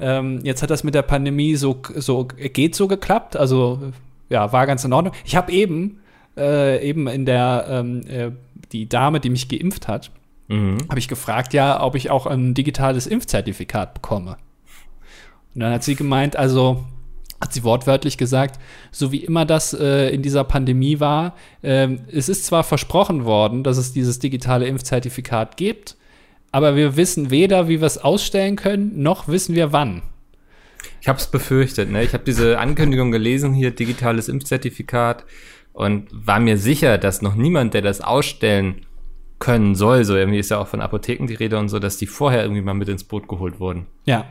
Ähm, 0.00 0.40
jetzt 0.42 0.62
hat 0.62 0.70
das 0.70 0.84
mit 0.84 0.94
der 0.94 1.02
Pandemie 1.02 1.56
so, 1.56 1.80
so 1.94 2.24
geht 2.24 2.74
so 2.74 2.88
geklappt. 2.88 3.36
Also, 3.36 3.92
ja, 4.28 4.52
war 4.52 4.66
ganz 4.66 4.84
in 4.84 4.92
Ordnung. 4.92 5.14
Ich 5.24 5.36
habe 5.36 5.52
eben, 5.52 6.00
äh, 6.36 6.86
eben 6.86 7.06
in 7.08 7.26
der, 7.26 7.66
ähm, 7.68 8.00
äh, 8.08 8.30
die 8.72 8.88
Dame, 8.88 9.20
die 9.20 9.30
mich 9.30 9.48
geimpft 9.48 9.88
hat, 9.88 10.10
Mhm. 10.48 10.78
habe 10.88 10.98
ich 10.98 11.08
gefragt, 11.08 11.54
ja, 11.54 11.82
ob 11.82 11.94
ich 11.94 12.10
auch 12.10 12.26
ein 12.26 12.54
digitales 12.54 13.06
Impfzertifikat 13.06 13.94
bekomme. 13.94 14.36
Und 15.54 15.60
dann 15.60 15.72
hat 15.72 15.82
sie 15.82 15.94
gemeint, 15.94 16.36
also 16.36 16.84
hat 17.40 17.52
sie 17.52 17.64
wortwörtlich 17.64 18.18
gesagt, 18.18 18.60
so 18.90 19.12
wie 19.12 19.24
immer 19.24 19.44
das 19.44 19.72
äh, 19.74 20.10
in 20.10 20.22
dieser 20.22 20.44
Pandemie 20.44 21.00
war, 21.00 21.34
ähm, 21.62 22.00
es 22.12 22.28
ist 22.28 22.44
zwar 22.46 22.64
versprochen 22.64 23.24
worden, 23.24 23.64
dass 23.64 23.78
es 23.78 23.92
dieses 23.92 24.18
digitale 24.18 24.66
Impfzertifikat 24.66 25.56
gibt, 25.56 25.96
aber 26.52 26.76
wir 26.76 26.96
wissen 26.96 27.30
weder, 27.30 27.68
wie 27.68 27.80
wir 27.80 27.86
es 27.86 27.98
ausstellen 27.98 28.56
können, 28.56 29.02
noch 29.02 29.26
wissen 29.26 29.54
wir 29.54 29.72
wann. 29.72 30.02
Ich 31.00 31.08
habe 31.08 31.18
es 31.18 31.26
befürchtet, 31.26 31.90
ne? 31.90 32.04
Ich 32.04 32.12
habe 32.12 32.24
diese 32.24 32.58
Ankündigung 32.58 33.10
gelesen, 33.10 33.54
hier 33.54 33.72
digitales 33.72 34.28
Impfzertifikat 34.28 35.24
und 35.72 36.08
war 36.12 36.38
mir 36.38 36.58
sicher, 36.58 36.98
dass 36.98 37.22
noch 37.22 37.34
niemand, 37.34 37.74
der 37.74 37.82
das 37.82 38.00
ausstellen 38.00 38.86
können 39.38 39.74
soll, 39.74 40.04
so 40.04 40.14
irgendwie 40.14 40.38
ist 40.38 40.50
ja 40.50 40.58
auch 40.58 40.68
von 40.68 40.80
Apotheken 40.80 41.26
die 41.26 41.34
Rede 41.34 41.58
und 41.58 41.68
so, 41.68 41.80
dass 41.80 41.96
die 41.96 42.06
vorher 42.06 42.42
irgendwie 42.42 42.62
mal 42.62 42.74
mit 42.74 42.88
ins 42.88 43.02
Boot 43.02 43.26
geholt 43.26 43.58
wurden. 43.58 43.86
Ja. 44.04 44.26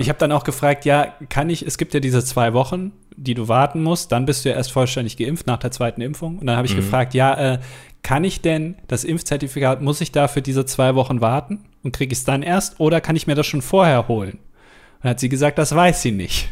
Ich 0.00 0.08
habe 0.08 0.18
dann 0.18 0.32
auch 0.32 0.42
gefragt, 0.42 0.84
ja, 0.84 1.14
kann 1.28 1.48
ich, 1.50 1.64
es 1.64 1.78
gibt 1.78 1.94
ja 1.94 2.00
diese 2.00 2.24
zwei 2.24 2.52
Wochen, 2.52 2.90
die 3.16 3.34
du 3.34 3.46
warten 3.46 3.80
musst, 3.80 4.10
dann 4.10 4.26
bist 4.26 4.44
du 4.44 4.48
ja 4.48 4.56
erst 4.56 4.72
vollständig 4.72 5.16
geimpft 5.16 5.46
nach 5.46 5.58
der 5.58 5.70
zweiten 5.70 6.00
Impfung. 6.00 6.38
Und 6.38 6.46
dann 6.46 6.56
habe 6.56 6.66
ich 6.66 6.74
gefragt, 6.74 7.14
ja, 7.14 7.54
äh, 7.54 7.58
kann 8.04 8.22
ich 8.22 8.40
denn 8.40 8.76
das 8.86 9.02
Impfzertifikat, 9.02 9.82
muss 9.82 10.00
ich 10.00 10.12
dafür 10.12 10.42
diese 10.42 10.64
zwei 10.66 10.94
Wochen 10.94 11.20
warten 11.20 11.64
und 11.82 11.92
kriege 11.92 12.12
ich 12.12 12.18
es 12.18 12.24
dann 12.24 12.42
erst 12.42 12.78
oder 12.78 13.00
kann 13.00 13.16
ich 13.16 13.26
mir 13.26 13.34
das 13.34 13.46
schon 13.46 13.62
vorher 13.62 14.06
holen? 14.06 14.34
Und 14.34 15.02
dann 15.02 15.10
hat 15.10 15.20
sie 15.20 15.28
gesagt, 15.28 15.58
das 15.58 15.74
weiß 15.74 16.02
sie 16.02 16.12
nicht. 16.12 16.50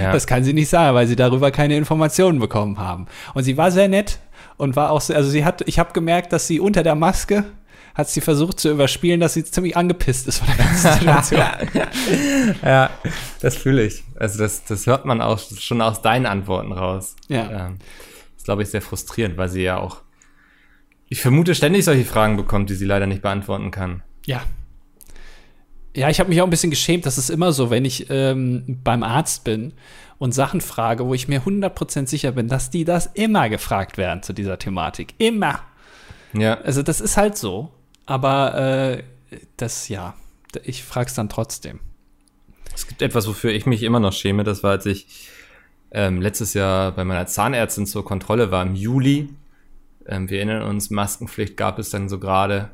Ja. 0.00 0.12
Das 0.12 0.26
kann 0.26 0.44
sie 0.44 0.52
nicht 0.52 0.68
sagen, 0.68 0.94
weil 0.94 1.06
sie 1.06 1.16
darüber 1.16 1.50
keine 1.50 1.76
Informationen 1.76 2.38
bekommen 2.38 2.78
haben. 2.78 3.06
Und 3.34 3.42
sie 3.42 3.56
war 3.56 3.70
sehr 3.70 3.88
nett 3.88 4.20
und 4.56 4.76
war 4.76 4.90
auch, 4.90 5.00
sehr, 5.00 5.16
also 5.16 5.28
sie 5.28 5.44
hat, 5.44 5.62
ich 5.66 5.78
habe 5.78 5.92
gemerkt, 5.92 6.32
dass 6.32 6.46
sie 6.46 6.60
unter 6.60 6.82
der 6.82 6.94
Maske 6.94 7.44
hat 7.94 8.08
sie 8.08 8.20
versucht 8.20 8.60
zu 8.60 8.70
überspielen, 8.70 9.20
dass 9.20 9.34
sie 9.34 9.44
ziemlich 9.44 9.76
angepisst 9.76 10.28
ist 10.28 10.38
von 10.38 10.48
der 10.48 10.66
ganzen 10.66 10.92
Situation. 10.98 11.42
ja, 12.62 12.90
das 13.40 13.56
fühle 13.56 13.84
ich. 13.84 14.04
Also 14.16 14.38
das, 14.38 14.64
das 14.64 14.86
hört 14.86 15.04
man 15.04 15.20
auch 15.20 15.40
schon 15.58 15.80
aus 15.80 16.00
deinen 16.02 16.26
Antworten 16.26 16.72
raus. 16.72 17.16
Ja. 17.28 17.68
Ähm, 17.68 17.78
das 17.78 18.36
ist, 18.38 18.44
glaube 18.44 18.62
ich, 18.62 18.68
sehr 18.68 18.82
frustrierend, 18.82 19.36
weil 19.36 19.48
sie 19.48 19.62
ja 19.62 19.78
auch, 19.78 20.02
ich 21.08 21.20
vermute, 21.20 21.54
ständig 21.54 21.84
solche 21.84 22.04
Fragen 22.04 22.36
bekommt, 22.36 22.70
die 22.70 22.74
sie 22.74 22.84
leider 22.84 23.06
nicht 23.06 23.22
beantworten 23.22 23.70
kann. 23.70 24.02
Ja. 24.24 24.42
Ja, 25.94 26.10
ich 26.10 26.20
habe 26.20 26.28
mich 26.28 26.40
auch 26.40 26.46
ein 26.46 26.50
bisschen 26.50 26.70
geschämt. 26.70 27.06
Das 27.06 27.16
ist 27.16 27.30
immer 27.30 27.52
so, 27.52 27.70
wenn 27.70 27.84
ich 27.84 28.06
ähm, 28.10 28.80
beim 28.84 29.02
Arzt 29.02 29.44
bin 29.44 29.72
und 30.18 30.32
Sachen 30.32 30.60
frage, 30.60 31.06
wo 31.06 31.14
ich 31.14 31.28
mir 31.28 31.42
100% 31.42 32.06
sicher 32.06 32.32
bin, 32.32 32.48
dass 32.48 32.70
die 32.70 32.84
das 32.84 33.06
immer 33.06 33.48
gefragt 33.48 33.96
werden 33.96 34.22
zu 34.22 34.32
dieser 34.32 34.58
Thematik. 34.58 35.14
Immer. 35.18 35.60
Ja, 36.34 36.54
Also 36.60 36.82
das 36.82 37.00
ist 37.00 37.16
halt 37.16 37.38
so. 37.38 37.70
Aber 38.04 38.54
äh, 38.56 39.02
das, 39.56 39.88
ja, 39.88 40.14
ich 40.64 40.84
frage 40.84 41.08
es 41.08 41.14
dann 41.14 41.28
trotzdem. 41.28 41.80
Es 42.74 42.86
gibt 42.86 43.00
etwas, 43.00 43.26
wofür 43.26 43.52
ich 43.52 43.64
mich 43.66 43.82
immer 43.82 44.00
noch 44.00 44.12
schäme. 44.12 44.44
Das 44.44 44.62
war, 44.62 44.72
als 44.72 44.86
ich 44.86 45.30
ähm, 45.92 46.20
letztes 46.20 46.52
Jahr 46.54 46.92
bei 46.92 47.04
meiner 47.04 47.26
Zahnärztin 47.26 47.86
zur 47.86 48.04
Kontrolle 48.04 48.50
war 48.50 48.62
im 48.62 48.74
Juli. 48.74 49.30
Ähm, 50.08 50.30
wir 50.30 50.38
erinnern 50.38 50.62
uns, 50.62 50.90
Maskenpflicht 50.90 51.56
gab 51.56 51.78
es 51.78 51.90
dann 51.90 52.08
so 52.08 52.18
gerade. 52.18 52.70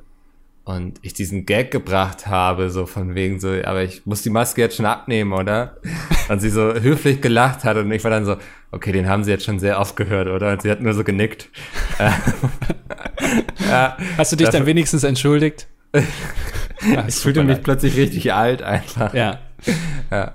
Und 0.64 1.00
ich 1.02 1.12
diesen 1.12 1.44
Gag 1.44 1.72
gebracht 1.72 2.28
habe, 2.28 2.70
so 2.70 2.86
von 2.86 3.16
wegen 3.16 3.40
so, 3.40 3.48
aber 3.64 3.82
ich 3.82 4.06
muss 4.06 4.22
die 4.22 4.30
Maske 4.30 4.60
jetzt 4.60 4.76
schon 4.76 4.86
abnehmen, 4.86 5.32
oder? 5.32 5.76
Und 6.28 6.40
sie 6.40 6.50
so 6.50 6.72
höflich 6.74 7.20
gelacht 7.20 7.64
hat 7.64 7.76
und 7.76 7.90
ich 7.90 8.04
war 8.04 8.10
dann 8.12 8.24
so, 8.24 8.36
okay, 8.70 8.92
den 8.92 9.08
haben 9.08 9.24
sie 9.24 9.32
jetzt 9.32 9.44
schon 9.44 9.58
sehr 9.58 9.80
oft 9.80 9.96
gehört, 9.96 10.28
oder? 10.28 10.52
Und 10.52 10.62
sie 10.62 10.70
hat 10.70 10.80
nur 10.80 10.94
so 10.94 11.02
genickt. 11.02 11.48
ja, 13.58 13.96
Hast 14.16 14.32
du 14.32 14.36
dich 14.36 14.48
dann 14.48 14.64
wenigstens 14.64 15.04
entschuldigt? 15.04 15.66
Ja, 16.90 17.04
ich 17.06 17.14
fühlte 17.14 17.44
mich 17.44 17.62
plötzlich 17.62 17.96
richtig 17.96 18.32
alt 18.32 18.60
einfach. 18.62 19.14
Ja. 19.14 19.38
Ja. 20.10 20.34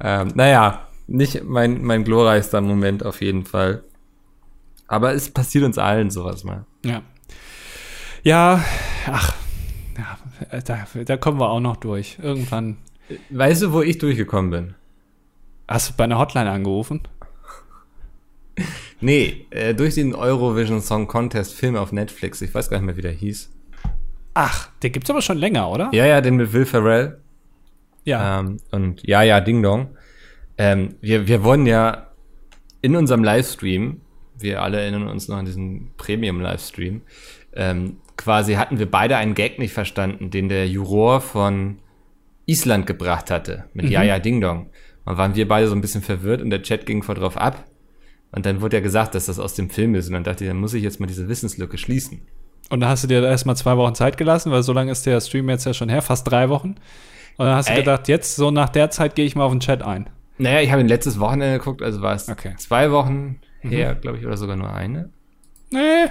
Ähm, 0.00 0.28
naja, 0.34 0.86
nicht 1.08 1.42
mein, 1.44 1.82
mein 1.82 2.04
glorreichster 2.04 2.60
Moment 2.60 3.04
auf 3.04 3.20
jeden 3.20 3.44
Fall. 3.44 3.82
Aber 4.88 5.14
es 5.14 5.30
passiert 5.30 5.64
uns 5.64 5.78
allen 5.78 6.10
sowas 6.10 6.44
mal. 6.44 6.64
Ja. 6.84 7.02
Ja, 8.24 8.64
ach, 9.06 9.34
ja, 9.96 10.60
da, 10.60 10.86
da 11.04 11.16
kommen 11.16 11.38
wir 11.38 11.50
auch 11.50 11.60
noch 11.60 11.76
durch. 11.76 12.18
Irgendwann. 12.20 12.78
Weißt 13.30 13.62
du, 13.62 13.72
wo 13.72 13.82
ich 13.82 13.98
durchgekommen 13.98 14.50
bin? 14.50 14.74
Hast 15.68 15.90
du 15.90 15.94
bei 15.96 16.04
einer 16.04 16.18
Hotline 16.18 16.50
angerufen? 16.50 17.02
Nee, 19.00 19.46
äh, 19.50 19.74
durch 19.74 19.94
den 19.94 20.14
Eurovision 20.14 20.80
Song 20.80 21.06
Contest 21.06 21.54
Film 21.54 21.76
auf 21.76 21.92
Netflix. 21.92 22.40
Ich 22.42 22.52
weiß 22.52 22.68
gar 22.70 22.78
nicht 22.78 22.86
mehr, 22.86 22.96
wie 22.96 23.02
der 23.02 23.12
hieß. 23.12 23.50
Ach, 24.34 24.68
der 24.82 24.90
gibt's 24.90 25.10
aber 25.10 25.22
schon 25.22 25.38
länger, 25.38 25.70
oder? 25.70 25.90
Ja, 25.92 26.06
ja, 26.06 26.20
den 26.20 26.36
mit 26.36 26.52
Will 26.52 26.66
Ferrell. 26.66 27.18
Ja. 28.04 28.40
Ähm, 28.40 28.58
und 28.72 29.06
ja, 29.06 29.22
ja, 29.22 29.40
Ding 29.40 29.62
Dong. 29.62 29.90
Ähm, 30.56 30.96
wir, 31.00 31.28
wir 31.28 31.44
wurden 31.44 31.66
ja 31.66 32.08
in 32.82 32.96
unserem 32.96 33.22
Livestream, 33.22 34.00
wir 34.38 34.62
alle 34.62 34.80
erinnern 34.80 35.08
uns 35.08 35.28
noch 35.28 35.36
an 35.36 35.44
diesen 35.44 35.90
Premium-Livestream, 35.96 37.02
ähm, 37.54 37.96
quasi 38.16 38.54
hatten 38.54 38.78
wir 38.78 38.90
beide 38.90 39.16
einen 39.16 39.34
Gag 39.34 39.58
nicht 39.58 39.72
verstanden, 39.72 40.30
den 40.30 40.48
der 40.48 40.68
Juror 40.68 41.20
von 41.20 41.78
Island 42.46 42.86
gebracht 42.86 43.30
hatte, 43.30 43.64
mit 43.74 43.86
Mhm. 43.86 43.92
Ja, 43.92 44.02
ja, 44.02 44.18
Ding 44.18 44.40
Dong. 44.40 44.70
Und 45.04 45.16
waren 45.18 45.34
wir 45.34 45.48
beide 45.48 45.68
so 45.68 45.74
ein 45.74 45.80
bisschen 45.80 46.02
verwirrt 46.02 46.42
und 46.42 46.50
der 46.50 46.62
Chat 46.62 46.86
ging 46.86 47.02
voll 47.02 47.14
drauf 47.14 47.36
ab. 47.36 47.64
Und 48.32 48.44
dann 48.44 48.60
wurde 48.60 48.76
ja 48.76 48.82
gesagt, 48.82 49.14
dass 49.14 49.26
das 49.26 49.38
aus 49.38 49.54
dem 49.54 49.70
Film 49.70 49.94
ist. 49.94 50.08
Und 50.08 50.12
dann 50.14 50.24
dachte 50.24 50.44
ich, 50.44 50.50
dann 50.50 50.58
muss 50.60 50.74
ich 50.74 50.82
jetzt 50.82 51.00
mal 51.00 51.06
diese 51.06 51.28
Wissenslücke 51.28 51.78
schließen. 51.78 52.20
Und 52.68 52.80
dann 52.80 52.90
hast 52.90 53.04
du 53.04 53.08
dir 53.08 53.22
erstmal 53.24 53.56
zwei 53.56 53.76
Wochen 53.78 53.94
Zeit 53.94 54.18
gelassen, 54.18 54.52
weil 54.52 54.62
so 54.62 54.74
lange 54.74 54.92
ist 54.92 55.06
der 55.06 55.20
Stream 55.22 55.48
jetzt 55.48 55.64
ja 55.64 55.72
schon 55.72 55.88
her, 55.88 56.02
fast 56.02 56.30
drei 56.30 56.50
Wochen. 56.50 56.74
Und 57.38 57.46
dann 57.46 57.54
hast 57.54 57.68
du 57.70 57.72
Ey. 57.72 57.78
gedacht, 57.78 58.06
jetzt 58.08 58.36
so 58.36 58.50
nach 58.50 58.68
der 58.68 58.90
Zeit 58.90 59.14
gehe 59.14 59.24
ich 59.24 59.34
mal 59.34 59.44
auf 59.44 59.52
den 59.52 59.60
Chat 59.60 59.82
ein. 59.82 60.10
Naja, 60.36 60.60
ich 60.60 60.70
habe 60.70 60.82
ihn 60.82 60.88
letztes 60.88 61.18
Wochenende 61.18 61.58
geguckt, 61.58 61.82
also 61.82 62.02
war 62.02 62.14
es 62.14 62.28
Okay. 62.28 62.54
zwei 62.58 62.90
Wochen 62.92 63.40
her, 63.60 63.94
glaube 63.94 64.18
ich, 64.18 64.26
oder 64.26 64.36
sogar 64.36 64.56
nur 64.56 64.72
eine. 64.72 65.10
Nee, 65.70 66.06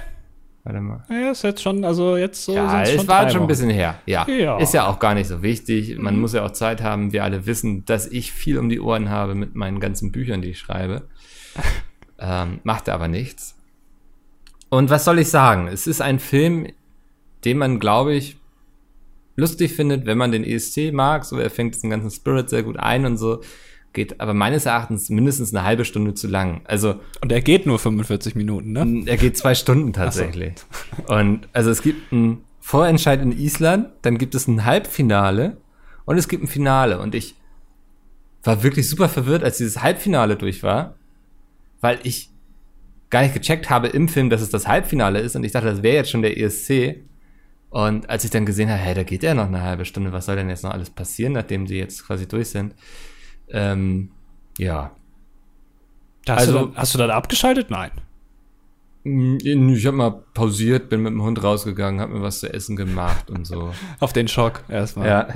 Warte 0.68 0.80
mal. 0.82 1.02
nee, 1.08 1.30
ist 1.30 1.44
jetzt 1.44 1.62
schon, 1.62 1.82
also 1.82 2.18
jetzt 2.18 2.44
so. 2.44 2.54
Ja, 2.54 2.82
es 2.82 3.08
war 3.08 3.22
drei 3.22 3.30
schon 3.30 3.40
ein 3.40 3.46
bisschen 3.46 3.70
her. 3.70 4.00
Ja. 4.04 4.28
Ja. 4.28 4.58
Ist 4.58 4.74
ja 4.74 4.86
auch 4.86 4.98
gar 4.98 5.14
nicht 5.14 5.26
so 5.26 5.42
wichtig. 5.42 5.96
Man 5.98 6.20
muss 6.20 6.34
ja 6.34 6.44
auch 6.44 6.50
Zeit 6.50 6.82
haben. 6.82 7.10
Wir 7.12 7.24
alle 7.24 7.46
wissen, 7.46 7.86
dass 7.86 8.06
ich 8.06 8.32
viel 8.32 8.58
um 8.58 8.68
die 8.68 8.78
Ohren 8.78 9.08
habe 9.08 9.34
mit 9.34 9.54
meinen 9.54 9.80
ganzen 9.80 10.12
Büchern, 10.12 10.42
die 10.42 10.50
ich 10.50 10.58
schreibe. 10.58 11.08
ähm, 12.18 12.60
macht 12.64 12.90
aber 12.90 13.08
nichts. 13.08 13.56
Und 14.68 14.90
was 14.90 15.06
soll 15.06 15.18
ich 15.20 15.30
sagen? 15.30 15.68
Es 15.68 15.86
ist 15.86 16.02
ein 16.02 16.18
Film, 16.18 16.66
den 17.46 17.56
man, 17.56 17.80
glaube 17.80 18.12
ich, 18.14 18.36
lustig 19.36 19.72
findet, 19.72 20.04
wenn 20.04 20.18
man 20.18 20.32
den 20.32 20.44
ESC 20.44 20.92
mag. 20.92 21.24
So, 21.24 21.38
er 21.38 21.48
fängt 21.48 21.76
diesen 21.76 21.88
ganzen 21.88 22.10
Spirit 22.10 22.50
sehr 22.50 22.62
gut 22.62 22.78
ein 22.78 23.06
und 23.06 23.16
so. 23.16 23.40
Geht 23.98 24.20
aber 24.20 24.32
meines 24.32 24.64
Erachtens 24.64 25.10
mindestens 25.10 25.52
eine 25.52 25.64
halbe 25.64 25.84
Stunde 25.84 26.14
zu 26.14 26.28
lang. 26.28 26.60
Also, 26.62 27.00
Und 27.20 27.32
er 27.32 27.40
geht 27.40 27.66
nur 27.66 27.80
45 27.80 28.36
Minuten, 28.36 28.70
ne? 28.70 29.02
er 29.06 29.16
geht 29.16 29.36
zwei 29.36 29.56
Stunden 29.56 29.92
tatsächlich. 29.92 30.52
Und 31.08 31.48
also 31.52 31.70
es 31.70 31.82
gibt 31.82 32.12
einen 32.12 32.44
Vorentscheid 32.60 33.20
in 33.20 33.36
Island, 33.36 33.88
dann 34.02 34.16
gibt 34.16 34.36
es 34.36 34.46
ein 34.46 34.64
Halbfinale 34.64 35.56
und 36.04 36.16
es 36.16 36.28
gibt 36.28 36.44
ein 36.44 36.46
Finale. 36.46 37.00
Und 37.00 37.16
ich 37.16 37.34
war 38.44 38.62
wirklich 38.62 38.88
super 38.88 39.08
verwirrt, 39.08 39.42
als 39.42 39.56
dieses 39.58 39.82
Halbfinale 39.82 40.36
durch 40.36 40.62
war, 40.62 40.94
weil 41.80 41.98
ich 42.04 42.30
gar 43.10 43.22
nicht 43.22 43.34
gecheckt 43.34 43.68
habe 43.68 43.88
im 43.88 44.06
Film, 44.06 44.30
dass 44.30 44.42
es 44.42 44.50
das 44.50 44.68
Halbfinale 44.68 45.18
ist 45.18 45.34
und 45.34 45.42
ich 45.42 45.50
dachte, 45.50 45.66
das 45.66 45.82
wäre 45.82 45.96
jetzt 45.96 46.10
schon 46.10 46.22
der 46.22 46.38
ESC. 46.38 46.98
Und 47.70 48.08
als 48.08 48.22
ich 48.22 48.30
dann 48.30 48.46
gesehen 48.46 48.70
habe, 48.70 48.78
hey, 48.78 48.94
da 48.94 49.02
geht 49.02 49.24
ja 49.24 49.34
noch 49.34 49.46
eine 49.46 49.60
halbe 49.60 49.84
Stunde, 49.84 50.12
was 50.12 50.26
soll 50.26 50.36
denn 50.36 50.50
jetzt 50.50 50.62
noch 50.62 50.70
alles 50.70 50.88
passieren, 50.88 51.32
nachdem 51.32 51.66
die 51.66 51.78
jetzt 51.78 52.06
quasi 52.06 52.28
durch 52.28 52.50
sind? 52.50 52.76
Ähm, 53.50 54.10
ja, 54.58 54.90
Hast, 56.28 56.40
also- 56.48 56.52
du 56.52 56.66
dann, 56.66 56.76
hast 56.76 56.94
du 56.94 56.98
dann 56.98 57.10
abgeschaltet? 57.10 57.70
Nein. 57.70 57.90
Mm, 59.04 59.38
Ich 59.70 59.86
habe 59.86 59.96
mal 59.96 60.10
pausiert, 60.34 60.88
bin 60.88 61.02
mit 61.02 61.12
dem 61.12 61.22
Hund 61.22 61.42
rausgegangen, 61.42 62.00
habe 62.00 62.14
mir 62.14 62.22
was 62.22 62.40
zu 62.40 62.52
essen 62.52 62.76
gemacht 62.76 63.30
und 63.30 63.46
so. 63.46 63.72
Auf 64.00 64.12
den 64.12 64.28
Schock 64.28 64.62
erstmal. 64.68 65.08
Ja. 65.08 65.28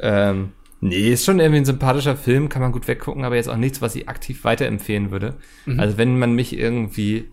ähm, 0.00 0.52
nee, 0.80 1.10
ist 1.12 1.24
schon 1.24 1.38
irgendwie 1.38 1.60
ein 1.60 1.64
sympathischer 1.64 2.16
Film, 2.16 2.48
kann 2.48 2.62
man 2.62 2.72
gut 2.72 2.88
weggucken, 2.88 3.24
aber 3.24 3.36
jetzt 3.36 3.48
auch 3.48 3.56
nichts, 3.56 3.80
was 3.82 3.94
ich 3.94 4.08
aktiv 4.08 4.42
weiterempfehlen 4.44 5.10
würde. 5.10 5.34
Also 5.76 5.98
wenn 5.98 6.18
man 6.18 6.34
mich 6.34 6.56
irgendwie 6.58 7.28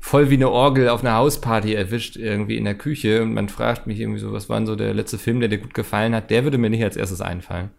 voll 0.00 0.28
wie 0.30 0.34
eine 0.34 0.50
Orgel 0.50 0.88
auf 0.88 1.00
einer 1.02 1.14
Hausparty 1.14 1.74
erwischt, 1.74 2.16
irgendwie 2.16 2.56
in 2.56 2.64
der 2.64 2.74
Küche 2.74 3.22
und 3.22 3.32
man 3.34 3.48
fragt 3.48 3.86
mich 3.86 4.00
irgendwie 4.00 4.20
so, 4.20 4.32
was 4.32 4.48
war 4.48 4.56
denn 4.58 4.66
so 4.66 4.76
der 4.76 4.92
letzte 4.92 5.18
Film, 5.18 5.40
der 5.40 5.48
dir 5.48 5.58
gut 5.58 5.72
gefallen 5.74 6.14
hat, 6.14 6.30
der 6.30 6.44
würde 6.44 6.58
mir 6.58 6.68
nicht 6.70 6.84
als 6.84 6.96
erstes 6.96 7.20
einfallen. 7.20 7.70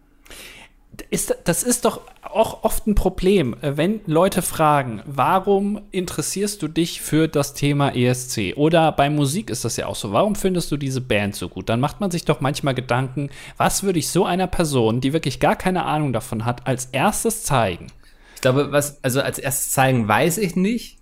Ist, 1.10 1.36
das 1.44 1.62
ist 1.62 1.84
doch 1.84 2.00
auch 2.22 2.64
oft 2.64 2.86
ein 2.86 2.94
Problem, 2.94 3.56
äh, 3.60 3.76
wenn 3.76 4.00
Leute 4.06 4.42
fragen, 4.42 5.02
warum 5.06 5.80
interessierst 5.90 6.62
du 6.62 6.68
dich 6.68 7.00
für 7.00 7.28
das 7.28 7.54
Thema 7.54 7.94
ESC? 7.94 8.54
Oder 8.56 8.92
bei 8.92 9.10
Musik 9.10 9.50
ist 9.50 9.64
das 9.64 9.76
ja 9.76 9.86
auch 9.86 9.96
so, 9.96 10.12
warum 10.12 10.34
findest 10.34 10.70
du 10.70 10.76
diese 10.76 11.00
Band 11.00 11.34
so 11.34 11.48
gut? 11.48 11.68
Dann 11.68 11.80
macht 11.80 12.00
man 12.00 12.10
sich 12.10 12.24
doch 12.24 12.40
manchmal 12.40 12.74
Gedanken, 12.74 13.30
was 13.56 13.82
würde 13.82 13.98
ich 13.98 14.08
so 14.08 14.24
einer 14.24 14.46
Person, 14.46 15.00
die 15.00 15.12
wirklich 15.12 15.40
gar 15.40 15.56
keine 15.56 15.84
Ahnung 15.84 16.12
davon 16.12 16.44
hat, 16.44 16.66
als 16.66 16.86
erstes 16.86 17.42
zeigen? 17.42 17.86
Ich 18.34 18.42
glaube, 18.42 18.70
was, 18.70 19.02
also 19.02 19.20
als 19.20 19.38
erstes 19.38 19.72
zeigen, 19.72 20.06
weiß 20.08 20.38
ich 20.38 20.56
nicht. 20.56 20.98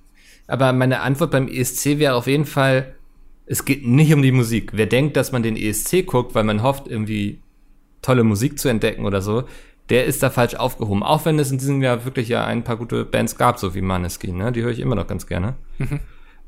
Aber 0.46 0.72
meine 0.72 1.00
Antwort 1.00 1.30
beim 1.30 1.48
ESC 1.48 1.98
wäre 1.98 2.14
auf 2.14 2.26
jeden 2.26 2.46
Fall, 2.46 2.94
es 3.46 3.64
geht 3.64 3.86
nicht 3.86 4.12
um 4.12 4.22
die 4.22 4.32
Musik. 4.32 4.70
Wer 4.74 4.86
denkt, 4.86 5.16
dass 5.16 5.32
man 5.32 5.42
den 5.42 5.56
ESC 5.56 6.06
guckt, 6.06 6.34
weil 6.34 6.44
man 6.44 6.62
hofft, 6.62 6.86
irgendwie 6.86 7.40
tolle 8.02 8.24
Musik 8.24 8.58
zu 8.58 8.68
entdecken 8.68 9.06
oder 9.06 9.22
so, 9.22 9.44
der 9.90 10.06
ist 10.06 10.22
da 10.22 10.30
falsch 10.30 10.54
aufgehoben. 10.54 11.02
Auch 11.02 11.24
wenn 11.24 11.38
es 11.38 11.50
in 11.50 11.58
diesem 11.58 11.82
Jahr 11.82 12.04
wirklich 12.04 12.28
ja 12.28 12.44
ein 12.44 12.64
paar 12.64 12.76
gute 12.76 13.04
Bands 13.04 13.36
gab, 13.36 13.58
so 13.58 13.74
wie 13.74 13.82
Maneskin, 13.82 14.36
ne? 14.36 14.52
Die 14.52 14.62
höre 14.62 14.70
ich 14.70 14.80
immer 14.80 14.94
noch 14.94 15.06
ganz 15.06 15.26
gerne. 15.26 15.54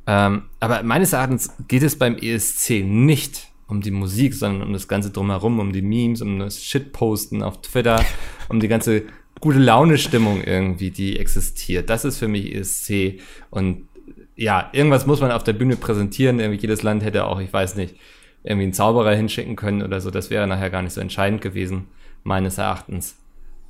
Ähm, 0.06 0.42
aber 0.60 0.82
meines 0.84 1.12
Erachtens 1.12 1.50
geht 1.66 1.82
es 1.82 1.98
beim 1.98 2.16
ESC 2.16 2.84
nicht 2.84 3.48
um 3.66 3.80
die 3.80 3.90
Musik, 3.90 4.34
sondern 4.34 4.62
um 4.62 4.72
das 4.72 4.86
Ganze 4.86 5.10
drumherum, 5.10 5.58
um 5.58 5.72
die 5.72 5.82
Memes, 5.82 6.22
um 6.22 6.38
das 6.38 6.62
Shitposten 6.62 7.42
auf 7.42 7.60
Twitter, 7.60 8.04
um 8.48 8.60
die 8.60 8.68
ganze 8.68 9.02
gute 9.40 9.58
Laune-Stimmung 9.58 10.42
irgendwie, 10.42 10.90
die 10.90 11.18
existiert. 11.18 11.90
Das 11.90 12.04
ist 12.04 12.18
für 12.18 12.28
mich 12.28 12.54
ESC. 12.54 13.20
Und 13.50 13.88
ja, 14.36 14.70
irgendwas 14.72 15.06
muss 15.06 15.20
man 15.20 15.32
auf 15.32 15.44
der 15.44 15.52
Bühne 15.52 15.76
präsentieren. 15.76 16.38
Irgendwie 16.38 16.60
jedes 16.60 16.82
Land 16.82 17.02
hätte 17.02 17.26
auch, 17.26 17.40
ich 17.40 17.52
weiß 17.52 17.74
nicht, 17.74 17.96
irgendwie 18.44 18.64
einen 18.64 18.72
Zauberer 18.72 19.14
hinschicken 19.14 19.56
können 19.56 19.82
oder 19.82 20.00
so. 20.00 20.10
Das 20.10 20.30
wäre 20.30 20.46
nachher 20.46 20.70
gar 20.70 20.82
nicht 20.82 20.92
so 20.92 21.00
entscheidend 21.00 21.40
gewesen, 21.40 21.88
meines 22.22 22.58
Erachtens. 22.58 23.16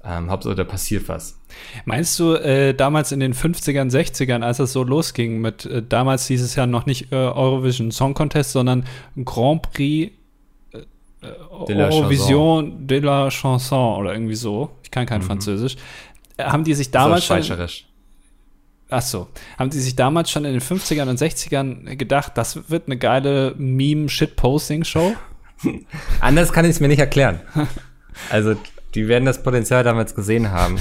Ähm, 0.09 0.31
Hauptsache, 0.31 0.55
da 0.55 0.63
passiert 0.63 1.09
was. 1.09 1.37
Meinst 1.85 2.19
du, 2.21 2.35
äh, 2.35 2.75
damals 2.75 3.11
in 3.11 3.19
den 3.19 3.35
50ern, 3.35 3.91
60ern, 3.91 4.43
als 4.43 4.61
es 4.61 4.73
so 4.73 4.85
losging 4.85 5.41
mit, 5.41 5.67
äh, 5.67 5.83
damals 5.83 6.29
hieß 6.29 6.43
es 6.43 6.55
ja 6.55 6.67
noch 6.67 6.87
nicht 6.87 7.11
äh, 7.11 7.17
Eurovision 7.17 7.91
Song 7.91 8.15
Contest, 8.15 8.53
sondern 8.53 8.85
Grand 9.25 9.63
Prix 9.63 10.13
äh, 10.73 10.79
De 11.67 11.75
la 11.75 11.89
Eurovision 11.89 12.87
de 12.87 13.01
la 13.01 13.31
Chanson 13.31 13.99
oder 13.99 14.13
irgendwie 14.13 14.37
so. 14.37 14.71
Ich 14.85 14.93
kann 14.93 15.07
kein 15.07 15.23
Französisch. 15.23 15.77
Äh, 16.37 16.45
haben 16.45 16.63
die 16.63 16.75
sich 16.75 16.93
damals 16.93 17.27
so 17.27 17.43
schon, 17.43 17.67
ach 18.91 19.03
so, 19.03 19.27
haben 19.59 19.71
die 19.71 19.81
sich 19.81 19.97
damals 19.97 20.31
schon 20.31 20.45
in 20.45 20.53
den 20.53 20.63
50ern 20.63 21.09
und 21.09 21.19
60ern 21.19 21.97
gedacht, 21.97 22.33
das 22.37 22.71
wird 22.71 22.87
eine 22.87 22.97
geile 22.97 23.55
Meme-Shit-Posting-Show? 23.59 25.15
Anders 26.21 26.53
kann 26.53 26.65
ich 26.65 26.73
es 26.73 26.81
mir 26.81 26.89
nicht 26.89 27.01
erklären. 27.01 27.41
Also, 28.31 28.57
die 28.97 29.09
werden 29.09 29.25
das 29.27 29.43
Potenzial 29.43 29.85
damals 29.85 30.15
gesehen 30.15 30.51
haben. 30.51 30.79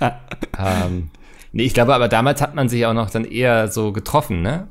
ähm, 0.58 1.10
nee, 1.52 1.62
ich 1.62 1.74
glaube 1.74 1.94
aber 1.94 2.08
damals 2.08 2.42
hat 2.42 2.54
man 2.54 2.68
sich 2.68 2.84
auch 2.84 2.92
noch 2.92 3.08
dann 3.08 3.24
eher 3.24 3.68
so 3.68 3.92
getroffen, 3.92 4.42
ne? 4.42 4.68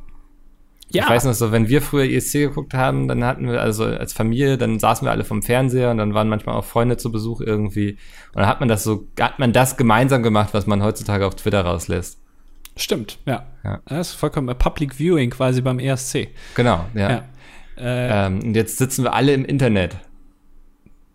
Ja, 0.93 1.05
Ich 1.05 1.09
weiß 1.09 1.23
noch 1.23 1.33
so, 1.33 1.53
wenn 1.53 1.69
wir 1.69 1.81
früher 1.81 2.03
ESC 2.03 2.33
geguckt 2.33 2.73
haben, 2.73 3.07
dann 3.07 3.23
hatten 3.23 3.49
wir 3.49 3.61
also 3.61 3.85
als 3.85 4.11
Familie, 4.11 4.57
dann 4.57 4.77
saßen 4.77 5.07
wir 5.07 5.11
alle 5.11 5.23
vom 5.23 5.41
Fernseher 5.41 5.89
und 5.89 5.97
dann 5.97 6.13
waren 6.13 6.27
manchmal 6.27 6.55
auch 6.55 6.65
Freunde 6.65 6.97
zu 6.97 7.13
Besuch 7.13 7.39
irgendwie. 7.39 7.91
Und 7.91 8.41
dann 8.41 8.47
hat 8.47 8.59
man 8.59 8.67
das 8.67 8.83
so, 8.83 9.07
hat 9.17 9.39
man 9.39 9.53
das 9.53 9.77
gemeinsam 9.77 10.21
gemacht, 10.21 10.49
was 10.53 10.67
man 10.67 10.83
heutzutage 10.83 11.25
auf 11.25 11.35
Twitter 11.35 11.61
rauslässt. 11.61 12.19
stimmt, 12.75 13.19
ja. 13.25 13.45
Ja. 13.63 13.79
Das 13.85 14.09
ist 14.09 14.15
vollkommen 14.15 14.53
Public 14.57 14.95
Viewing 14.99 15.29
quasi 15.29 15.61
beim 15.61 15.79
ESC. 15.79 16.27
Genau, 16.55 16.83
ja. 16.93 17.09
Ja. 17.09 17.23
Äh, 17.77 18.25
Ähm, 18.27 18.39
und 18.43 18.55
jetzt 18.55 18.77
sitzen 18.77 19.05
wir 19.05 19.13
alle 19.13 19.33
im 19.33 19.45
Internet. 19.45 19.95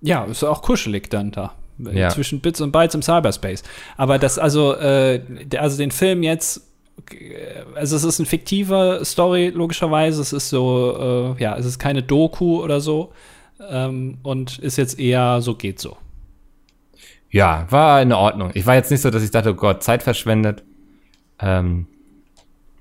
Ja, 0.01 0.25
ist 0.25 0.43
auch 0.43 0.62
kuschelig 0.62 1.11
dann 1.11 1.33
da. 1.33 1.55
Ja. 1.79 2.09
Zwischen 2.09 2.41
Bits 2.41 2.61
und 2.61 2.73
Bytes 2.73 2.95
im 2.95 3.03
Cyberspace. 3.03 3.62
Aber 3.97 4.19
das, 4.19 4.39
also, 4.39 4.75
äh, 4.75 5.21
der, 5.45 5.62
also 5.62 5.77
den 5.77 5.91
Film 5.91 6.23
jetzt, 6.23 6.62
äh, 7.11 7.62
also 7.75 7.97
es 7.97 8.05
ist 8.05 8.19
eine 8.19 8.27
fiktive 8.27 9.01
Story, 9.05 9.49
logischerweise. 9.55 10.21
Es 10.23 10.33
ist 10.33 10.49
so, 10.49 11.35
äh, 11.39 11.43
ja, 11.43 11.57
es 11.57 11.67
ist 11.67 11.79
keine 11.79 12.03
Doku 12.03 12.62
oder 12.62 12.81
so. 12.81 13.12
Ähm, 13.71 14.19
und 14.23 14.59
ist 14.59 14.77
jetzt 14.77 14.99
eher 14.99 15.41
so, 15.41 15.55
geht 15.55 15.79
so. 15.79 15.97
Ja, 17.31 17.67
war 17.71 18.01
in 18.01 18.12
Ordnung. 18.12 18.51
Ich 18.55 18.67
war 18.67 18.75
jetzt 18.75 18.91
nicht 18.91 19.01
so, 19.01 19.11
dass 19.11 19.23
ich 19.23 19.31
dachte, 19.31 19.51
oh 19.51 19.55
Gott, 19.55 19.83
Zeit 19.83 20.03
verschwendet. 20.03 20.62
Ähm, 21.39 21.87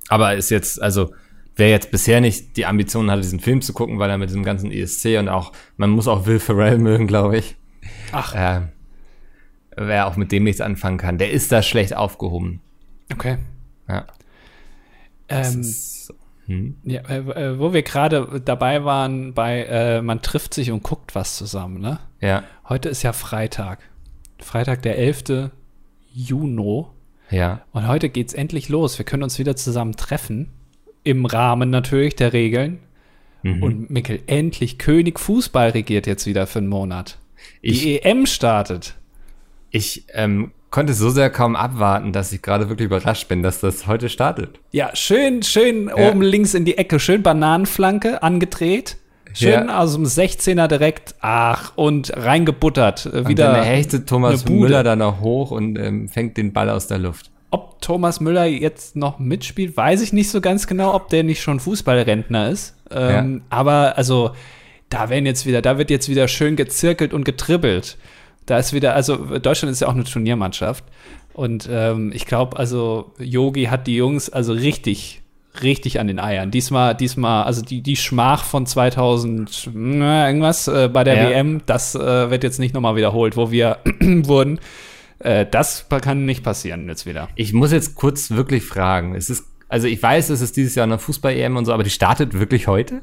aber 0.07 0.35
ist 0.35 0.49
jetzt, 0.49 0.81
also, 0.81 1.11
wer 1.55 1.69
jetzt 1.69 1.91
bisher 1.91 2.21
nicht 2.21 2.57
die 2.57 2.65
Ambition 2.65 3.09
hatte, 3.09 3.21
diesen 3.21 3.39
Film 3.39 3.61
zu 3.61 3.73
gucken, 3.73 3.99
weil 3.99 4.09
er 4.09 4.17
mit 4.17 4.29
diesem 4.29 4.43
ganzen 4.43 4.71
ESC 4.71 5.17
und 5.19 5.29
auch, 5.29 5.51
man 5.77 5.89
muss 5.89 6.07
auch 6.07 6.25
Will 6.25 6.39
Ferrell 6.39 6.77
mögen, 6.77 7.07
glaube 7.07 7.37
ich. 7.37 7.55
Ach. 8.11 8.33
Ähm, 8.35 8.69
wer 9.75 10.07
auch 10.07 10.15
mit 10.15 10.31
dem 10.31 10.43
nichts 10.43 10.61
anfangen 10.61 10.97
kann, 10.97 11.17
der 11.17 11.31
ist 11.31 11.51
da 11.51 11.61
schlecht 11.61 11.95
aufgehoben. 11.95 12.61
Okay. 13.13 13.37
Ja. 13.87 14.05
Ähm, 15.29 15.61
ist 15.61 16.05
so. 16.07 16.13
hm? 16.47 16.75
ja, 16.83 17.01
äh, 17.01 17.17
äh, 17.19 17.59
wo 17.59 17.73
wir 17.73 17.81
gerade 17.83 18.41
dabei 18.43 18.83
waren 18.85 19.33
bei 19.33 19.63
äh, 19.63 20.01
man 20.01 20.21
trifft 20.21 20.53
sich 20.53 20.71
und 20.71 20.83
guckt 20.83 21.15
was 21.15 21.35
zusammen, 21.35 21.79
ne? 21.81 21.99
Ja. 22.21 22.43
Heute 22.69 22.89
ist 22.89 23.03
ja 23.03 23.13
Freitag. 23.13 23.79
Freitag, 24.39 24.81
der 24.83 24.97
11. 24.97 25.51
Juni. 26.13 26.85
Ja. 27.31 27.61
Und 27.71 27.87
heute 27.87 28.09
geht's 28.09 28.33
endlich 28.33 28.69
los. 28.69 28.97
Wir 28.97 29.05
können 29.05 29.23
uns 29.23 29.39
wieder 29.39 29.55
zusammen 29.55 29.95
treffen. 29.95 30.51
Im 31.03 31.25
Rahmen 31.25 31.69
natürlich 31.69 32.15
der 32.15 32.33
Regeln. 32.33 32.79
Mhm. 33.43 33.63
Und 33.63 33.89
Mikkel, 33.89 34.21
endlich 34.27 34.77
König 34.77 35.19
Fußball 35.19 35.69
regiert 35.71 36.07
jetzt 36.07 36.25
wieder 36.25 36.47
für 36.47 36.59
einen 36.59 36.67
Monat. 36.67 37.17
Ich- 37.61 37.81
Die 37.81 38.01
EM 38.01 38.25
startet. 38.25 38.95
Ich 39.75 40.05
ähm, 40.13 40.51
konnte 40.69 40.93
so 40.93 41.09
sehr 41.09 41.29
kaum 41.29 41.57
abwarten, 41.57 42.13
dass 42.13 42.31
ich 42.31 42.41
gerade 42.41 42.69
wirklich 42.69 42.85
überrascht 42.85 43.27
bin, 43.27 43.43
dass 43.43 43.59
das 43.59 43.87
heute 43.87 44.07
startet. 44.07 44.57
Ja, 44.71 44.91
schön, 44.95 45.43
schön 45.43 45.89
Ja. 45.89 45.95
oben 46.09 46.21
links 46.21 46.53
in 46.53 46.63
die 46.63 46.77
Ecke, 46.77 46.97
schön 46.97 47.21
Bananenflanke 47.23 48.23
angedreht. 48.23 48.95
Schön 49.33 49.67
Ja. 49.67 49.79
aus 49.79 49.93
dem 49.95 50.05
16er 50.05 50.69
direkt, 50.69 51.15
ach, 51.19 51.73
und 51.75 52.13
reingebuttert. 52.15 53.05
Äh, 53.07 53.09
Und 53.19 53.27
Wieder. 53.27 53.51
dann 53.51 53.63
hechtet 53.65 54.07
Thomas. 54.07 54.45
Müller 54.47 54.81
da 54.83 54.95
noch 54.95 55.19
hoch 55.19 55.51
und 55.51 55.77
ähm, 55.77 56.07
fängt 56.07 56.37
den 56.37 56.53
Ball 56.53 56.69
aus 56.69 56.87
der 56.87 56.99
Luft. 56.99 57.31
Ob 57.51 57.81
Thomas 57.81 58.21
Müller 58.21 58.45
jetzt 58.45 58.95
noch 58.95 59.19
mitspielt, 59.19 59.75
weiß 59.75 60.01
ich 60.01 60.13
nicht 60.13 60.29
so 60.29 60.39
ganz 60.39 60.67
genau, 60.67 60.93
ob 60.95 61.09
der 61.09 61.23
nicht 61.23 61.41
schon 61.41 61.59
Fußballrentner 61.59 62.49
ist. 62.49 62.75
Ähm, 62.91 63.41
Aber 63.49 63.97
also, 63.97 64.31
da 64.87 65.09
werden 65.09 65.25
jetzt 65.25 65.45
wieder, 65.45 65.61
da 65.61 65.77
wird 65.77 65.89
jetzt 65.89 66.07
wieder 66.07 66.29
schön 66.29 66.55
gezirkelt 66.55 67.13
und 67.13 67.25
getribbelt. 67.25 67.97
Da 68.45 68.57
ist 68.57 68.73
wieder, 68.73 68.95
also 68.95 69.15
Deutschland 69.39 69.71
ist 69.71 69.81
ja 69.81 69.87
auch 69.87 69.93
eine 69.93 70.03
Turniermannschaft. 70.03 70.83
Und 71.33 71.67
ähm, 71.69 72.11
ich 72.13 72.25
glaube, 72.25 72.57
also 72.57 73.13
Yogi 73.19 73.65
hat 73.65 73.87
die 73.87 73.97
Jungs 73.97 74.29
also 74.29 74.53
richtig, 74.53 75.21
richtig 75.61 75.99
an 75.99 76.07
den 76.07 76.19
Eiern. 76.19 76.51
Diesmal, 76.51 76.95
diesmal, 76.95 77.43
also 77.43 77.61
die, 77.61 77.81
die 77.81 77.95
Schmach 77.95 78.43
von 78.43 78.65
2000, 78.65 79.71
na, 79.73 80.27
irgendwas 80.27 80.67
äh, 80.67 80.89
bei 80.91 81.03
der 81.03 81.15
Ja. 81.15 81.29
WM, 81.29 81.61
das 81.65 81.95
äh, 81.95 82.29
wird 82.29 82.43
jetzt 82.43 82.59
nicht 82.59 82.73
nochmal 82.73 82.95
wiederholt, 82.95 83.35
wo 83.35 83.51
wir 83.51 83.79
wurden. 83.99 84.59
Äh, 85.19 85.45
das 85.49 85.87
kann 85.89 86.25
nicht 86.25 86.43
passieren 86.43 86.87
jetzt 86.87 87.05
wieder. 87.05 87.27
Ich 87.35 87.51
muss 87.51 87.71
jetzt 87.71 87.95
kurz 87.95 88.31
wirklich 88.31 88.63
fragen. 88.63 89.15
Es 89.15 89.29
ist, 89.29 89.45
also 89.67 89.87
ich 89.87 90.01
weiß, 90.01 90.29
es 90.29 90.41
ist 90.41 90.55
dieses 90.55 90.75
Jahr 90.75 90.85
eine 90.85 90.99
Fußball-EM 90.99 91.57
und 91.57 91.65
so, 91.65 91.73
aber 91.73 91.83
die 91.83 91.89
startet 91.89 92.33
wirklich 92.33 92.67
heute? 92.67 93.01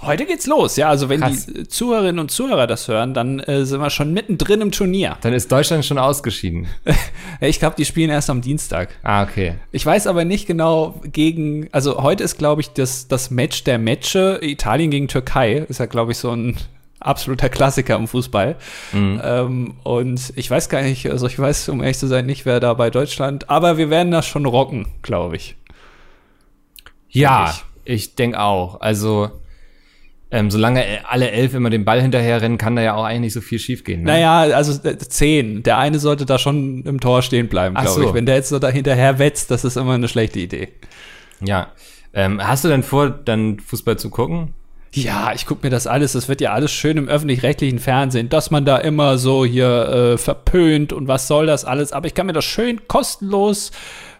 Heute 0.00 0.24
geht's 0.24 0.46
los, 0.46 0.76
ja. 0.76 0.88
Also 0.88 1.08
wenn 1.08 1.20
Krass. 1.20 1.46
die 1.46 1.68
Zuhörerinnen 1.68 2.18
und 2.18 2.30
Zuhörer 2.30 2.66
das 2.66 2.88
hören, 2.88 3.12
dann 3.12 3.40
äh, 3.40 3.66
sind 3.66 3.80
wir 3.80 3.90
schon 3.90 4.12
mittendrin 4.14 4.62
im 4.62 4.72
Turnier. 4.72 5.18
Dann 5.20 5.34
ist 5.34 5.52
Deutschland 5.52 5.84
schon 5.84 5.98
ausgeschieden. 5.98 6.68
Ich 7.40 7.58
glaube, 7.58 7.74
die 7.76 7.84
spielen 7.84 8.08
erst 8.08 8.30
am 8.30 8.40
Dienstag. 8.40 8.90
Ah, 9.02 9.24
okay. 9.24 9.54
Ich 9.72 9.84
weiß 9.84 10.06
aber 10.06 10.24
nicht 10.24 10.46
genau 10.46 11.00
gegen, 11.02 11.68
also 11.72 12.00
heute 12.00 12.22
ist, 12.22 12.38
glaube 12.38 12.60
ich, 12.60 12.72
das, 12.72 13.08
das 13.08 13.32
Match 13.32 13.64
der 13.64 13.80
Matche, 13.80 14.38
Italien 14.42 14.92
gegen 14.92 15.08
Türkei, 15.08 15.54
ist 15.68 15.80
ja, 15.80 15.86
glaube 15.86 16.12
ich, 16.12 16.18
so 16.18 16.30
ein 16.30 16.56
absoluter 17.00 17.48
Klassiker 17.48 17.96
im 17.96 18.06
Fußball. 18.06 18.54
Ähm, 18.94 19.74
und 19.82 20.32
ich 20.36 20.48
weiß 20.48 20.68
gar 20.68 20.82
nicht, 20.82 21.10
also 21.10 21.26
ich 21.26 21.36
weiß, 21.36 21.68
um 21.70 21.82
ehrlich 21.82 21.98
zu 21.98 22.06
sein, 22.06 22.26
nicht, 22.26 22.46
wer 22.46 22.60
da 22.60 22.74
bei 22.74 22.90
Deutschland, 22.90 23.50
aber 23.50 23.76
wir 23.76 23.90
werden 23.90 24.12
das 24.12 24.26
schon 24.26 24.46
rocken, 24.46 24.86
glaube 25.02 25.34
ich. 25.34 25.56
Ja, 27.08 27.46
Denke 27.46 27.62
ich 27.84 28.14
denke 28.14 28.40
auch. 28.40 28.80
Also, 28.80 29.30
ähm, 30.32 30.50
solange 30.50 30.84
alle 31.04 31.30
elf 31.30 31.52
immer 31.54 31.68
den 31.70 31.84
Ball 31.84 32.00
hinterherrennen, 32.00 32.56
kann 32.58 32.74
da 32.74 32.82
ja 32.82 32.94
auch 32.94 33.04
eigentlich 33.04 33.20
nicht 33.20 33.32
so 33.34 33.42
viel 33.42 33.58
schiefgehen. 33.58 34.02
Ne? 34.02 34.12
Naja, 34.12 34.56
also 34.56 34.72
zehn. 34.96 35.62
Der 35.62 35.76
eine 35.78 35.98
sollte 35.98 36.24
da 36.24 36.38
schon 36.38 36.82
im 36.84 36.98
Tor 37.00 37.20
stehen 37.22 37.48
bleiben, 37.48 37.74
glaube 37.74 37.88
so. 38.00 38.08
ich. 38.08 38.14
Wenn 38.14 38.24
der 38.26 38.36
jetzt 38.36 38.48
so 38.48 38.58
da 38.58 38.68
hinterher 38.70 39.18
wetzt, 39.18 39.50
das 39.50 39.64
ist 39.64 39.76
immer 39.76 39.92
eine 39.92 40.08
schlechte 40.08 40.40
Idee. 40.40 40.68
Ja. 41.44 41.68
Ähm, 42.14 42.42
hast 42.42 42.64
du 42.64 42.68
denn 42.68 42.82
vor, 42.82 43.10
dann 43.10 43.60
Fußball 43.60 43.98
zu 43.98 44.10
gucken? 44.10 44.54
Ja, 44.94 45.32
ich 45.34 45.46
gucke 45.46 45.66
mir 45.66 45.70
das 45.70 45.86
alles, 45.86 46.12
das 46.12 46.28
wird 46.28 46.42
ja 46.42 46.52
alles 46.52 46.70
schön 46.70 46.98
im 46.98 47.08
öffentlich-rechtlichen 47.08 47.78
Fernsehen, 47.78 48.28
dass 48.28 48.50
man 48.50 48.64
da 48.66 48.76
immer 48.76 49.16
so 49.16 49.44
hier 49.44 49.88
äh, 49.88 50.18
verpönt 50.18 50.92
und 50.92 51.08
was 51.08 51.28
soll 51.28 51.46
das 51.46 51.64
alles. 51.64 51.92
Aber 51.92 52.06
ich 52.06 52.14
kann 52.14 52.26
mir 52.26 52.34
das 52.34 52.44
schön 52.44 52.86
kostenlos 52.88 53.70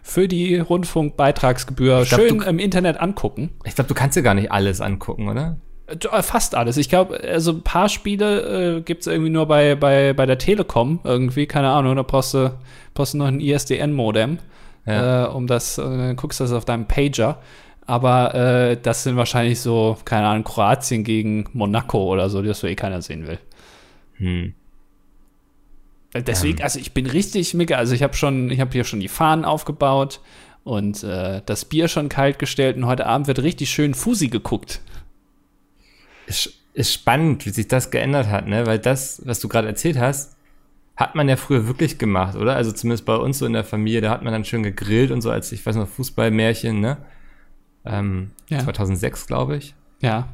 für 0.01 0.27
die 0.27 0.57
Rundfunkbeitragsgebühr 0.57 2.05
glaub, 2.05 2.19
schön 2.19 2.39
du- 2.39 2.45
im 2.45 2.59
Internet 2.59 2.99
angucken. 2.99 3.51
Ich 3.65 3.75
glaube, 3.75 3.87
du 3.87 3.93
kannst 3.93 4.17
dir 4.17 4.23
gar 4.23 4.33
nicht 4.33 4.51
alles 4.51 4.81
angucken, 4.81 5.27
oder? 5.29 5.57
Äh, 5.87 6.21
Fast 6.21 6.55
alles. 6.55 6.77
Ich 6.77 6.89
glaube, 6.89 7.19
also 7.21 7.51
ein 7.51 7.61
paar 7.61 7.89
Spiele 7.89 8.77
äh, 8.77 8.81
gibt's 8.81 9.07
irgendwie 9.07 9.29
nur 9.29 9.45
bei, 9.47 9.75
bei, 9.75 10.13
bei 10.13 10.25
der 10.25 10.37
Telekom 10.37 10.99
irgendwie, 11.03 11.45
keine 11.45 11.69
Ahnung, 11.69 11.95
da 11.95 12.03
brauchst 12.03 12.33
du, 12.33 12.57
brauchst 12.93 13.13
du 13.13 13.17
noch 13.17 13.27
ein 13.27 13.39
ISDN-Modem, 13.41 14.39
Ja. 14.85 15.25
äh, 15.25 15.27
um 15.29 15.47
das, 15.47 15.77
äh, 15.77 15.81
dann 15.81 16.15
guckst 16.15 16.39
du 16.39 16.45
das 16.45 16.53
auf 16.53 16.65
deinem 16.65 16.87
Pager. 16.87 17.39
Aber 17.85 18.33
äh, 18.33 18.77
das 18.81 19.03
sind 19.03 19.17
wahrscheinlich 19.17 19.59
so, 19.59 19.97
keine 20.05 20.27
Ahnung, 20.27 20.45
Kroatien 20.45 21.03
gegen 21.03 21.49
Monaco 21.51 22.05
oder 22.13 22.29
so, 22.29 22.41
das 22.41 22.59
so 22.59 22.67
eh 22.67 22.75
keiner 22.75 23.01
sehen 23.01 23.27
will. 23.27 23.39
Hm. 24.17 24.53
Deswegen, 26.15 26.61
also 26.61 26.79
ich 26.79 26.93
bin 26.93 27.07
richtig 27.07 27.53
mega, 27.55 27.75
also 27.75 27.93
ich 27.95 28.03
habe 28.03 28.13
schon, 28.13 28.51
ich 28.51 28.59
habe 28.59 28.71
hier 28.71 28.83
schon 28.83 28.99
die 28.99 29.07
Fahnen 29.07 29.45
aufgebaut 29.45 30.21
und 30.63 31.03
äh, 31.03 31.41
das 31.45 31.65
Bier 31.65 31.87
schon 31.87 32.07
kalt 32.07 32.37
gestellt 32.39 32.77
und 32.77 32.85
heute 32.85 33.07
Abend 33.07 33.27
wird 33.27 33.41
richtig 33.41 33.71
schön 33.71 33.95
Fusi 33.95 34.27
geguckt. 34.27 34.79
Ist, 36.27 36.53
ist 36.73 36.93
spannend, 36.93 37.45
wie 37.45 37.49
sich 37.51 37.67
das 37.67 37.91
geändert 37.91 38.27
hat, 38.27 38.47
ne? 38.47 38.65
Weil 38.65 38.79
das, 38.79 39.21
was 39.25 39.39
du 39.39 39.47
gerade 39.47 39.67
erzählt 39.67 39.97
hast, 39.97 40.35
hat 40.95 41.15
man 41.15 41.27
ja 41.27 41.35
früher 41.35 41.67
wirklich 41.67 41.97
gemacht, 41.97 42.35
oder? 42.35 42.55
Also 42.55 42.71
zumindest 42.71 43.05
bei 43.05 43.15
uns 43.15 43.39
so 43.39 43.45
in 43.45 43.53
der 43.53 43.63
Familie, 43.63 44.01
da 44.01 44.11
hat 44.11 44.23
man 44.23 44.31
dann 44.31 44.45
schön 44.45 44.63
gegrillt 44.63 45.11
und 45.11 45.21
so, 45.21 45.31
als 45.31 45.51
ich 45.51 45.65
weiß 45.65 45.75
noch, 45.75 45.87
Fußballmärchen, 45.87 46.79
ne? 46.79 46.97
Ähm, 47.85 48.31
Ja. 48.49 48.59
2006, 48.59 49.27
glaube 49.27 49.57
ich. 49.57 49.75
Ja. 50.01 50.29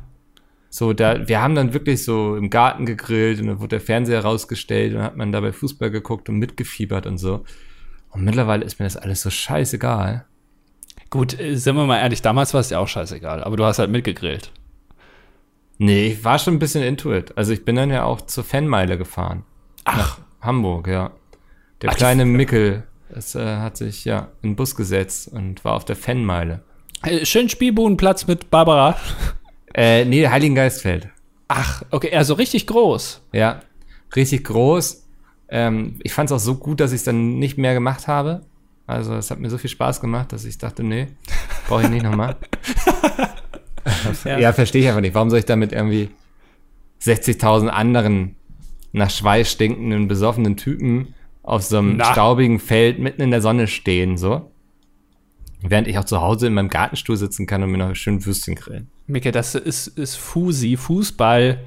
So, 0.70 0.94
da, 0.94 1.28
wir 1.28 1.42
haben 1.42 1.56
dann 1.56 1.74
wirklich 1.74 2.04
so 2.04 2.36
im 2.36 2.50
Garten 2.50 2.86
gegrillt 2.86 3.40
und 3.40 3.48
dann 3.48 3.60
wurde 3.60 3.70
der 3.70 3.82
Fernseher 3.82 4.22
rausgestellt 4.22 4.94
und 4.94 5.02
hat 5.02 5.18
man 5.18 5.32
dabei 5.32 5.52
Fußball 5.52 5.90
geguckt 5.90 6.30
und 6.30 6.38
mitgefiebert 6.38 7.08
und 7.08 7.18
so. 7.18 7.44
Und 8.12 8.24
mittlerweile 8.24 8.64
ist 8.66 8.80
mir 8.80 8.86
das 8.86 8.98
alles 8.98 9.22
so 9.22 9.30
scheißegal. 9.30 10.26
Gut, 11.10 11.40
äh, 11.40 11.56
sind 11.56 11.76
wir 11.76 11.86
mal 11.86 12.00
ehrlich, 12.00 12.22
damals 12.22 12.54
war 12.54 12.62
es 12.62 12.70
ja 12.70 12.80
auch 12.80 12.88
scheißegal, 12.88 13.44
aber 13.44 13.58
du 13.58 13.64
hast 13.66 13.80
halt 13.80 13.90
mitgegrillt. 13.90 14.52
Nee, 15.82 16.08
ich 16.08 16.24
war 16.26 16.38
schon 16.38 16.56
ein 16.56 16.60
bisschen 16.60 16.84
into 16.84 17.14
it. 17.14 17.38
Also 17.38 17.54
ich 17.54 17.64
bin 17.64 17.78
dann 17.78 17.90
ja 17.90 18.04
auch 18.04 18.22
zur 18.22 18.44
Fanmeile 18.44 18.98
gefahren. 18.98 19.46
Ach. 19.86 19.98
Nach 19.98 20.20
Hamburg, 20.42 20.88
ja. 20.88 21.12
Der 21.82 21.92
Ach, 21.92 21.96
kleine 21.96 22.26
Mickel, 22.26 22.84
es 23.10 23.34
äh, 23.34 23.58
hat 23.58 23.78
sich 23.78 24.04
ja 24.04 24.28
in 24.42 24.52
den 24.52 24.56
Bus 24.58 24.76
gesetzt 24.76 25.30
und 25.30 25.64
war 25.64 25.76
auf 25.76 25.86
der 25.86 25.96
Fanmeile. 25.96 26.64
Äh, 27.04 27.26
schön 27.26 27.48
Spielbudenplatz 27.48 28.28
mit 28.28 28.50
Barbara. 28.52 28.98
Äh, 29.74 30.04
nee, 30.04 30.28
Heiligengeistfeld. 30.28 31.08
Ach, 31.48 31.84
okay, 31.92 32.14
also 32.14 32.34
richtig 32.34 32.68
groß. 32.68 33.22
Ja, 33.32 33.62
richtig 34.16 34.44
groß. 34.44 35.08
Ähm, 35.48 35.96
ich 36.04 36.12
fand 36.12 36.30
es 36.30 36.36
auch 36.36 36.44
so 36.44 36.56
gut, 36.56 36.82
dass 36.82 36.92
ich 36.92 36.98
es 36.98 37.04
dann 37.06 37.40
nicht 37.40 37.58
mehr 37.58 37.74
gemacht 37.74 38.08
habe. 38.10 38.42
Also 38.86 39.16
es 39.16 39.32
hat 39.32 39.40
mir 39.40 39.50
so 39.50 39.58
viel 39.58 39.70
Spaß 39.70 40.02
gemacht, 40.02 40.34
dass 40.34 40.44
ich 40.44 40.58
dachte, 40.58 40.84
nee, 40.84 41.08
brauche 41.68 41.84
ich 41.84 41.90
nicht 41.90 42.04
nochmal. 42.04 42.36
Ja. 44.26 44.40
ja, 44.40 44.54
verstehe 44.54 44.82
ich 44.82 44.88
einfach 44.88 45.02
nicht. 45.02 45.16
Warum 45.16 45.30
soll 45.30 45.40
ich 45.40 45.46
da 45.46 45.56
mit 45.56 45.72
irgendwie 45.72 46.10
60.000 47.02 47.68
anderen 47.68 48.36
nach 48.92 49.10
Schweiß 49.10 49.52
stinkenden, 49.52 50.08
besoffenen 50.08 50.58
Typen 50.58 51.14
auf 51.44 51.64
so 51.64 51.78
einem 51.78 51.98
Na. 51.98 52.12
staubigen 52.12 52.60
Feld 52.60 53.00
mitten 53.00 53.22
in 53.22 53.32
der 53.32 53.42
Sonne 53.42 53.68
stehen, 53.68 54.18
so? 54.18 54.52
Während 55.62 55.88
ich 55.88 55.98
auch 55.98 56.06
zu 56.06 56.22
Hause 56.22 56.48
in 56.48 56.54
meinem 56.54 56.70
Gartenstuhl 56.70 57.18
sitzen 57.18 57.46
kann 57.46 57.64
und 57.64 57.72
mir 57.72 57.78
noch 57.78 57.94
schön 57.96 58.26
Würstchen 58.26 58.56
grillen. 58.56 58.90
Micke, 59.08 59.32
das 59.32 59.56
ist, 59.56 59.88
ist 59.88 60.16
Fusi, 60.16 60.78
Fußball. 60.78 61.60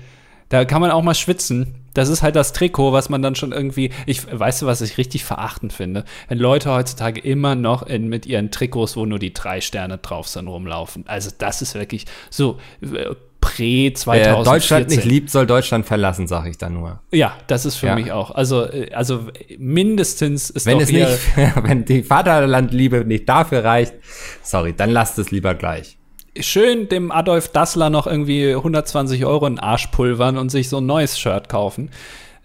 Da 0.49 0.65
kann 0.65 0.81
man 0.81 0.91
auch 0.91 1.03
mal 1.03 1.15
schwitzen. 1.15 1.75
Das 1.95 2.09
ist 2.09 2.23
halt 2.23 2.37
das 2.37 2.53
Trikot, 2.53 2.93
was 2.93 3.09
man 3.09 3.23
dann 3.23 3.35
schon 3.35 3.53
irgendwie. 3.53 3.91
Ich 4.07 4.23
weißt 4.31 4.63
du, 4.63 4.67
was 4.67 4.81
ich 4.81 4.99
richtig 4.99 5.25
verachtend 5.25 5.73
finde? 5.73 6.05
Wenn 6.29 6.39
Leute 6.39 6.71
heutzutage 6.73 7.21
immer 7.21 7.55
noch 7.55 7.83
in, 7.83 8.09
mit 8.09 8.27
ihren 8.27 8.51
Trikots, 8.51 8.97
wo 8.97 9.07
nur 9.07 9.19
die 9.19 9.33
drei 9.35 9.61
Sterne 9.61 9.99
drauf 9.99 10.29
sind, 10.29 10.47
rumlaufen. 10.49 11.05
Also, 11.07 11.31
das 11.37 11.63
ist 11.63 11.75
wirklich 11.75 12.07
so 12.31 12.59
äh, 12.81 13.15
prä 13.41 13.93
2014. 13.93 14.05
Wer 14.37 14.45
Deutschland 14.45 14.89
nicht 14.89 15.05
liebt, 15.05 15.29
soll 15.31 15.47
Deutschland 15.47 15.85
verlassen, 15.85 16.29
sage 16.29 16.49
ich 16.51 16.59
da 16.59 16.71
nur. 16.71 17.01
Ja, 17.11 17.37
das 17.49 17.67
ist 17.67 17.77
für 17.77 17.89
Ja. 17.89 17.95
mich 17.97 18.13
auch. 18.13 18.31
Also, 18.31 18.65
äh, 18.71 18.93
also 18.93 19.27
mindestens 19.59 20.49
ist 20.51 20.67
Wenn 20.67 20.79
doch 20.79 20.83
es 20.85 20.93
nicht, 20.93 21.19
wenn 21.63 21.85
die 21.85 22.03
Vaterlandliebe 22.03 23.05
nicht 23.05 23.29
dafür 23.29 23.65
reicht, 23.65 23.95
sorry, 24.43 24.73
dann 24.75 24.91
lasst 24.91 25.19
es 25.19 25.31
lieber 25.31 25.55
gleich. 25.55 25.99
Schön 26.41 26.89
dem 26.89 27.11
Adolf 27.11 27.49
Dassler 27.49 27.91
noch 27.91 28.07
irgendwie 28.07 28.55
120 28.55 29.25
Euro 29.27 29.47
in 29.47 29.57
den 29.57 29.61
Arsch 29.61 29.89
pulvern 29.89 30.39
und 30.39 30.51
sich 30.51 30.69
so 30.69 30.79
ein 30.79 30.87
neues 30.87 31.19
Shirt 31.19 31.49
kaufen. 31.49 31.91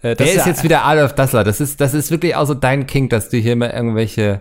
Äh, 0.02 0.14
das 0.14 0.26
Wer 0.26 0.34
ist 0.34 0.40
ja- 0.40 0.46
jetzt 0.48 0.62
wieder 0.64 0.84
Adolf 0.84 1.14
Dassler? 1.14 1.44
Das 1.44 1.60
ist, 1.60 1.80
das 1.80 1.94
ist 1.94 2.10
wirklich 2.10 2.36
auch 2.36 2.46
so 2.46 2.54
dein 2.54 2.86
King, 2.86 3.08
dass 3.08 3.28
du 3.30 3.36
hier 3.38 3.56
mal 3.56 3.70
irgendwelche. 3.70 4.40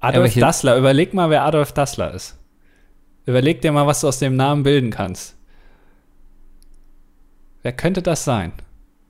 Adolf 0.00 0.14
irgendwelche- 0.16 0.40
Dassler, 0.40 0.76
überleg 0.76 1.14
mal, 1.14 1.30
wer 1.30 1.42
Adolf 1.44 1.72
Dassler 1.72 2.12
ist. 2.12 2.36
Überleg 3.26 3.60
dir 3.60 3.70
mal, 3.72 3.86
was 3.86 4.00
du 4.00 4.08
aus 4.08 4.18
dem 4.18 4.34
Namen 4.34 4.64
bilden 4.64 4.90
kannst. 4.90 5.36
Wer 7.62 7.72
könnte 7.72 8.02
das 8.02 8.24
sein? 8.24 8.52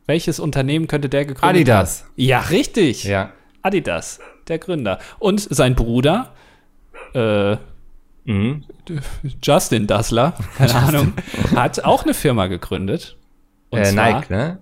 Welches 0.07 0.39
Unternehmen 0.41 0.89
könnte 0.89 1.09
der 1.09 1.25
gegründet 1.25 1.49
Adidas. 1.49 2.03
haben? 2.03 2.11
Ja, 2.17 2.41
richtig. 2.41 3.05
Ja. 3.05 3.31
Adidas, 3.63 4.19
der 4.49 4.59
Gründer. 4.59 4.99
Und 5.19 5.41
sein 5.41 5.75
Bruder, 5.75 6.33
äh, 7.15 7.57
Mhm. 8.25 8.65
Justin 9.43 9.87
Dassler, 9.87 10.35
keine 10.57 10.75
Ahnung, 10.75 11.13
hat 11.55 11.85
auch 11.85 12.05
eine 12.05 12.15
Firma 12.15 12.47
gegründet. 12.47 13.17
Und 13.71 13.81
Äh, 13.81 13.85
zwar, 13.85 14.13
Nike, 14.21 14.31
ne? 14.31 14.59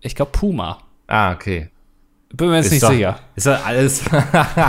ich 0.00 0.14
glaube, 0.14 0.30
Puma. 0.32 0.78
Ah, 1.06 1.32
okay. 1.32 1.70
Bin 2.32 2.48
mir 2.48 2.56
jetzt 2.56 2.66
Ist 2.66 2.72
nicht 2.72 2.82
doch, 2.82 2.90
sicher. 2.90 3.18
Ist 3.36 3.46
doch 3.46 3.64
alles. 3.64 4.02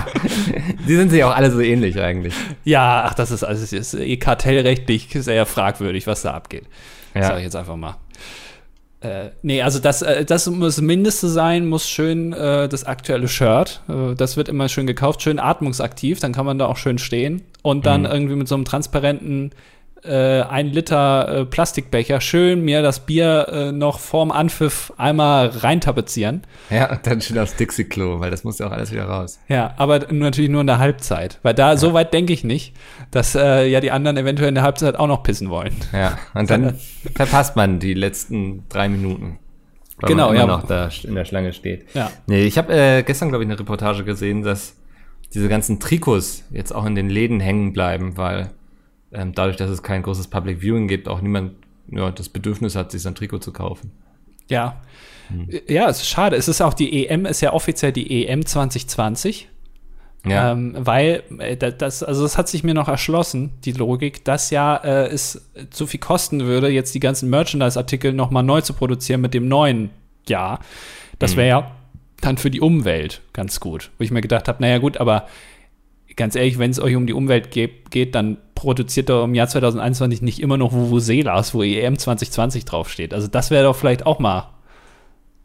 Die 0.88 0.95
sind 0.95 1.09
sich 1.09 1.23
auch 1.23 1.36
alle 1.36 1.49
so 1.51 1.59
ähnlich 1.59 1.99
eigentlich. 1.99 2.34
Ja, 2.63 3.05
ach, 3.07 3.15
das 3.15 3.32
ist 3.32 3.43
alles 3.43 3.73
ist 3.73 3.93
eh 3.95 4.17
kartellrechtlich 4.17 5.09
sehr 5.11 5.45
fragwürdig, 5.47 6.05
was 6.05 6.21
da 6.21 6.34
abgeht. 6.34 6.65
Ja. 7.15 7.23
Sag 7.23 7.38
ich 7.38 7.43
jetzt 7.43 7.55
einfach 7.55 7.76
mal. 7.76 7.95
Äh, 9.06 9.32
nee, 9.43 9.62
also 9.62 9.80
das, 9.80 10.01
äh, 10.01 10.26
das 10.26 10.49
muss 10.49 10.82
Mindeste 10.82 11.28
sein, 11.30 11.68
muss 11.68 11.88
schön 11.88 12.34
äh, 12.34 12.68
das 12.68 12.84
aktuelle 12.86 13.28
Shirt. 13.28 13.82
Äh, 13.88 14.16
das 14.16 14.36
wird 14.38 14.49
immer 14.49 14.68
schön 14.70 14.88
gekauft, 14.88 15.22
schön 15.22 15.39
atmungsaktiv, 15.39 16.20
dann 16.20 16.34
kann 16.34 16.45
man 16.45 16.58
da 16.58 16.66
auch 16.66 16.78
schön 16.78 16.97
stehen. 16.97 17.43
Und 17.62 17.86
dann 17.86 18.01
Mhm. 18.01 18.08
irgendwie 18.08 18.36
mit 18.36 18.47
so 18.47 18.56
einem 18.56 18.66
transparenten 18.66 19.51
äh, 20.08 20.41
ein 20.41 20.68
Liter 20.68 21.28
äh, 21.41 21.45
Plastikbecher 21.45 22.22
schön 22.22 22.62
mir 22.62 22.82
das 22.82 22.99
Bier 23.06 23.47
äh, 23.51 23.72
noch 23.72 23.99
vorm 23.99 24.32
Anpfiff 24.32 24.93
einmal 24.97 25.47
reintapezieren. 25.47 26.43
Ja, 26.70 26.91
und 26.91 27.06
dann 27.06 27.22
schön 27.22 27.38
aufs 27.39 27.56
Dixie-Klo, 27.56 28.20
weil 28.20 28.32
das 28.32 28.43
muss 28.43 28.60
ja 28.60 28.68
auch 28.68 28.72
alles 28.72 28.91
wieder 28.91 29.06
raus. 29.06 29.39
Ja, 29.47 29.74
aber 29.78 30.12
natürlich 30.12 30.49
nur 30.49 30.62
in 30.62 30.68
der 30.68 30.80
Halbzeit. 30.80 31.39
Weil 31.43 31.53
da, 31.53 31.78
so 31.78 31.93
weit 31.93 32.14
denke 32.14 32.34
ich 32.34 32.43
nicht, 32.43 32.76
dass 33.12 33.36
äh, 33.36 33.68
ja 33.68 33.80
die 33.82 33.91
anderen 33.91 34.18
eventuell 34.18 34.49
in 34.49 34.56
der 34.56 34.64
Halbzeit 34.64 34.95
auch 34.95 35.08
noch 35.08 35.24
pissen 35.24 35.49
wollen. 35.49 35.76
Ja, 35.93 36.18
und 36.34 36.49
dann 36.49 36.76
verpasst 37.16 37.56
man 37.56 37.80
die 37.80 37.93
letzten 37.93 38.64
drei 38.70 38.89
Minuten. 38.89 39.39
Weil 39.97 40.10
Genau, 40.10 40.28
man 40.28 40.36
immer 40.36 40.47
ja. 40.47 40.58
noch 40.58 40.68
da 40.68 40.89
in 41.03 41.16
der 41.16 41.26
Schlange 41.26 41.53
steht. 41.53 41.86
Ja. 41.93 42.12
Nee, 42.28 42.45
ich 42.45 42.58
habe 42.58 42.74
äh, 42.74 43.03
gestern, 43.03 43.30
glaube 43.30 43.43
ich, 43.43 43.49
eine 43.49 43.60
Reportage 43.60 44.03
gesehen, 44.03 44.41
dass 44.43 44.76
diese 45.34 45.47
ganzen 45.49 45.80
Trikots 45.80 46.43
jetzt 46.51 46.74
auch 46.74 46.86
in 46.86 46.95
den 46.95 47.10
Läden 47.10 47.39
hängen 47.39 47.74
bleiben, 47.74 48.18
weil 48.18 48.51
ähm, 49.16 49.34
dadurch, 49.34 49.57
dass 49.57 49.70
es 49.70 49.82
kein 49.84 50.01
großes 50.03 50.28
Public 50.28 50.61
Viewing 50.61 50.88
gibt, 50.88 51.07
auch 51.07 51.22
niemand 51.22 51.53
ja, 51.89 52.11
das 52.11 52.30
Bedürfnis 52.30 52.76
hat, 52.76 52.91
sich 52.91 53.01
so 53.01 53.09
ein 53.09 53.16
Trikot 53.16 53.39
zu 53.39 53.51
kaufen. 53.53 53.91
Ja. 54.49 54.82
Ja, 55.68 55.89
es 55.89 56.01
ist 56.01 56.07
schade. 56.09 56.36
Es 56.36 56.47
ist 56.47 56.61
auch 56.61 56.74
die 56.76 57.07
EM, 57.07 57.26
ist 57.26 57.41
ja 57.41 57.51
offiziell 57.53 57.91
die 57.91 58.28
EM 58.28 58.45
2020. 58.45 59.49
Ja, 60.28 60.51
Ähm, 60.51 60.74
weil 60.78 61.24
äh, 61.39 61.55
da- 61.57 61.70
das, 61.72 62.01
also 62.03 62.24
das 62.24 62.38
hat 62.38 62.47
sich 62.49 62.63
mir 62.63 62.74
noch 62.74 62.88
erschlossen, 62.88 63.51
die 63.63 63.72
Logik, 63.72 64.24
dass 64.26 64.49
ja 64.49 64.76
äh, 64.78 65.07
es 65.07 65.49
zu 65.70 65.86
viel 65.88 65.99
kosten 65.99 66.45
würde, 66.45 66.70
jetzt 66.70 66.93
die 66.95 66.99
ganzen 66.99 67.30
Merchandise-Artikel 67.30 68.11
nochmal 68.13 68.41
neu 68.43 68.61
zu 68.61 68.74
produzieren 68.74 69.22
mit 69.22 69.34
dem 69.36 69.47
neuen 69.47 69.91
Jahr. 70.28 70.59
Das 71.20 71.36
wäre 71.36 71.47
ja 71.47 71.72
dann 72.22 72.38
für 72.38 72.49
die 72.49 72.61
Umwelt 72.61 73.22
ganz 73.34 73.59
gut. 73.59 73.91
Wo 73.99 74.03
ich 74.03 74.09
mir 74.11 74.22
gedacht 74.22 74.47
habe, 74.47 74.61
naja 74.61 74.80
gut, 74.80 74.97
aber 74.97 75.28
ganz 76.16 76.36
ehrlich, 76.36 76.57
wenn 76.57 76.72
es 76.72 76.80
euch 76.80 76.95
um 76.95 77.05
die 77.05 77.13
Umwelt 77.13 77.51
geht, 77.51 78.16
dann 78.16 78.38
produziert 78.56 79.10
doch 79.10 79.26
im 79.26 79.36
Jahr 79.36 79.47
2021 79.47 80.22
nicht 80.22 80.39
immer 80.39 80.58
noch 80.58 80.72
Vuvuzelas, 80.74 81.53
wo 81.53 81.62
EM 81.62 81.97
2020 81.97 82.66
draufsteht. 82.66 83.14
Also 83.14 83.28
das 83.28 83.51
wäre 83.51 83.66
doch 83.66 83.76
vielleicht 83.76 84.06
auch 84.06 84.20
mal 84.20 84.49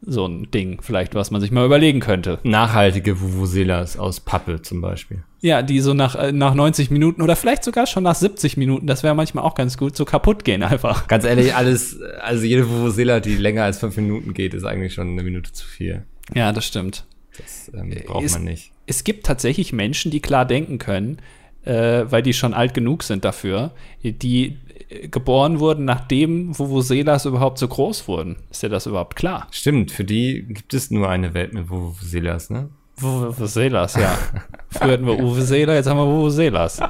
so 0.03 0.25
ein 0.25 0.49
Ding, 0.49 0.79
vielleicht, 0.81 1.13
was 1.13 1.29
man 1.29 1.41
sich 1.41 1.51
mal 1.51 1.63
überlegen 1.65 1.99
könnte. 1.99 2.39
nachhaltige 2.41 3.21
Vuvuzelas 3.21 3.97
aus 3.99 4.19
Pappe 4.19 4.61
zum 4.63 4.81
Beispiel. 4.81 5.23
Ja, 5.41 5.61
die 5.61 5.79
so 5.79 5.93
nach, 5.93 6.15
äh, 6.15 6.31
nach 6.31 6.55
90 6.55 6.89
Minuten 6.89 7.21
oder 7.21 7.35
vielleicht 7.35 7.63
sogar 7.63 7.85
schon 7.85 8.03
nach 8.03 8.15
70 8.15 8.57
Minuten, 8.57 8.87
das 8.87 9.03
wäre 9.03 9.13
manchmal 9.13 9.43
auch 9.43 9.53
ganz 9.53 9.77
gut, 9.77 9.95
so 9.95 10.03
kaputt 10.05 10.43
gehen 10.43 10.63
einfach. 10.63 11.07
Ganz 11.07 11.23
ehrlich, 11.23 11.53
alles, 11.53 11.99
also 12.21 12.43
jede 12.45 12.67
Vuvuzela, 12.67 13.19
die 13.19 13.35
länger 13.35 13.63
als 13.63 13.77
fünf 13.77 13.95
Minuten 13.97 14.33
geht, 14.33 14.55
ist 14.55 14.63
eigentlich 14.63 14.93
schon 14.95 15.09
eine 15.09 15.21
Minute 15.21 15.51
zu 15.51 15.67
viel. 15.67 16.03
Ja, 16.33 16.51
das 16.51 16.65
stimmt. 16.65 17.05
Das 17.37 17.71
ähm, 17.73 17.93
braucht 18.07 18.23
ist- 18.25 18.33
man 18.33 18.45
nicht. 18.45 18.71
Es 18.87 19.03
gibt 19.03 19.25
tatsächlich 19.25 19.71
Menschen, 19.71 20.09
die 20.11 20.19
klar 20.19 20.45
denken 20.45 20.79
können, 20.79 21.19
äh, 21.65 22.05
weil 22.09 22.21
die 22.21 22.33
schon 22.33 22.53
alt 22.53 22.73
genug 22.73 23.03
sind 23.03 23.25
dafür, 23.25 23.71
die 24.03 24.57
äh, 24.89 25.07
geboren 25.07 25.59
wurden, 25.59 25.85
nachdem 25.85 26.57
Vuvuzelas 26.57 27.25
überhaupt 27.25 27.57
so 27.57 27.67
groß 27.67 28.07
wurden. 28.07 28.37
Ist 28.49 28.63
dir 28.63 28.69
das 28.69 28.85
überhaupt 28.85 29.15
klar? 29.15 29.47
Stimmt, 29.51 29.91
für 29.91 30.03
die 30.03 30.43
gibt 30.47 30.73
es 30.73 30.91
nur 30.91 31.09
eine 31.09 31.33
Welt 31.33 31.53
mit 31.53 31.69
Vuvuzelas, 31.69 32.49
ne? 32.49 32.69
Vuvuzelas, 32.97 33.95
ja. 33.95 34.17
Früher 34.69 34.93
hatten 34.93 35.05
wir 35.05 35.19
Uvuzela, 35.19 35.73
jetzt 35.73 35.87
haben 35.87 35.97
wir 35.97 36.07
Vuvuzelas. 36.07 36.79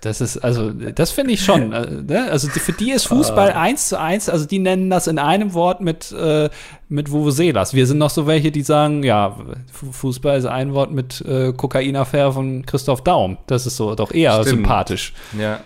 Das 0.00 0.20
ist, 0.20 0.38
also, 0.38 0.70
das 0.70 1.10
finde 1.10 1.32
ich 1.32 1.44
schon. 1.44 1.72
äh, 1.72 1.90
ne? 2.02 2.30
Also, 2.30 2.48
für 2.48 2.72
die 2.72 2.92
ist 2.92 3.08
Fußball 3.08 3.52
eins 3.52 3.88
zu 3.88 3.98
eins, 3.98 4.28
also 4.28 4.46
die 4.46 4.60
nennen 4.60 4.90
das 4.90 5.08
in 5.08 5.18
einem 5.18 5.54
Wort 5.54 5.80
mit, 5.80 6.12
äh, 6.12 6.48
mit 6.88 7.10
Vuvuzelas. 7.10 7.74
Wir 7.74 7.88
sind 7.88 7.98
noch 7.98 8.10
so 8.10 8.28
welche, 8.28 8.52
die 8.52 8.62
sagen, 8.62 9.02
ja, 9.02 9.36
Fu- 9.72 9.90
Fußball 9.90 10.38
ist 10.38 10.44
ein 10.44 10.72
Wort 10.72 10.92
mit 10.92 11.20
äh, 11.22 11.52
Kokainaffäre 11.52 12.32
von 12.32 12.64
Christoph 12.64 13.02
Daum. 13.02 13.38
Das 13.48 13.66
ist 13.66 13.76
so 13.76 13.96
doch 13.96 14.12
eher 14.12 14.34
Stimmt. 14.34 14.48
sympathisch. 14.48 15.14
Ja. 15.36 15.58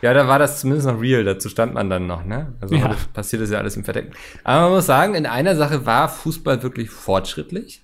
Ja, 0.00 0.14
da 0.14 0.28
war 0.28 0.38
das 0.38 0.60
zumindest 0.60 0.88
noch 0.88 1.00
real, 1.00 1.24
dazu 1.24 1.48
stand 1.50 1.74
man 1.74 1.90
dann 1.90 2.06
noch, 2.06 2.24
ne? 2.24 2.54
Also 2.60 2.74
Ja. 2.74 2.94
passiert 3.12 3.42
das 3.42 3.50
ja 3.50 3.58
alles 3.58 3.76
im 3.76 3.84
Verdecken. 3.84 4.12
Aber 4.44 4.62
man 4.62 4.72
muss 4.72 4.86
sagen, 4.86 5.14
in 5.14 5.26
einer 5.26 5.56
Sache 5.56 5.84
war 5.84 6.08
Fußball 6.08 6.62
wirklich 6.62 6.88
fortschrittlich. 6.88 7.82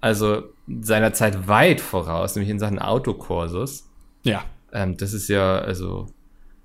Also 0.00 0.44
seiner 0.80 1.12
Zeit 1.12 1.48
weit 1.48 1.80
voraus, 1.80 2.34
nämlich 2.34 2.50
in 2.50 2.58
Sachen 2.58 2.78
Autokursus. 2.78 3.85
Ja. 4.26 4.44
Ähm, 4.72 4.96
das 4.96 5.12
ist 5.12 5.28
ja, 5.28 5.58
also, 5.58 6.06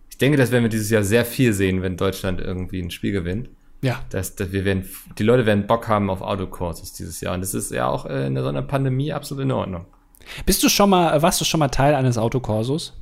ich 0.09 0.18
denke, 0.18 0.38
das 0.38 0.51
werden 0.51 0.64
wir 0.64 0.70
dieses 0.70 0.89
Jahr 0.89 1.03
sehr 1.03 1.26
viel 1.26 1.53
sehen, 1.53 1.82
wenn 1.82 1.97
Deutschland 1.97 2.41
irgendwie 2.41 2.82
ein 2.82 2.91
Spiel 2.91 3.12
gewinnt. 3.12 3.49
Ja. 3.82 4.01
Dass, 4.09 4.36
dass 4.36 4.51
wir 4.51 4.66
werden, 4.66 4.88
die 5.18 5.24
Leute 5.24 5.45
werden 5.45 5.66
Bock 5.66 5.88
haben 5.88 6.09
auf 6.09 6.22
Autokursus 6.22 6.93
dieses 6.93 7.22
Jahr. 7.22 7.34
Und 7.34 7.41
das 7.41 7.53
ist 7.53 7.72
ja 7.72 7.88
auch 7.88 8.05
äh, 8.05 8.28
in 8.28 8.38
so 8.38 8.47
einer 8.47 8.62
Pandemie 8.62 9.12
absolut 9.12 9.43
in 9.43 9.51
Ordnung. 9.51 9.86
Bist 10.45 10.64
du 10.64 10.70
schon 10.70 10.89
mal, 10.89 11.22
warst 11.22 11.41
du 11.41 11.45
schon 11.45 11.59
mal 11.59 11.70
Teil 11.70 11.95
eines 11.95 12.18
Autokorsos? 12.18 12.93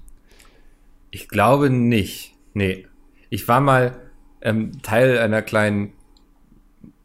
Ich 1.12 1.28
glaube 1.28 1.70
nicht. 1.70 2.34
Nee. 2.54 2.88
Ich 3.30 3.48
war 3.48 3.60
mal 3.60 3.98
ähm, 4.42 4.82
Teil 4.82 5.18
einer 5.18 5.42
kleinen 5.42 5.94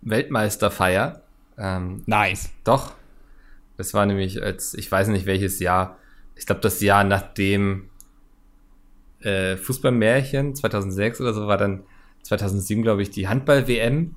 Weltmeisterfeier. 0.03 1.23
Ähm, 1.59 2.03
Nice. 2.07 2.51
doch. 2.65 2.93
Das 3.77 3.93
war 3.93 4.07
nämlich 4.07 4.41
als, 4.41 4.75
ich 4.75 4.91
weiß 4.91 5.09
nicht 5.09 5.27
welches 5.27 5.59
Jahr. 5.59 5.99
Ich 6.37 6.47
glaube, 6.47 6.61
das 6.61 6.81
Jahr 6.81 7.05
nachdem 7.05 7.89
äh, 9.21 9.57
Fußballmärchen 9.57 10.55
2006 10.55 11.21
oder 11.21 11.33
so 11.35 11.47
war 11.47 11.57
dann 11.57 11.83
2007, 12.23 12.83
glaube 12.83 13.03
ich, 13.03 13.11
die 13.11 13.29
Handball-WM. 13.29 14.15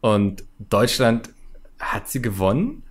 Und 0.00 0.44
Deutschland 0.58 1.30
hat 1.78 2.08
sie 2.08 2.20
gewonnen. 2.22 2.82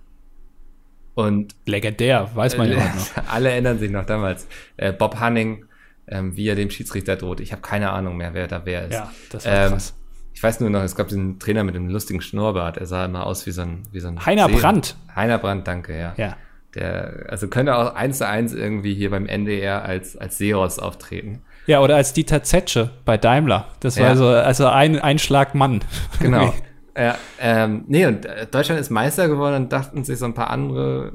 Und 1.14 1.54
Legendär, 1.66 2.30
weiß 2.34 2.56
man 2.56 2.70
ja 2.70 2.78
auch 2.78 2.94
noch. 2.94 3.28
alle 3.30 3.50
erinnern 3.50 3.78
sich 3.78 3.90
noch 3.90 4.06
damals. 4.06 4.46
Äh, 4.76 4.92
Bob 4.92 5.20
Hanning, 5.20 5.66
ähm, 6.06 6.36
wie 6.36 6.48
er 6.48 6.54
dem 6.54 6.70
Schiedsrichter 6.70 7.16
droht. 7.16 7.40
Ich 7.40 7.52
habe 7.52 7.60
keine 7.60 7.90
Ahnung 7.90 8.16
mehr, 8.16 8.32
wer 8.32 8.48
da 8.48 8.62
wer 8.64 8.86
ist. 8.86 8.94
Ja, 8.94 9.12
das 9.30 9.44
war 9.44 9.52
ähm, 9.52 9.70
krass. 9.72 9.94
Ich 10.34 10.42
weiß 10.42 10.60
nur 10.60 10.70
noch, 10.70 10.82
es 10.82 10.96
gab 10.96 11.08
diesen 11.08 11.38
Trainer 11.38 11.64
mit 11.64 11.74
dem 11.74 11.88
lustigen 11.88 12.22
Schnurrbart. 12.22 12.78
Er 12.78 12.86
sah 12.86 13.04
immer 13.04 13.26
aus 13.26 13.44
wie 13.46 13.50
so 13.50 13.60
ein, 13.62 13.82
wie 13.92 14.00
so 14.00 14.08
ein 14.08 14.24
Heiner 14.24 14.48
See- 14.48 14.56
Brandt. 14.56 14.96
Heiner 15.14 15.38
Brandt, 15.38 15.68
danke, 15.68 15.98
ja. 15.98 16.14
Ja. 16.16 16.36
Der, 16.74 17.26
also 17.28 17.48
könnte 17.48 17.76
auch 17.76 17.94
eins 17.94 18.18
zu 18.18 18.26
eins 18.26 18.54
irgendwie 18.54 18.94
hier 18.94 19.10
beim 19.10 19.26
NDR 19.26 19.84
als, 19.84 20.16
als 20.16 20.38
Seros 20.38 20.78
auftreten. 20.78 21.42
Ja, 21.66 21.80
oder 21.80 21.96
als 21.96 22.12
Dieter 22.12 22.42
Zetsche 22.42 22.90
bei 23.04 23.16
Daimler. 23.18 23.68
Das 23.80 23.98
war 23.98 24.08
Ja. 24.08 24.16
so 24.16 24.26
also 24.26 24.66
ein, 24.66 24.98
ein 24.98 25.18
Schlag 25.18 25.54
Mann. 25.54 25.80
Genau. 26.18 26.52
ja, 26.96 27.16
ähm, 27.38 27.84
nee, 27.88 28.06
und 28.06 28.24
äh, 28.24 28.46
Deutschland 28.50 28.80
ist 28.80 28.90
Meister 28.90 29.28
geworden 29.28 29.54
und 29.64 29.72
dachten 29.72 30.02
sich 30.04 30.18
so 30.18 30.24
ein 30.24 30.34
paar 30.34 30.50
andere 30.50 31.12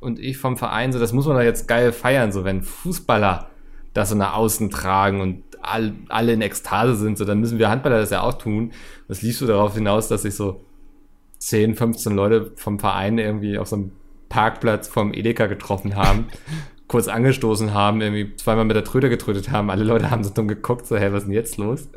und 0.00 0.18
ich 0.18 0.36
vom 0.36 0.58
Verein, 0.58 0.92
so 0.92 0.98
das 0.98 1.12
muss 1.14 1.26
man 1.26 1.36
doch 1.36 1.42
jetzt 1.42 1.66
geil 1.66 1.90
feiern, 1.90 2.30
so 2.30 2.44
wenn 2.44 2.62
Fußballer 2.62 3.48
das 3.94 4.10
so 4.10 4.16
nach 4.16 4.34
außen 4.34 4.70
tragen 4.70 5.22
und 5.22 5.42
all, 5.62 5.92
alle 6.10 6.34
in 6.34 6.42
Ekstase 6.42 6.94
sind, 6.96 7.16
so 7.16 7.24
dann 7.24 7.40
müssen 7.40 7.58
wir 7.58 7.70
Handballer 7.70 8.00
das 8.00 8.10
ja 8.10 8.20
auch 8.20 8.34
tun. 8.34 8.72
Das 9.08 9.22
lief 9.22 9.38
so 9.38 9.46
darauf 9.46 9.74
hinaus, 9.74 10.08
dass 10.08 10.22
sich 10.22 10.34
so 10.34 10.60
10, 11.38 11.74
15 11.74 12.14
Leute 12.14 12.52
vom 12.56 12.78
Verein 12.78 13.18
irgendwie 13.18 13.58
auf 13.58 13.68
so 13.68 13.76
einem 13.76 13.92
Parkplatz 14.34 14.88
vom 14.88 15.14
Edeka 15.14 15.46
getroffen 15.46 15.94
haben, 15.94 16.26
kurz 16.88 17.06
angestoßen 17.06 17.72
haben, 17.72 18.00
irgendwie 18.00 18.34
zweimal 18.34 18.64
mit 18.64 18.74
der 18.74 18.82
Tröte 18.82 19.08
getrötet 19.08 19.52
haben. 19.52 19.70
Alle 19.70 19.84
Leute 19.84 20.10
haben 20.10 20.24
so 20.24 20.30
dumm 20.30 20.48
geguckt, 20.48 20.86
so, 20.86 20.96
hey, 20.96 21.12
was 21.12 21.22
ist 21.22 21.26
denn 21.26 21.34
jetzt 21.34 21.56
los? 21.56 21.88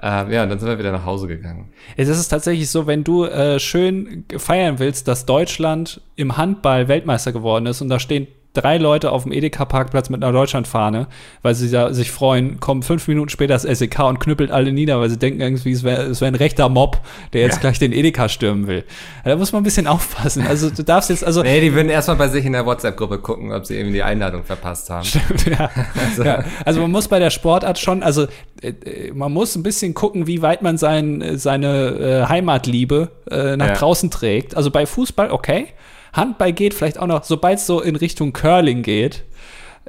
Ähm, 0.00 0.30
ja, 0.30 0.42
und 0.42 0.48
dann 0.48 0.58
sind 0.58 0.68
wir 0.68 0.78
wieder 0.78 0.90
nach 0.90 1.04
Hause 1.04 1.28
gegangen. 1.28 1.72
Es 1.96 2.08
ist 2.08 2.28
tatsächlich 2.28 2.68
so, 2.68 2.88
wenn 2.88 3.04
du 3.04 3.24
äh, 3.24 3.60
schön 3.60 4.24
feiern 4.36 4.80
willst, 4.80 5.06
dass 5.06 5.24
Deutschland 5.24 6.00
im 6.16 6.36
Handball 6.36 6.88
Weltmeister 6.88 7.32
geworden 7.32 7.66
ist 7.66 7.80
und 7.80 7.88
da 7.88 8.00
stehen 8.00 8.26
drei 8.54 8.78
Leute 8.78 9.12
auf 9.12 9.22
dem 9.22 9.32
Edeka-Parkplatz 9.32 10.10
mit 10.10 10.22
einer 10.22 10.32
Deutschlandfahne, 10.32 11.06
weil 11.42 11.54
sie 11.54 11.70
da 11.70 11.92
sich 11.92 12.10
freuen, 12.10 12.58
kommen 12.58 12.82
fünf 12.82 13.06
Minuten 13.06 13.28
später 13.28 13.54
das 13.54 13.62
SEK 13.62 14.00
und 14.00 14.18
knüppelt 14.20 14.50
alle 14.50 14.72
nieder, 14.72 14.98
weil 15.00 15.10
sie 15.10 15.18
denken 15.18 15.40
irgendwie, 15.40 15.70
es 15.70 15.84
wäre 15.84 16.18
wär 16.20 16.28
ein 16.28 16.34
rechter 16.34 16.68
Mob, 16.68 16.98
der 17.32 17.42
jetzt 17.42 17.56
Ja. 17.56 17.60
gleich 17.60 17.78
den 17.78 17.92
Edeka 17.92 18.28
stürmen 18.28 18.66
will. 18.66 18.84
Da 19.24 19.36
muss 19.36 19.52
man 19.52 19.60
ein 19.60 19.64
bisschen 19.64 19.86
aufpassen. 19.86 20.46
Also 20.46 20.70
du 20.70 20.82
darfst 20.82 21.10
jetzt, 21.10 21.22
also 21.24 21.42
Nee, 21.42 21.60
die 21.60 21.72
würden 21.74 21.88
erstmal 21.88 22.16
bei 22.16 22.28
sich 22.28 22.44
in 22.44 22.52
der 22.52 22.66
WhatsApp-Gruppe 22.66 23.18
gucken, 23.18 23.52
ob 23.52 23.64
sie 23.66 23.76
irgendwie 23.76 23.94
die 23.94 24.02
Einladung 24.02 24.42
verpasst 24.44 24.90
haben. 24.90 25.06
ja. 25.48 25.70
Also, 26.08 26.24
ja. 26.24 26.44
also 26.64 26.80
man 26.80 26.90
muss 26.90 27.06
bei 27.08 27.18
der 27.18 27.30
Sportart 27.30 27.78
schon, 27.78 28.02
also 28.02 28.26
äh, 28.62 28.68
äh, 28.70 29.12
man 29.12 29.32
muss 29.32 29.54
ein 29.56 29.62
bisschen 29.62 29.94
gucken, 29.94 30.26
wie 30.26 30.42
weit 30.42 30.62
man 30.62 30.78
sein, 30.78 31.20
äh, 31.20 31.36
seine 31.38 32.24
äh, 32.24 32.28
Heimatliebe 32.28 33.10
äh, 33.30 33.56
nach 33.56 33.68
Ja. 33.68 33.74
draußen 33.74 34.10
trägt. 34.10 34.56
Also 34.56 34.70
bei 34.70 34.86
Fußball, 34.86 35.30
okay. 35.30 35.66
Handball 36.12 36.52
geht 36.52 36.74
vielleicht 36.74 36.98
auch 36.98 37.06
noch, 37.06 37.24
sobald 37.24 37.58
es 37.58 37.66
so 37.66 37.80
in 37.80 37.96
Richtung 37.96 38.32
Curling 38.32 38.82
geht, 38.82 39.24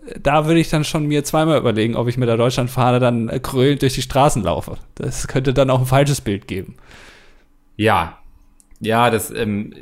äh, 0.06 0.20
da 0.20 0.46
würde 0.46 0.60
ich 0.60 0.70
dann 0.70 0.84
schon 0.84 1.06
mir 1.06 1.24
zweimal 1.24 1.58
überlegen, 1.58 1.96
ob 1.96 2.08
ich 2.08 2.18
mit 2.18 2.30
der 2.30 2.38
Deutschlandfahne 2.38 3.00
dann 3.00 3.30
äh, 3.30 3.40
krölend 3.40 3.82
durch 3.82 3.94
die 3.94 4.02
Straßen 4.02 4.44
laufe. 4.44 4.78
Das 4.96 5.28
könnte 5.28 5.54
dann 5.54 5.70
auch 5.70 5.80
ein 5.80 5.86
falsches 5.86 6.22
Bild 6.22 6.48
geben. 6.48 6.76
Ja. 7.76 8.18
Ja, 8.82 9.10
das 9.10 9.30
ähm, 9.32 9.74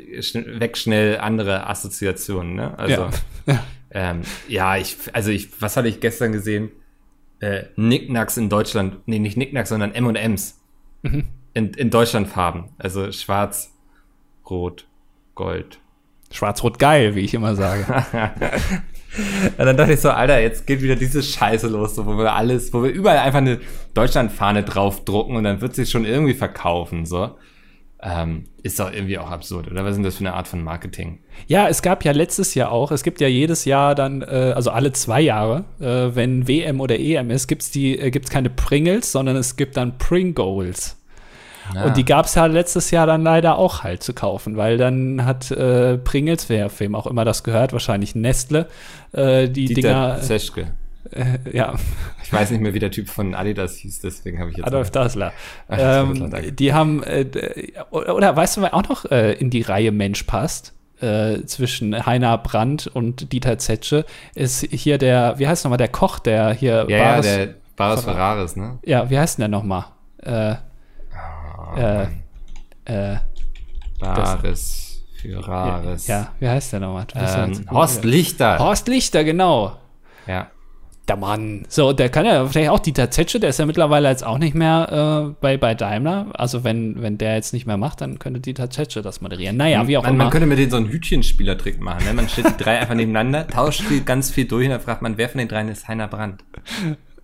weg 0.58 0.76
schnell 0.76 1.18
andere 1.18 1.68
Assoziationen, 1.68 2.54
ne? 2.54 2.78
Also, 2.78 3.02
Ja. 3.02 3.10
Ja. 3.46 3.64
Ähm, 3.90 4.20
ja, 4.48 4.76
ich, 4.76 4.96
also 5.14 5.30
ich, 5.30 5.62
was 5.62 5.76
hatte 5.76 5.88
ich 5.88 6.00
gestern 6.00 6.32
gesehen? 6.32 6.70
Äh, 7.40 7.64
Nicknacks 7.76 8.36
in 8.36 8.48
Deutschland, 8.48 8.98
nee, 9.06 9.18
nicht 9.18 9.36
Nicknacks, 9.36 9.70
sondern 9.70 9.94
M&M's. 9.94 10.60
In, 11.54 11.72
in 11.72 11.90
Deutschlandfarben. 11.90 12.64
Also 12.78 13.12
schwarz, 13.12 13.72
rot, 14.48 14.86
gold. 15.34 15.78
Schwarz-Rot 16.30 16.78
geil, 16.78 17.14
wie 17.14 17.20
ich 17.20 17.34
immer 17.34 17.54
sage. 17.54 17.84
Und 19.58 19.64
dann 19.64 19.76
dachte 19.76 19.94
ich 19.94 20.00
so, 20.00 20.10
Alter, 20.10 20.40
jetzt 20.40 20.66
geht 20.66 20.82
wieder 20.82 20.96
diese 20.96 21.22
Scheiße 21.22 21.68
los, 21.68 21.94
so, 21.94 22.06
wo 22.06 22.16
wir 22.18 22.34
alles, 22.34 22.72
wo 22.72 22.82
wir 22.82 22.90
überall 22.90 23.18
einfach 23.18 23.38
eine 23.38 23.58
Deutschlandfahne 23.94 24.62
draufdrucken 24.62 25.36
und 25.36 25.44
dann 25.44 25.60
wird 25.60 25.74
sie 25.74 25.86
schon 25.86 26.04
irgendwie 26.04 26.34
verkaufen, 26.34 27.06
so. 27.06 27.36
Ähm, 28.00 28.44
ist 28.62 28.78
doch 28.78 28.92
irgendwie 28.92 29.18
auch 29.18 29.30
absurd, 29.30 29.68
oder? 29.68 29.82
Was 29.82 29.92
ist 29.92 29.96
denn 29.96 30.04
das 30.04 30.16
für 30.18 30.20
eine 30.20 30.34
Art 30.34 30.46
von 30.46 30.62
Marketing? 30.62 31.18
Ja, 31.48 31.66
es 31.66 31.82
gab 31.82 32.04
ja 32.04 32.12
letztes 32.12 32.54
Jahr 32.54 32.70
auch, 32.70 32.92
es 32.92 33.02
gibt 33.02 33.20
ja 33.20 33.26
jedes 33.26 33.64
Jahr 33.64 33.96
dann, 33.96 34.22
äh, 34.22 34.52
also 34.54 34.70
alle 34.70 34.92
zwei 34.92 35.20
Jahre, 35.20 35.64
äh, 35.80 36.14
wenn 36.14 36.46
WM 36.46 36.80
oder 36.80 36.96
EM 37.00 37.30
ist, 37.30 37.48
gibt's 37.48 37.72
die, 37.72 37.98
äh, 37.98 38.12
gibt's 38.12 38.30
keine 38.30 38.50
Pringles, 38.50 39.10
sondern 39.10 39.34
es 39.34 39.56
gibt 39.56 39.76
dann 39.76 39.98
Pringles. 39.98 40.97
Und 41.84 41.96
die 41.96 42.04
gab's 42.04 42.34
ja 42.34 42.46
letztes 42.46 42.90
Jahr 42.90 43.06
dann 43.06 43.22
leider 43.22 43.58
auch 43.58 43.82
halt 43.82 44.02
zu 44.02 44.14
kaufen, 44.14 44.56
weil 44.56 44.76
dann 44.78 45.24
hat 45.24 45.50
äh, 45.50 45.98
Pringles, 45.98 46.48
wer 46.48 46.70
wem 46.78 46.94
auch 46.94 47.06
immer 47.06 47.24
das 47.24 47.44
gehört, 47.44 47.72
wahrscheinlich 47.72 48.14
Nestle, 48.14 48.66
äh, 49.12 49.48
die 49.48 49.66
Dieter 49.66 49.80
Dinger, 50.14 50.20
Zeschke. 50.20 50.68
äh, 51.10 51.38
ja, 51.52 51.74
Ich 52.24 52.32
weiß 52.32 52.50
nicht 52.50 52.60
mehr, 52.60 52.74
wie 52.74 52.78
der 52.78 52.90
Typ 52.90 53.08
von 53.08 53.34
Adidas 53.34 53.76
hieß, 53.76 54.00
deswegen 54.00 54.38
habe 54.40 54.50
ich 54.50 54.56
jetzt. 54.58 54.66
Adolf 54.66 54.90
Dassler. 54.90 55.32
Ähm, 55.70 56.30
die 56.58 56.72
haben, 56.74 57.02
äh, 57.02 57.26
oder, 57.90 58.36
weißt 58.36 58.56
du, 58.58 58.62
wer 58.62 58.74
auch 58.74 58.88
noch 58.88 59.10
äh, 59.10 59.32
in 59.32 59.50
die 59.50 59.62
Reihe 59.62 59.92
Mensch 59.92 60.22
passt? 60.24 60.74
Äh, 61.00 61.44
zwischen 61.44 62.06
Heiner 62.06 62.36
Brandt 62.38 62.88
und 62.88 63.32
Dieter 63.32 63.56
Zetsche 63.58 64.04
ist 64.34 64.66
hier 64.72 64.98
der, 64.98 65.38
wie 65.38 65.46
heißt 65.46 65.64
nochmal, 65.64 65.78
der 65.78 65.86
Koch, 65.88 66.18
der 66.18 66.52
hier 66.52 66.86
ja, 66.88 66.96
ja, 66.96 67.04
Bares- 67.04 67.26
der 67.26 67.54
Baris 67.76 68.02
Ferraris, 68.02 68.56
ne? 68.56 68.78
ja, 68.84 69.08
wie 69.08 69.16
heißt 69.16 69.38
denn 69.38 69.42
der 69.42 69.48
nochmal? 69.48 69.84
Äh, 70.22 70.56
Äh, 71.76 72.06
äh, 72.84 73.16
Baris 74.00 74.88
Ferraris. 75.20 76.06
ja, 76.06 76.32
wie 76.38 76.48
heißt 76.48 76.72
der 76.72 76.80
nochmal? 76.80 77.06
Ja 77.14 77.44
Ähm, 77.44 77.66
Horst 77.70 78.04
Lichter. 78.04 78.58
Horst 78.58 78.88
Lichter, 78.88 79.24
genau. 79.24 79.76
Ja. 80.26 80.48
Der 81.08 81.16
Mann. 81.16 81.64
So, 81.68 81.94
der 81.94 82.10
kann 82.10 82.26
ja 82.26 82.46
vielleicht 82.46 82.68
auch 82.68 82.80
Dieter 82.80 83.10
Zetsche, 83.10 83.40
der 83.40 83.48
ist 83.50 83.58
ja 83.58 83.64
mittlerweile 83.64 84.10
jetzt 84.10 84.24
auch 84.24 84.36
nicht 84.36 84.54
mehr 84.54 85.30
äh, 85.30 85.34
bei, 85.40 85.56
bei 85.56 85.74
Daimler. 85.74 86.26
Also 86.34 86.64
wenn, 86.64 87.00
wenn 87.00 87.16
der 87.16 87.34
jetzt 87.34 87.54
nicht 87.54 87.66
mehr 87.66 87.78
macht, 87.78 88.02
dann 88.02 88.18
könnte 88.18 88.40
Dieter 88.40 88.68
Zetsche 88.68 89.00
das 89.00 89.22
moderieren. 89.22 89.56
Naja, 89.56 89.88
wie 89.88 89.96
auch 89.96 90.02
man, 90.02 90.14
immer. 90.14 90.24
man 90.24 90.30
könnte 90.30 90.46
mit 90.46 90.58
denen 90.58 90.70
so 90.70 90.76
einen 90.76 90.90
Hütchenspielertrick 90.90 91.80
machen. 91.80 92.04
Ne? 92.04 92.12
Man 92.12 92.28
stellt 92.28 92.48
die 92.48 92.62
drei 92.62 92.78
einfach 92.78 92.94
nebeneinander, 92.94 93.48
tauscht 93.48 93.80
viel, 93.80 94.02
ganz 94.02 94.30
viel 94.30 94.46
durch 94.46 94.66
und 94.66 94.72
dann 94.72 94.82
fragt 94.82 95.00
man, 95.00 95.16
wer 95.16 95.30
von 95.30 95.38
den 95.38 95.48
dreien 95.48 95.68
ist 95.68 95.88
Heiner 95.88 96.08
Brandt? 96.08 96.44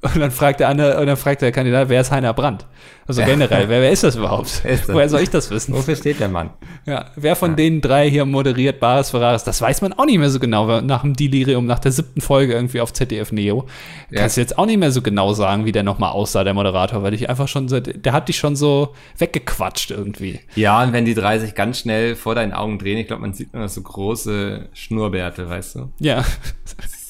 Und 0.05 0.21
dann 0.21 0.31
fragt 0.31 0.61
der 0.61 0.69
andere, 0.69 1.01
und 1.01 1.07
dann 1.07 1.17
fragt 1.17 1.41
der 1.43 1.51
Kandidat, 1.51 1.89
wer 1.89 2.01
ist 2.03 2.11
Heiner 2.11 2.35
Brandt? 2.35 2.67
Also 3.07 3.23
generell, 3.23 3.69
wer, 3.69 3.81
wer 3.83 3.91
ist 3.91 4.03
das 4.05 4.17
überhaupt? 4.17 4.47
Ist 4.65 4.65
das? 4.65 4.89
Woher 4.89 5.09
soll 5.09 5.21
ich 5.21 5.31
das 5.31 5.51
wissen? 5.51 5.75
Wofür 5.75 5.95
steht 5.97 6.21
der 6.21 6.29
Mann? 6.29 6.51
Ja, 6.87 7.07
wer 7.17 7.37
von 7.37 7.55
den 7.57 7.81
drei 7.81 8.09
hier 8.09 8.25
moderiert 8.25 8.81
Bares 8.81 9.11
Ferraris? 9.11 9.45
Das 9.45 9.61
weiß 9.61 9.83
man 9.83 9.93
auch 9.95 10.07
nicht 10.07 10.19
mehr 10.19 10.31
so 10.31 10.39
genau. 10.41 10.81
Nach 10.81 11.03
dem 11.03 11.15
Delirium, 11.15 11.67
nach 11.67 11.79
der 11.79 11.93
siebten 11.93 12.21
Folge 12.21 12.53
irgendwie 12.55 12.81
auf 12.81 12.93
ZDF 12.93 13.33
Neo, 13.33 13.67
Ja. 14.11 14.21
kannst 14.21 14.37
du 14.37 14.41
jetzt 14.43 14.57
auch 14.59 14.67
nicht 14.67 14.79
mehr 14.79 14.91
so 14.91 15.03
genau 15.03 15.33
sagen, 15.35 15.65
wie 15.67 15.73
der 15.73 15.83
nochmal 15.83 16.13
aussah, 16.13 16.45
der 16.45 16.55
Moderator, 16.55 17.03
weil 17.03 17.13
ich 17.15 17.29
einfach 17.29 17.49
schon 17.49 17.69
so, 17.69 17.81
der 17.81 18.13
hat 18.13 18.29
dich 18.29 18.37
schon 18.39 18.57
so 18.57 18.95
weggequatscht 19.19 19.91
irgendwie. 19.91 20.41
Ja, 20.55 20.83
und 20.83 20.93
wenn 20.93 21.05
die 21.05 21.15
drei 21.15 21.39
sich 21.39 21.55
ganz 21.55 21.79
schnell 21.81 22.15
vor 22.17 22.35
deinen 22.35 22.53
Augen 22.53 22.79
drehen, 22.79 22.99
ich 22.99 23.07
glaube, 23.07 23.23
man 23.23 23.35
sieht 23.35 23.53
nur 23.53 23.63
noch 23.63 23.69
so 23.71 23.83
große 23.83 24.69
Schnurrbärte, 24.73 25.49
weißt 25.49 25.75
du? 25.77 25.91
Ja. 25.99 26.25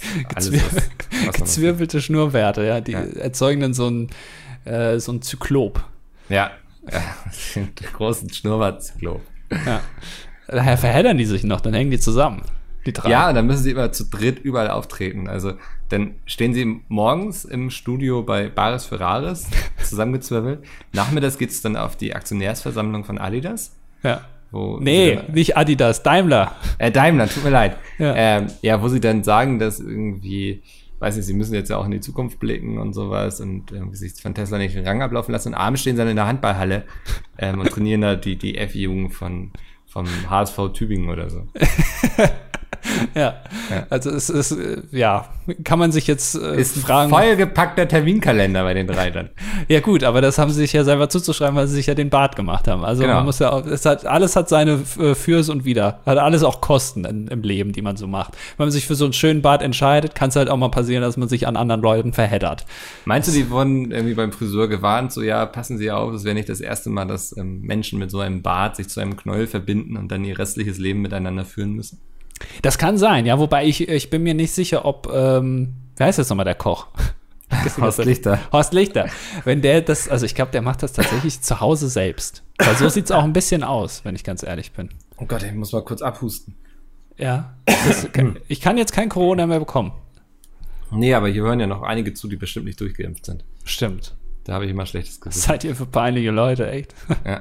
Alles, 0.34 0.50
Gezwir 0.50 0.62
was- 0.66 0.74
was 0.74 1.22
man 1.24 1.32
gezwirbelte 1.32 2.00
Schnurrbärte, 2.00 2.64
ja, 2.64 2.80
die 2.80 2.92
Ja. 2.92 3.00
erzeugen 3.00 3.60
dann 3.60 3.74
so 3.74 3.88
ein, 3.88 4.10
äh, 4.64 4.98
so 4.98 5.12
ein 5.12 5.22
Zyklop. 5.22 5.82
Ja. 6.28 6.50
ja. 6.90 7.02
Den 7.54 7.68
großen 7.92 8.32
Schnurrbartzyklop. 8.32 9.20
Ja. 9.66 9.80
Daher 10.48 10.76
verheddern 10.78 11.16
die 11.18 11.24
sich 11.26 11.44
noch, 11.44 11.60
dann 11.60 11.74
hängen 11.74 11.90
die 11.90 11.98
zusammen. 12.00 12.42
Die 12.86 12.92
drei. 12.92 13.08
Ja, 13.10 13.32
dann 13.32 13.46
müssen 13.46 13.62
sie 13.62 13.70
immer 13.70 13.92
zu 13.92 14.04
dritt 14.04 14.38
überall 14.40 14.68
auftreten. 14.68 15.26
Also 15.28 15.54
dann 15.88 16.16
stehen 16.26 16.52
sie 16.52 16.82
morgens 16.88 17.46
im 17.46 17.70
Studio 17.70 18.22
bei 18.22 18.48
Baris 18.48 18.84
Ferraris, 18.84 19.46
zusammengezwirbelt. 19.82 20.62
Nachmittags 20.92 21.38
geht's 21.38 21.62
dann 21.62 21.76
auf 21.76 21.96
die 21.96 22.14
Aktionärsversammlung 22.14 23.04
von 23.04 23.16
Adidas. 23.18 23.72
ja. 24.02 24.20
Wo 24.54 24.78
Nee, 24.80 25.16
dann- 25.16 25.32
nicht 25.34 25.56
Adidas, 25.56 26.02
Daimler. 26.02 26.54
Äh, 26.78 26.90
Daimler, 26.90 27.28
tut 27.28 27.42
mir 27.44 27.50
leid. 27.50 27.76
Ja. 27.98 28.14
Ähm, 28.16 28.46
ja, 28.62 28.80
wo 28.80 28.88
sie 28.88 29.00
dann 29.00 29.22
sagen, 29.24 29.58
dass 29.58 29.80
irgendwie, 29.80 30.62
weiß 31.00 31.16
nicht, 31.16 31.26
sie 31.26 31.34
müssen 31.34 31.54
jetzt 31.54 31.70
ja 31.70 31.76
auch 31.76 31.84
in 31.84 31.90
die 31.90 32.00
Zukunft 32.00 32.38
blicken 32.38 32.78
und 32.78 32.92
sowas 32.92 33.40
und 33.40 33.72
irgendwie 33.72 33.96
sich 33.96 34.14
von 34.20 34.34
Tesla 34.34 34.58
nicht 34.58 34.74
den 34.76 34.86
Rang 34.86 35.02
ablaufen 35.02 35.32
lassen. 35.32 35.48
Und 35.48 35.54
abends 35.54 35.80
stehen 35.80 35.96
sie 35.96 36.00
dann 36.02 36.08
in 36.08 36.16
der 36.16 36.26
Handballhalle 36.26 36.84
ähm, 37.38 37.60
und 37.60 37.68
trainieren 37.70 38.00
da 38.02 38.14
die, 38.16 38.36
die 38.36 38.56
F-Jugend 38.56 39.12
von 39.12 39.50
vom 39.86 40.06
HSV 40.28 40.58
Tübingen 40.72 41.08
oder 41.08 41.30
so. 41.30 41.46
Ja. 43.14 43.34
Ja. 43.70 43.86
Also 43.90 44.10
es 44.10 44.28
ist, 44.30 44.52
äh, 44.52 44.82
ja, 44.90 45.28
kann 45.62 45.78
man 45.78 45.92
sich 45.92 46.06
jetzt 46.06 46.34
äh, 46.34 46.60
Ist 46.60 46.76
fragen. 46.78 47.10
vollgepackter 47.10 47.86
Terminkalender 47.86 48.62
bei 48.64 48.74
den 48.74 48.86
drei 48.86 49.10
dann. 49.10 49.30
Ja 49.68 49.80
gut, 49.80 50.04
aber 50.04 50.20
das 50.20 50.38
haben 50.38 50.50
sie 50.50 50.60
sich 50.60 50.72
ja 50.72 50.84
selber 50.84 51.08
zuzuschreiben, 51.08 51.54
weil 51.56 51.66
sie 51.66 51.74
sich 51.76 51.86
ja 51.86 51.94
den 51.94 52.10
Bart 52.10 52.36
gemacht 52.36 52.68
haben. 52.68 52.84
Also 52.84 53.02
Genau. 53.02 53.14
man 53.16 53.24
muss 53.26 53.38
ja 53.38 53.50
auch, 53.52 53.64
es 53.66 53.84
hat, 53.86 54.04
alles 54.06 54.36
hat 54.36 54.48
seine 54.48 54.80
äh, 54.98 55.14
Fürs 55.14 55.48
und 55.48 55.64
Wider. 55.64 56.00
Hat 56.06 56.18
alles 56.18 56.42
auch 56.42 56.60
Kosten 56.60 57.04
in, 57.04 57.28
im 57.28 57.42
Leben, 57.42 57.72
die 57.72 57.82
man 57.82 57.96
so 57.96 58.06
macht. 58.06 58.34
Wenn 58.56 58.66
man 58.66 58.72
sich 58.72 58.86
für 58.86 58.94
so 58.94 59.04
einen 59.04 59.12
schönen 59.12 59.42
Bart 59.42 59.62
entscheidet, 59.62 60.14
kann 60.14 60.28
es 60.30 60.36
halt 60.36 60.48
auch 60.50 60.56
mal 60.56 60.70
passieren, 60.70 61.02
dass 61.02 61.16
man 61.16 61.28
sich 61.28 61.46
an 61.46 61.56
anderen 61.56 61.80
Leuten 61.82 62.12
verheddert. 62.12 62.64
Meinst 63.04 63.28
du, 63.28 63.32
die 63.32 63.50
wurden 63.50 63.90
irgendwie 63.90 64.14
beim 64.14 64.32
Friseur 64.32 64.68
gewarnt, 64.68 65.12
so 65.12 65.22
ja, 65.22 65.46
passen 65.46 65.78
Sie 65.78 65.90
auf, 65.90 66.12
es 66.14 66.24
wäre 66.24 66.34
nicht 66.34 66.48
das 66.48 66.60
erste 66.60 66.90
Mal, 66.90 67.06
dass 67.06 67.36
ähm, 67.36 67.60
Menschen 67.62 67.98
mit 67.98 68.10
so 68.10 68.20
einem 68.20 68.42
Bart 68.42 68.76
sich 68.76 68.88
zu 68.88 69.00
einem 69.00 69.16
Knäuel 69.16 69.46
verbinden 69.46 69.96
und 69.96 70.10
dann 70.10 70.24
ihr 70.24 70.38
restliches 70.38 70.78
Leben 70.78 71.00
miteinander 71.02 71.44
führen 71.44 71.72
müssen? 71.72 72.00
Das 72.62 72.78
kann 72.78 72.98
sein, 72.98 73.26
ja, 73.26 73.38
wobei 73.38 73.64
ich, 73.64 73.88
ich 73.88 74.10
bin 74.10 74.22
mir 74.22 74.34
nicht 74.34 74.52
sicher, 74.52 74.84
ob, 74.84 75.10
ähm, 75.12 75.74
wer 75.96 76.06
heißt 76.06 76.18
jetzt 76.18 76.28
nochmal 76.28 76.44
der 76.44 76.54
Koch? 76.54 76.88
Horst 77.80 78.04
Lichter. 78.04 78.40
Horst 78.52 78.72
Lichter. 78.72 79.08
Wenn 79.44 79.62
der 79.62 79.80
das, 79.80 80.08
also 80.08 80.26
ich 80.26 80.34
glaube, 80.34 80.50
der 80.50 80.62
macht 80.62 80.82
das 80.82 80.92
tatsächlich 80.92 81.40
zu 81.40 81.60
Hause 81.60 81.88
selbst. 81.88 82.42
Weil 82.58 82.74
so 82.76 82.88
sieht's 82.88 83.10
auch 83.10 83.22
ein 83.22 83.32
bisschen 83.32 83.62
aus, 83.62 84.04
wenn 84.04 84.14
ich 84.14 84.24
ganz 84.24 84.42
ehrlich 84.42 84.72
bin. 84.72 84.88
Oh 85.16 85.26
Gott, 85.26 85.42
ich 85.42 85.52
muss 85.52 85.72
mal 85.72 85.84
kurz 85.84 86.02
abhusten. 86.02 86.56
Ja. 87.16 87.54
Das, 87.66 88.08
ich 88.48 88.60
kann 88.60 88.76
jetzt 88.76 88.92
kein 88.92 89.08
Corona 89.08 89.46
mehr 89.46 89.60
bekommen. 89.60 89.92
Nee, 90.90 91.14
aber 91.14 91.28
hier 91.28 91.42
hören 91.42 91.60
ja 91.60 91.66
noch 91.66 91.82
einige 91.82 92.14
zu, 92.14 92.28
die 92.28 92.36
bestimmt 92.36 92.66
nicht 92.66 92.80
durchgeimpft 92.80 93.26
sind. 93.26 93.44
Stimmt. 93.64 94.14
Da 94.44 94.54
habe 94.54 94.66
ich 94.66 94.70
immer 94.72 94.84
schlechtes 94.86 95.16
Was 95.16 95.20
Gewissen. 95.22 95.40
seid 95.40 95.64
ihr 95.64 95.74
für 95.74 95.86
peinliche 95.86 96.30
Leute, 96.30 96.70
echt? 96.70 96.94
Ja. 97.24 97.40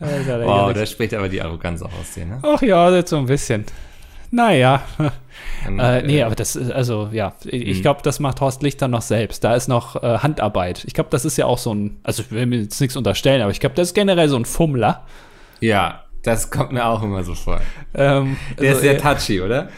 Der 0.00 0.40
Wow, 0.44 0.66
Erik. 0.66 0.76
da 0.76 0.86
spricht 0.86 1.14
aber 1.14 1.28
die 1.28 1.40
Arroganz 1.40 1.80
auch 1.82 1.92
aus 2.00 2.12
dir, 2.14 2.26
ne? 2.26 2.40
Ach 2.42 2.60
ja, 2.62 2.90
jetzt 2.90 3.10
so 3.10 3.18
ein 3.18 3.26
bisschen. 3.26 3.64
Naja. 4.32 4.82
Dann, 5.64 5.78
Äh, 5.78 6.02
nee, 6.02 6.18
äh, 6.18 6.22
aber 6.24 6.34
das 6.34 6.56
ist, 6.56 6.72
also 6.72 7.10
ja, 7.12 7.34
ich 7.44 7.78
Mhm. 7.78 7.82
glaube, 7.82 8.00
das 8.02 8.18
macht 8.18 8.40
Horst 8.40 8.62
Lichter 8.62 8.88
noch 8.88 9.02
selbst. 9.02 9.44
Da 9.44 9.54
ist 9.54 9.68
noch 9.68 10.02
äh, 10.02 10.18
Handarbeit. 10.18 10.84
Ich 10.86 10.94
glaube, 10.94 11.10
das 11.10 11.24
ist 11.24 11.36
ja 11.36 11.46
auch 11.46 11.58
so 11.58 11.72
ein, 11.74 11.98
also 12.02 12.22
ich 12.22 12.32
will 12.32 12.46
mir 12.46 12.62
jetzt 12.62 12.80
nichts 12.80 12.96
unterstellen, 12.96 13.42
aber 13.42 13.50
ich 13.52 13.60
glaube, 13.60 13.74
das 13.76 13.88
ist 13.88 13.94
generell 13.94 14.28
so 14.28 14.36
ein 14.36 14.44
Fummler. 14.44 15.04
Ja, 15.60 16.02
das 16.24 16.50
kommt 16.50 16.72
mir 16.72 16.84
auch 16.86 17.02
immer 17.02 17.22
so 17.22 17.34
vor. 17.34 17.60
Ähm, 17.94 18.36
Der 18.58 18.70
also, 18.70 18.78
ist 18.78 18.80
sehr 18.82 18.94
äh, 18.96 19.00
touchy, 19.00 19.40
oder? 19.40 19.68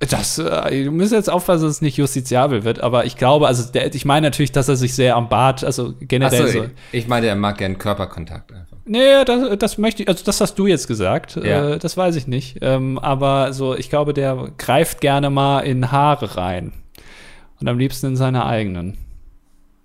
Das, 0.00 0.38
äh, 0.38 0.84
du 0.84 0.92
musst 0.92 1.12
jetzt 1.12 1.28
aufpassen, 1.28 1.64
dass 1.64 1.72
es 1.72 1.82
nicht 1.82 1.96
justiziabel 1.96 2.62
wird, 2.62 2.80
aber 2.80 3.04
ich 3.04 3.16
glaube, 3.16 3.48
also 3.48 3.70
der, 3.72 3.92
ich 3.92 4.04
meine 4.04 4.28
natürlich, 4.28 4.52
dass 4.52 4.68
er 4.68 4.76
sich 4.76 4.94
sehr 4.94 5.16
am 5.16 5.28
Bart, 5.28 5.64
also 5.64 5.94
generell 6.00 6.42
Achso, 6.42 6.58
so. 6.60 6.64
ich, 6.64 6.70
ich 7.02 7.08
meine, 7.08 7.26
er 7.26 7.34
mag 7.34 7.58
gern 7.58 7.78
Körperkontakt 7.78 8.52
einfach. 8.52 8.76
Nee, 8.84 9.24
das, 9.26 9.58
das 9.58 9.76
möchte 9.76 10.02
ich, 10.04 10.08
also 10.08 10.24
das 10.24 10.40
hast 10.40 10.54
du 10.58 10.66
jetzt 10.68 10.86
gesagt, 10.86 11.34
Ja. 11.36 11.70
äh, 11.72 11.78
das 11.78 11.96
weiß 11.96 12.14
ich 12.14 12.28
nicht. 12.28 12.58
Ähm, 12.62 12.98
aber 13.00 13.52
so, 13.52 13.74
ich 13.76 13.90
glaube, 13.90 14.14
der 14.14 14.52
greift 14.56 15.00
gerne 15.00 15.30
mal 15.30 15.60
in 15.60 15.90
Haare 15.90 16.36
rein. 16.36 16.72
Und 17.60 17.68
am 17.68 17.76
liebsten 17.78 18.06
in 18.06 18.16
seine 18.16 18.46
eigenen. 18.46 18.96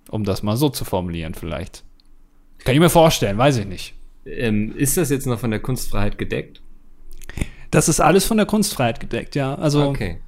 Um 0.08 0.22
das 0.22 0.44
mal 0.44 0.56
so 0.56 0.68
zu 0.68 0.84
formulieren, 0.84 1.34
vielleicht. 1.34 1.82
Kann 2.64 2.74
ich 2.74 2.80
mir 2.80 2.88
vorstellen, 2.88 3.36
weiß 3.36 3.56
ich 3.58 3.66
nicht. 3.66 3.94
Ähm, 4.26 4.74
ist 4.76 4.96
das 4.96 5.10
jetzt 5.10 5.26
noch 5.26 5.40
von 5.40 5.50
der 5.50 5.60
Kunstfreiheit 5.60 6.16
gedeckt? 6.18 6.62
Das 7.74 7.88
ist 7.88 8.00
alles 8.00 8.24
von 8.24 8.36
der 8.36 8.46
Kunstfreiheit 8.46 9.00
gedeckt, 9.00 9.34
ja. 9.34 9.54
Also, 9.56 9.82
Okay. 9.88 10.20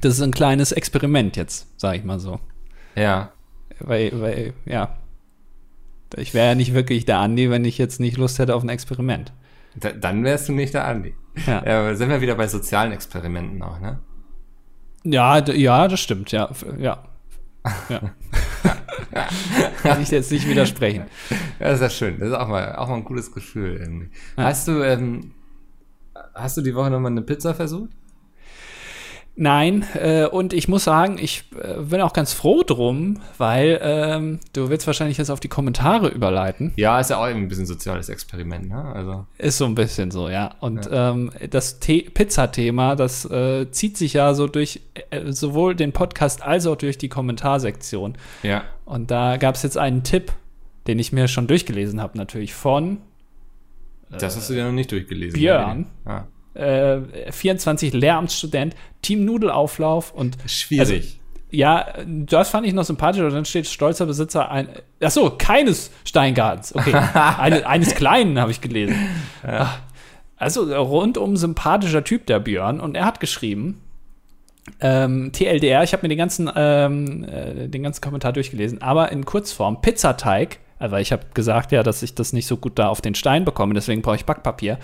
das 0.00 0.14
ist 0.14 0.22
ein 0.22 0.30
kleines 0.30 0.72
Experiment 0.72 1.36
jetzt, 1.36 1.66
sag 1.76 1.96
ich 1.96 2.04
mal 2.04 2.20
so. 2.20 2.38
Ja. 2.94 3.32
Weil, 3.80 4.12
weil, 4.20 4.52
ja. 4.64 4.96
Ich 6.16 6.32
wäre 6.32 6.48
ja 6.48 6.54
nicht 6.54 6.74
wirklich 6.74 7.04
der 7.04 7.18
Andi, 7.18 7.50
wenn 7.50 7.64
ich 7.64 7.76
jetzt 7.78 7.98
nicht 7.98 8.16
Lust 8.16 8.38
hätte 8.38 8.54
auf 8.54 8.62
ein 8.62 8.68
Experiment. 8.68 9.32
Da, 9.74 9.90
dann 9.90 10.22
wärst 10.24 10.48
du 10.48 10.52
nicht 10.52 10.72
der 10.74 10.86
Andi. 10.86 11.14
Ja. 11.46 11.58
Aber 11.58 11.96
sind 11.96 12.08
wir 12.08 12.20
wieder 12.20 12.36
bei 12.36 12.46
sozialen 12.46 12.92
Experimenten 12.92 13.60
auch, 13.62 13.80
ne? 13.80 13.98
Ja, 15.04 15.38
ja, 15.50 15.88
das 15.88 16.00
stimmt, 16.00 16.32
ja. 16.32 16.50
Ja. 16.78 17.02
ja. 17.88 18.00
Kann 19.82 20.02
ich 20.02 20.10
jetzt 20.10 20.30
nicht 20.30 20.48
widersprechen. 20.48 21.04
Ja, 21.58 21.68
das 21.68 21.74
ist 21.74 21.82
ja 21.82 21.90
schön. 21.90 22.18
Das 22.18 22.28
ist 22.28 22.34
auch 22.34 22.48
mal, 22.48 22.76
auch 22.76 22.88
mal 22.88 22.96
ein 22.96 23.04
gutes 23.04 23.32
Gefühl 23.32 23.76
irgendwie. 23.76 24.08
Ja. 24.36 24.44
Hast 24.44 24.68
du, 24.68 24.82
ähm, 24.82 25.32
hast 26.36 26.56
du 26.56 26.62
die 26.62 26.74
Woche 26.74 26.90
nochmal 26.90 27.12
eine 27.12 27.22
Pizza 27.22 27.54
versucht? 27.54 27.90
Nein, 29.38 29.84
äh, 29.92 30.24
und 30.24 30.54
ich 30.54 30.66
muss 30.66 30.84
sagen, 30.84 31.18
ich 31.20 31.44
äh, 31.60 31.82
bin 31.82 32.00
auch 32.00 32.14
ganz 32.14 32.32
froh 32.32 32.62
drum, 32.62 33.20
weil 33.36 33.78
ähm, 33.82 34.40
du 34.54 34.70
willst 34.70 34.86
wahrscheinlich 34.86 35.18
jetzt 35.18 35.28
auf 35.28 35.40
die 35.40 35.48
Kommentare 35.48 36.08
überleiten. 36.08 36.72
Ja, 36.76 36.98
ist 36.98 37.10
ja 37.10 37.18
auch 37.18 37.24
ein 37.24 37.46
bisschen 37.46 37.66
soziales 37.66 38.08
Experiment, 38.08 38.70
ne? 38.70 38.82
Also. 38.82 39.26
Ist 39.36 39.58
so 39.58 39.66
ein 39.66 39.74
bisschen 39.74 40.10
so, 40.10 40.30
ja. 40.30 40.54
Und 40.60 40.86
ja. 40.86 41.10
Ähm, 41.10 41.32
das 41.50 41.78
Pizza-Thema, 41.80 42.96
das 42.96 43.26
äh, 43.26 43.70
zieht 43.70 43.98
sich 43.98 44.14
ja 44.14 44.32
so 44.32 44.46
durch 44.46 44.80
äh, 45.10 45.30
sowohl 45.30 45.74
den 45.74 45.92
Podcast 45.92 46.42
als 46.42 46.66
auch 46.66 46.76
durch 46.76 46.96
die 46.96 47.10
Kommentarsektion. 47.10 48.16
Ja. 48.42 48.64
Und 48.86 49.10
da 49.10 49.36
gab 49.36 49.56
es 49.56 49.62
jetzt 49.62 49.76
einen 49.76 50.02
Tipp, 50.02 50.32
den 50.86 50.98
ich 50.98 51.12
mir 51.12 51.28
schon 51.28 51.46
durchgelesen 51.46 52.00
habe, 52.00 52.16
natürlich 52.16 52.54
von. 52.54 53.02
Das 54.10 54.36
hast 54.36 54.50
du 54.50 54.54
ja 54.54 54.64
noch 54.64 54.72
nicht 54.72 54.90
durchgelesen. 54.92 55.38
Björn. 55.38 55.86
Ja 56.06 56.26
äh, 56.56 57.30
24 57.30 57.92
Lehramtsstudent, 57.92 58.74
Team 59.02 59.24
Nudelauflauf 59.24 60.12
und 60.12 60.36
schwierig. 60.46 60.80
Also, 60.80 61.06
ja, 61.50 61.86
das 62.04 62.50
fand 62.50 62.66
ich 62.66 62.72
noch 62.72 62.84
sympathisch. 62.84 63.22
Und 63.22 63.32
dann 63.32 63.44
steht 63.44 63.66
stolzer 63.66 64.06
Besitzer 64.06 64.50
ein. 64.50 64.68
Achso, 65.00 65.30
keines 65.30 65.90
Steingartens. 66.04 66.74
Okay. 66.74 66.92
Eine, 67.14 67.66
eines 67.66 67.94
kleinen 67.94 68.38
habe 68.40 68.50
ich 68.50 68.60
gelesen. 68.60 68.96
Ja. 69.46 69.78
Also 70.36 70.64
rundum 70.64 71.36
sympathischer 71.36 72.04
Typ, 72.04 72.26
der 72.26 72.40
Björn. 72.40 72.80
Und 72.80 72.96
er 72.96 73.04
hat 73.06 73.20
geschrieben, 73.20 73.80
ähm, 74.80 75.30
TLDR, 75.32 75.84
ich 75.84 75.92
habe 75.92 76.02
mir 76.02 76.08
den 76.08 76.18
ganzen, 76.18 76.50
ähm, 76.54 77.24
äh, 77.24 77.68
den 77.68 77.84
ganzen 77.84 78.00
Kommentar 78.00 78.32
durchgelesen, 78.32 78.82
aber 78.82 79.12
in 79.12 79.24
Kurzform, 79.24 79.80
Pizzateig 79.80 80.58
weil 80.78 81.00
ich 81.00 81.12
habe 81.12 81.22
gesagt 81.32 81.72
ja, 81.72 81.82
dass 81.82 82.02
ich 82.02 82.14
das 82.14 82.32
nicht 82.32 82.46
so 82.46 82.56
gut 82.56 82.78
da 82.78 82.88
auf 82.88 83.00
den 83.00 83.14
Stein 83.14 83.44
bekomme, 83.44 83.74
deswegen 83.74 84.02
brauche 84.02 84.16
ich 84.16 84.26
Backpapier. 84.26 84.78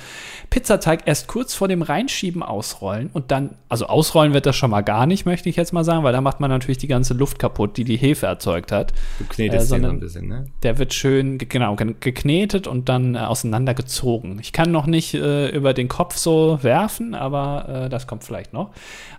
Pizzateig 0.49 1.03
erst 1.05 1.29
kurz 1.29 1.55
vor 1.55 1.69
dem 1.69 1.83
Reinschieben 1.83 2.43
ausrollen 2.43 3.11
und 3.13 3.31
dann, 3.31 3.57
also 3.69 3.87
ausrollen 3.87 4.33
wird 4.33 4.47
das 4.47 4.57
schon 4.57 4.71
mal 4.71 4.81
gar 4.81 5.07
nicht, 5.07 5.27
möchte 5.27 5.49
ich 5.49 5.57
jetzt 5.57 5.73
mal 5.73 5.85
sagen, 5.85 6.03
weil 6.03 6.13
da 6.13 6.21
macht 6.21 6.41
man 6.41 6.51
natürlich 6.51 6.79
die 6.79 6.87
ganze 6.87 7.15
Luft 7.15 7.39
kaputt, 7.39 7.77
die 7.77 7.85
die 7.85 7.97
Hefe 7.97 8.27
erzeugt 8.27 8.73
hat. 8.73 8.93
Du 9.19 9.25
knetest 9.27 9.71
äh, 9.71 9.77
den 9.77 9.85
ein 9.85 10.01
bisschen, 10.01 10.29
ne? 10.29 10.47
Der 10.63 10.79
wird 10.79 10.95
schön, 10.95 11.37
genau, 11.37 11.77
geknetet 11.77 12.67
und 12.67 12.89
dann 12.89 13.15
äh, 13.15 13.19
auseinandergezogen. 13.19 14.39
Ich 14.41 14.53
kann 14.53 14.73
noch 14.73 14.87
nicht 14.87 15.13
äh, 15.15 15.49
über 15.51 15.75
den 15.75 15.89
Kopf 15.89 16.17
so 16.17 16.59
werfen, 16.63 17.15
aber 17.15 17.69
äh, 17.69 17.89
das 17.91 18.07
kommt 18.07 18.25
vielleicht 18.25 18.55
noch. 18.55 18.71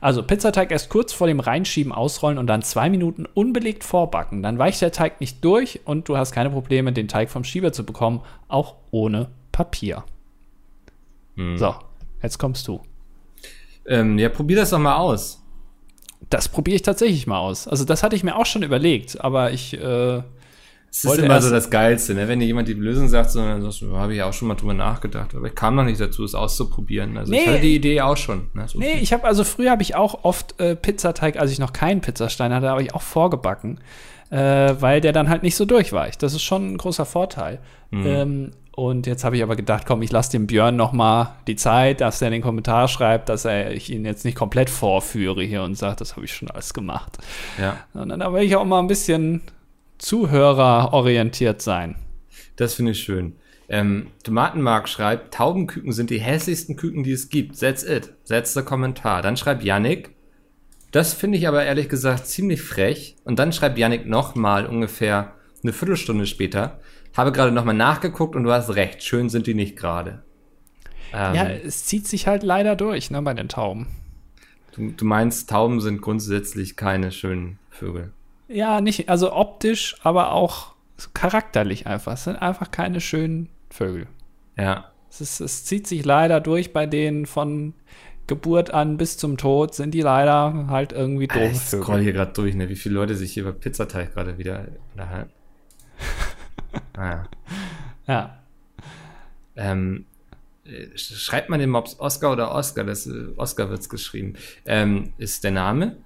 Also 0.02 0.24
Pizzateig 0.24 0.72
erst 0.72 0.90
kurz 0.90 1.14
vor 1.14 1.28
dem 1.28 1.40
Reinschieben 1.40 1.92
ausrollen 1.92 2.40
und 2.40 2.48
dann 2.48 2.64
zwei 2.64 2.90
Minuten 2.90 3.28
unbelegt 3.32 3.84
vorbacken. 3.84 4.42
Dann 4.42 4.58
weicht 4.58 4.82
der 4.82 4.92
Teig 4.92 5.22
nicht 5.22 5.46
durch 5.46 5.82
und 5.86 6.10
du 6.10 6.18
hast 6.18 6.32
keine 6.32 6.50
Probleme 6.50 6.63
Probleme, 6.64 6.94
den 6.94 7.08
Teig 7.08 7.30
vom 7.30 7.44
Schieber 7.44 7.74
zu 7.74 7.86
bekommen, 7.86 8.22
auch 8.48 8.76
ohne 8.92 9.30
Papier. 9.52 10.04
Hm. 11.36 11.58
So, 11.58 11.76
jetzt 12.22 12.38
kommst 12.40 12.68
du. 12.68 12.82
Ähm, 13.86 14.18
ja, 14.18 14.30
probier 14.30 14.58
das 14.58 14.70
doch 14.70 14.80
mal 14.80 14.96
aus. 14.96 15.44
Das 16.30 16.48
probiere 16.48 16.76
ich 16.76 16.82
tatsächlich 16.82 17.28
mal 17.28 17.40
aus. 17.40 17.68
Also, 17.68 17.84
das 17.84 18.02
hatte 18.02 18.16
ich 18.16 18.24
mir 18.24 18.38
auch 18.38 18.46
schon 18.46 18.64
überlegt, 18.64 19.20
aber 19.22 19.52
ich. 19.52 19.74
Äh, 19.74 20.22
es 20.90 21.04
ist 21.04 21.18
immer 21.18 21.42
so 21.42 21.50
das 21.50 21.72
Geilste, 21.72 22.14
ne? 22.14 22.28
wenn 22.28 22.40
dir 22.40 22.46
jemand 22.46 22.68
die 22.68 22.74
Lösung 22.74 23.08
sagt, 23.08 23.32
so, 23.32 23.40
dann 23.40 23.64
sagst 23.64 23.82
du, 23.82 23.98
habe 23.98 24.14
ich 24.14 24.22
auch 24.22 24.32
schon 24.32 24.48
mal 24.48 24.54
drüber 24.54 24.76
nachgedacht, 24.76 25.34
aber 25.34 25.48
ich 25.48 25.56
kam 25.56 25.74
noch 25.74 25.86
nicht 25.86 26.00
dazu, 26.00 26.24
es 26.24 26.36
auszuprobieren. 26.36 27.18
Also 27.18 27.32
nee, 27.32 27.40
ich 27.40 27.48
hatte 27.48 27.62
die 27.62 27.74
Idee 27.74 28.02
auch 28.02 28.16
schon. 28.16 28.52
Ne? 28.54 28.68
So 28.68 28.78
nee, 28.78 29.00
ich 29.02 29.12
habe 29.12 29.24
also 29.24 29.44
früher 29.44 29.72
habe 29.72 29.82
ich 29.82 29.96
auch 29.96 30.24
oft 30.24 30.60
äh, 30.60 30.76
Pizzateig, 30.76 31.38
als 31.38 31.52
ich 31.52 31.58
noch 31.58 31.74
keinen 31.74 32.02
Pizzastein 32.02 32.54
hatte, 32.54 32.70
habe 32.70 32.84
ich 32.84 32.94
auch 32.94 33.02
vorgebacken 33.02 33.80
äh, 34.34 34.82
weil 34.82 35.00
der 35.00 35.12
dann 35.12 35.30
halt 35.30 35.44
nicht 35.44 35.56
so 35.56 35.64
durchweicht. 35.64 36.24
Das 36.24 36.34
ist 36.34 36.42
schon 36.42 36.74
ein 36.74 36.78
großer 36.78 37.06
Vorteil. 37.06 37.60
Mhm. 37.92 38.06
Ähm, 38.06 38.52
und 38.76 39.06
jetzt 39.06 39.24
habe 39.24 39.38
ich 39.38 39.44
aber 39.44 39.56
gedacht, 39.56 39.86
komm, 39.86 40.02
ich 40.02 40.12
lasse 40.12 40.32
dem 40.32 40.48
Björn 40.48 40.76
noch 40.76 40.92
mal 40.92 41.36
die 41.46 41.56
Zeit, 41.56 42.02
dass 42.02 42.20
er 42.20 42.30
in 42.30 42.34
den 42.34 42.42
Kommentar 42.42 42.88
schreibt, 42.88 43.30
dass 43.30 43.46
er 43.46 43.72
ich 43.72 43.92
ihn 43.92 44.04
jetzt 44.06 44.26
nicht 44.26 44.36
komplett 44.36 44.72
vorführe 44.72 45.44
hier 45.44 45.62
und 45.62 45.76
sagt, 45.76 46.02
das 46.02 46.16
habe 46.16 46.26
ich 46.26 46.34
schon 46.34 46.50
alles 46.50 46.74
gemacht. 46.74 47.20
Ja. 47.62 47.78
Sondern 47.94 48.22
da 48.22 48.34
will 48.34 48.42
ich 48.42 48.56
auch 48.56 48.66
mal 48.66 48.80
ein 48.80 48.88
bisschen 48.88 49.42
zuhörerorientiert 50.00 51.62
sein. 51.62 51.96
Das 52.56 52.74
finde 52.74 52.94
ich 52.94 53.04
schön. 53.04 53.36
Ähm, 53.70 54.08
Tomatenmark 54.24 54.90
schreibt, 54.90 55.36
Taubenküken 55.36 55.92
sind 55.92 56.10
die 56.10 56.20
hässlichsten 56.20 56.76
Küken, 56.76 57.04
die 57.04 57.12
es 57.12 57.30
gibt. 57.30 57.60
That's 57.60 57.84
it. 57.84 58.12
Letzter 58.28 58.64
Kommentar. 58.64 59.22
Dann 59.22 59.38
schreibt 59.38 59.64
Yannick, 59.64 60.10
das 60.94 61.14
finde 61.14 61.40
ich 61.40 61.48
aber 61.48 61.66
ehrlich 61.66 61.90
gesagt 61.90 62.28
ziemlich 62.28 62.62
frech. 62.62 63.16
Und 63.24 63.40
dann 63.40 63.52
schreibt 63.52 63.80
Yannick 63.80 64.06
nochmal 64.06 64.68
ungefähr 64.68 65.34
eine 65.64 65.74
Viertelstunde 65.74 66.28
später. 66.28 66.80
Habe 67.18 67.32
gerade 67.32 67.52
nochmal 67.52 67.74
nachgeguckt 67.74 68.36
und 68.36 68.44
du 68.44 68.52
hast 68.52 68.76
recht, 68.76 69.04
schön 69.04 69.28
sind 69.28 69.48
die 69.48 69.56
nicht 69.56 69.76
gerade. 69.76 70.22
Ähm, 71.12 71.36
ja, 71.36 71.50
es 71.50 71.86
zieht 71.86 72.08
sich 72.08 72.28
halt 72.28 72.44
leider 72.44 72.76
durch, 72.76 73.10
ne, 73.10 73.24
bei 73.24 73.34
den 73.34 73.50
Tauben. 73.50 73.88
Du, 74.72 74.92
du 74.92 75.04
meinst, 75.06 75.50
Tauben 75.50 75.82
sind 75.82 76.00
grundsätzlich 76.00 76.76
keine 76.76 77.12
schönen 77.12 77.58
Vögel. 77.72 78.14
Ja, 78.48 78.80
nicht, 78.80 79.10
also 79.10 79.34
optisch, 79.34 79.96
aber 80.04 80.32
auch 80.32 80.76
charakterlich 81.16 81.88
einfach. 81.88 82.14
Es 82.14 82.26
sind 82.26 82.36
einfach 82.36 82.70
keine 82.70 83.02
schönen 83.02 83.50
Vögel. 83.72 84.06
Ja. 84.58 84.92
Es, 85.10 85.22
ist, 85.22 85.40
es 85.40 85.66
zieht 85.66 85.88
sich 85.88 86.06
leider 86.06 86.40
durch 86.40 86.72
bei 86.72 86.86
denen 86.86 87.26
von 87.26 87.74
Geburt 88.28 88.72
an 88.74 88.98
bis 88.98 89.18
zum 89.18 89.38
Tod 89.38 89.76
sind 89.76 89.94
die 89.94 90.02
leider 90.02 90.68
halt 90.68 90.94
irgendwie 90.94 91.28
doof. 91.28 91.52
Ich 91.52 91.60
scroll 91.60 92.02
hier 92.02 92.14
gerade 92.14 92.32
durch, 92.34 92.56
ne? 92.56 92.70
wie 92.70 92.76
viele 92.76 92.96
Leute 92.96 93.16
sich 93.16 93.34
hier 93.34 93.44
über 93.44 93.54
Pizzateig 93.54 94.14
gerade 94.14 94.38
wieder 94.38 94.68
unterhalten. 94.94 95.32
naja. 96.96 97.28
Ja. 98.08 98.40
Ähm, 99.56 100.06
äh, 100.66 100.98
schreibt 100.98 101.50
man 101.50 101.60
den 101.60 101.70
Mobs 101.70 102.00
Oscar 102.00 102.32
oder 102.32 102.54
Oscar? 102.54 102.86
Das, 102.86 103.10
Oscar 103.36 103.70
wird's 103.70 103.90
geschrieben. 103.90 104.36
Ähm, 104.66 105.14
ist 105.18 105.44
der 105.44 105.52
Name. 105.52 105.98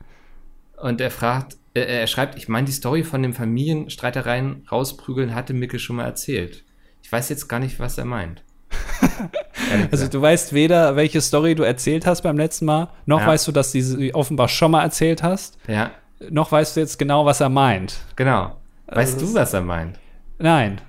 Und 0.78 1.02
er 1.02 1.12
fragt, 1.12 1.58
äh, 1.74 1.82
er 1.82 2.08
schreibt, 2.08 2.36
ich 2.38 2.48
meine, 2.48 2.66
die 2.66 2.72
Story 2.72 3.04
von 3.04 3.22
den 3.22 3.34
Familienstreitereien 3.34 4.68
rausprügeln 4.72 5.36
hatte 5.36 5.54
Micke 5.54 5.80
schon 5.80 5.98
mal 5.98 6.06
erzählt. 6.06 6.64
Ich 7.04 7.12
weiß 7.12 7.30
jetzt 7.30 7.48
gar 7.48 7.60
nicht, 7.60 7.80
was 7.80 7.98
er 7.98 8.06
meint. 8.06 8.44
also 9.92 10.08
du 10.08 10.22
weißt 10.22 10.54
weder, 10.54 10.96
welche 10.96 11.22
Story 11.22 11.56
du 11.56 11.64
erzählt 11.64 12.06
hast 12.06 12.22
beim 12.22 12.38
letzten 12.38 12.66
Mal, 12.66 12.90
noch 13.06 13.22
ja. 13.22 13.28
weißt 13.28 13.48
du, 13.48 13.52
dass 13.52 13.72
du 13.72 13.82
sie 13.82 14.14
offenbar 14.14 14.48
schon 14.48 14.72
mal 14.72 14.84
erzählt 14.84 15.24
hast. 15.24 15.58
Ja. 15.68 15.92
Noch 16.30 16.52
weißt 16.52 16.76
du 16.76 16.80
jetzt 16.82 16.98
genau, 16.98 17.26
was 17.26 17.42
er 17.42 17.50
meint. 17.50 18.00
Genau. 18.16 18.56
Weißt 18.88 19.16
also, 19.16 19.28
du, 19.28 19.34
was 19.36 19.54
er 19.54 19.62
meint? 19.62 20.00
Nein. 20.40 20.82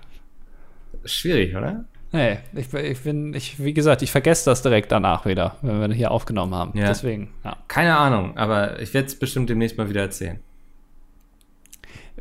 Schwierig, 1.05 1.55
oder? 1.55 1.85
Nee, 2.11 2.39
ich, 2.55 2.73
ich 2.73 3.03
bin, 3.03 3.35
ich, 3.35 3.63
wie 3.63 3.75
gesagt, 3.75 4.01
ich 4.01 4.11
vergesse 4.11 4.47
das 4.47 4.63
direkt 4.63 4.91
danach 4.93 5.27
wieder, 5.27 5.57
wenn 5.61 5.81
wir 5.81 5.95
hier 5.95 6.11
aufgenommen 6.11 6.55
haben. 6.55 6.79
Ja. 6.79 6.87
Deswegen, 6.87 7.31
ja. 7.45 7.57
Keine 7.69 7.97
Ahnung, 7.97 8.37
aber 8.39 8.81
ich 8.81 8.95
werde 8.95 9.09
es 9.09 9.19
bestimmt 9.19 9.51
demnächst 9.51 9.77
mal 9.77 9.91
wieder 9.91 10.01
erzählen. 10.01 10.39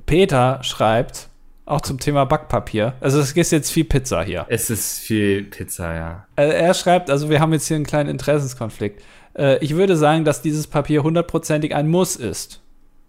Peter 0.06 0.60
schreibt, 0.62 1.30
auch 1.68 1.82
zum 1.82 2.00
Thema 2.00 2.26
Backpapier. 2.26 2.94
Also 3.02 3.20
es 3.20 3.34
ist 3.34 3.52
jetzt 3.52 3.72
viel 3.72 3.84
Pizza 3.84 4.24
hier. 4.24 4.46
Es 4.50 4.70
ist 4.70 5.00
viel 5.00 5.44
Pizza, 5.44 5.94
ja. 5.94 6.28
Also 6.36 6.54
er 6.54 6.74
schreibt, 6.74 7.10
also 7.10 7.30
wir 7.30 7.40
haben 7.40 7.54
jetzt 7.54 7.68
hier 7.68 7.76
einen 7.76 7.86
kleinen 7.86 8.10
Interessenskonflikt. 8.10 9.04
Äh, 9.38 9.64
ich 9.64 9.76
würde 9.76 9.98
sagen, 9.98 10.26
dass 10.26 10.42
dieses 10.42 10.68
Papier 10.68 11.04
hundertprozentig 11.04 11.76
ein 11.76 11.90
Muss 11.90 12.16
ist. 12.16 12.62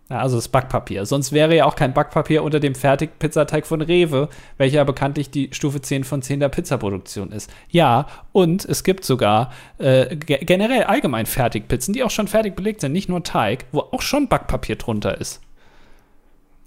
Also 0.08 0.36
das 0.36 0.48
Backpapier. 0.48 1.04
Sonst 1.04 1.32
wäre 1.32 1.54
ja 1.54 1.66
auch 1.66 1.76
kein 1.76 1.92
Backpapier 1.92 2.42
unter 2.42 2.60
dem 2.60 2.74
Fertigpizzateig 2.74 3.66
von 3.66 3.82
Rewe, 3.82 4.30
welcher 4.56 4.86
bekanntlich 4.86 5.30
die 5.30 5.50
Stufe 5.52 5.82
10 5.82 6.04
von 6.04 6.22
10 6.22 6.40
der 6.40 6.48
Pizzaproduktion 6.48 7.30
ist. 7.30 7.50
Ja, 7.68 8.06
und 8.32 8.64
es 8.64 8.84
gibt 8.84 9.04
sogar 9.04 9.52
äh, 9.76 10.16
generell 10.16 10.84
allgemein 10.84 11.26
Fertigpizzen, 11.26 11.92
die 11.92 12.02
auch 12.04 12.10
schon 12.10 12.26
fertig 12.26 12.56
belegt 12.56 12.80
sind, 12.80 12.92
nicht 12.92 13.10
nur 13.10 13.22
Teig, 13.22 13.66
wo 13.70 13.80
auch 13.80 14.00
schon 14.00 14.28
Backpapier 14.28 14.76
drunter 14.76 15.20
ist. 15.20 15.42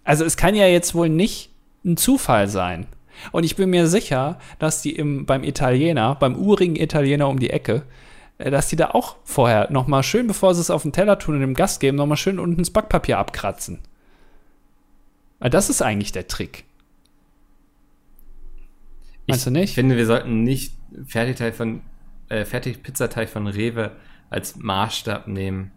Also 0.03 0.23
es 0.23 0.37
kann 0.37 0.53
ja 0.53 0.67
jetzt 0.67 0.93
wohl 0.93 1.09
nicht 1.09 1.50
ein 1.83 1.97
Zufall 1.97 2.47
sein. 2.47 2.87
Und 3.31 3.43
ich 3.43 3.55
bin 3.55 3.69
mir 3.69 3.87
sicher, 3.87 4.39
dass 4.59 4.81
die 4.81 4.95
im, 4.95 5.25
beim 5.25 5.43
Italiener, 5.43 6.15
beim 6.15 6.35
urigen 6.35 6.75
Italiener 6.75 7.27
um 7.27 7.39
die 7.39 7.49
Ecke, 7.49 7.83
äh, 8.37 8.51
dass 8.51 8.67
die 8.67 8.75
da 8.75 8.91
auch 8.91 9.17
vorher 9.23 9.71
nochmal 9.71 10.03
schön, 10.03 10.27
bevor 10.27 10.55
sie 10.55 10.61
es 10.61 10.69
auf 10.69 10.83
den 10.83 10.93
Teller 10.93 11.19
tun 11.19 11.35
und 11.35 11.41
dem 11.41 11.53
Gast 11.53 11.79
geben, 11.79 11.97
nochmal 11.97 12.17
schön 12.17 12.39
unten 12.39 12.59
ins 12.59 12.71
Backpapier 12.71 13.17
abkratzen. 13.17 13.79
Weil 15.39 15.49
das 15.49 15.69
ist 15.69 15.81
eigentlich 15.81 16.11
der 16.11 16.27
Trick. 16.27 16.65
Meinst 19.27 19.41
ich 19.41 19.53
du 19.53 19.59
nicht? 19.59 19.69
Ich 19.69 19.75
finde, 19.75 19.97
wir 19.97 20.05
sollten 20.05 20.43
nicht 20.43 20.73
Fertigteig 21.05 21.55
von, 21.55 21.81
äh, 22.29 22.45
Fertigpizzateig 22.45 23.29
von 23.29 23.47
Rewe 23.47 23.91
als 24.29 24.55
Maßstab 24.55 25.27
nehmen. 25.27 25.71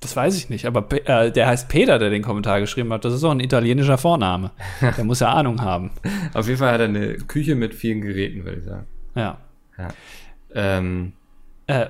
Das 0.00 0.14
weiß 0.14 0.36
ich 0.36 0.50
nicht, 0.50 0.66
aber 0.66 0.86
äh, 1.08 1.32
der 1.32 1.46
heißt 1.46 1.68
Peter, 1.68 1.98
der 1.98 2.10
den 2.10 2.22
Kommentar 2.22 2.60
geschrieben 2.60 2.92
hat. 2.92 3.04
Das 3.04 3.14
ist 3.14 3.24
auch 3.24 3.30
ein 3.30 3.40
italienischer 3.40 3.96
Vorname. 3.96 4.50
Der 4.80 5.04
muss 5.04 5.20
ja 5.20 5.32
Ahnung 5.32 5.62
haben. 5.62 5.90
Auf 6.34 6.46
jeden 6.46 6.58
Fall 6.58 6.72
hat 6.72 6.80
er 6.80 6.88
eine 6.88 7.14
Küche 7.14 7.54
mit 7.54 7.74
vielen 7.74 8.02
Geräten, 8.02 8.44
würde 8.44 8.58
ich 8.58 8.64
sagen. 8.64 8.86
Ja. 9.14 9.38
ja. 9.78 9.88
Ähm. 10.54 11.12
Äh, 11.66 11.86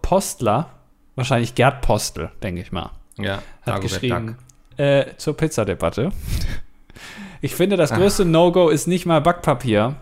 Postler, 0.00 0.70
wahrscheinlich 1.14 1.54
Gerd 1.54 1.82
Postel, 1.82 2.30
denke 2.42 2.62
ich 2.62 2.72
mal. 2.72 2.90
Ja, 3.18 3.42
hat 3.66 3.82
geschrieben. 3.82 4.36
äh, 4.78 5.06
zur 5.16 5.36
Pizzadebatte. 5.36 6.10
Ich 7.42 7.54
finde, 7.54 7.78
das 7.78 7.90
größte 7.90 8.26
No-Go 8.26 8.68
ist 8.68 8.86
nicht 8.86 9.06
mal 9.06 9.22
Backpapier, 9.22 9.96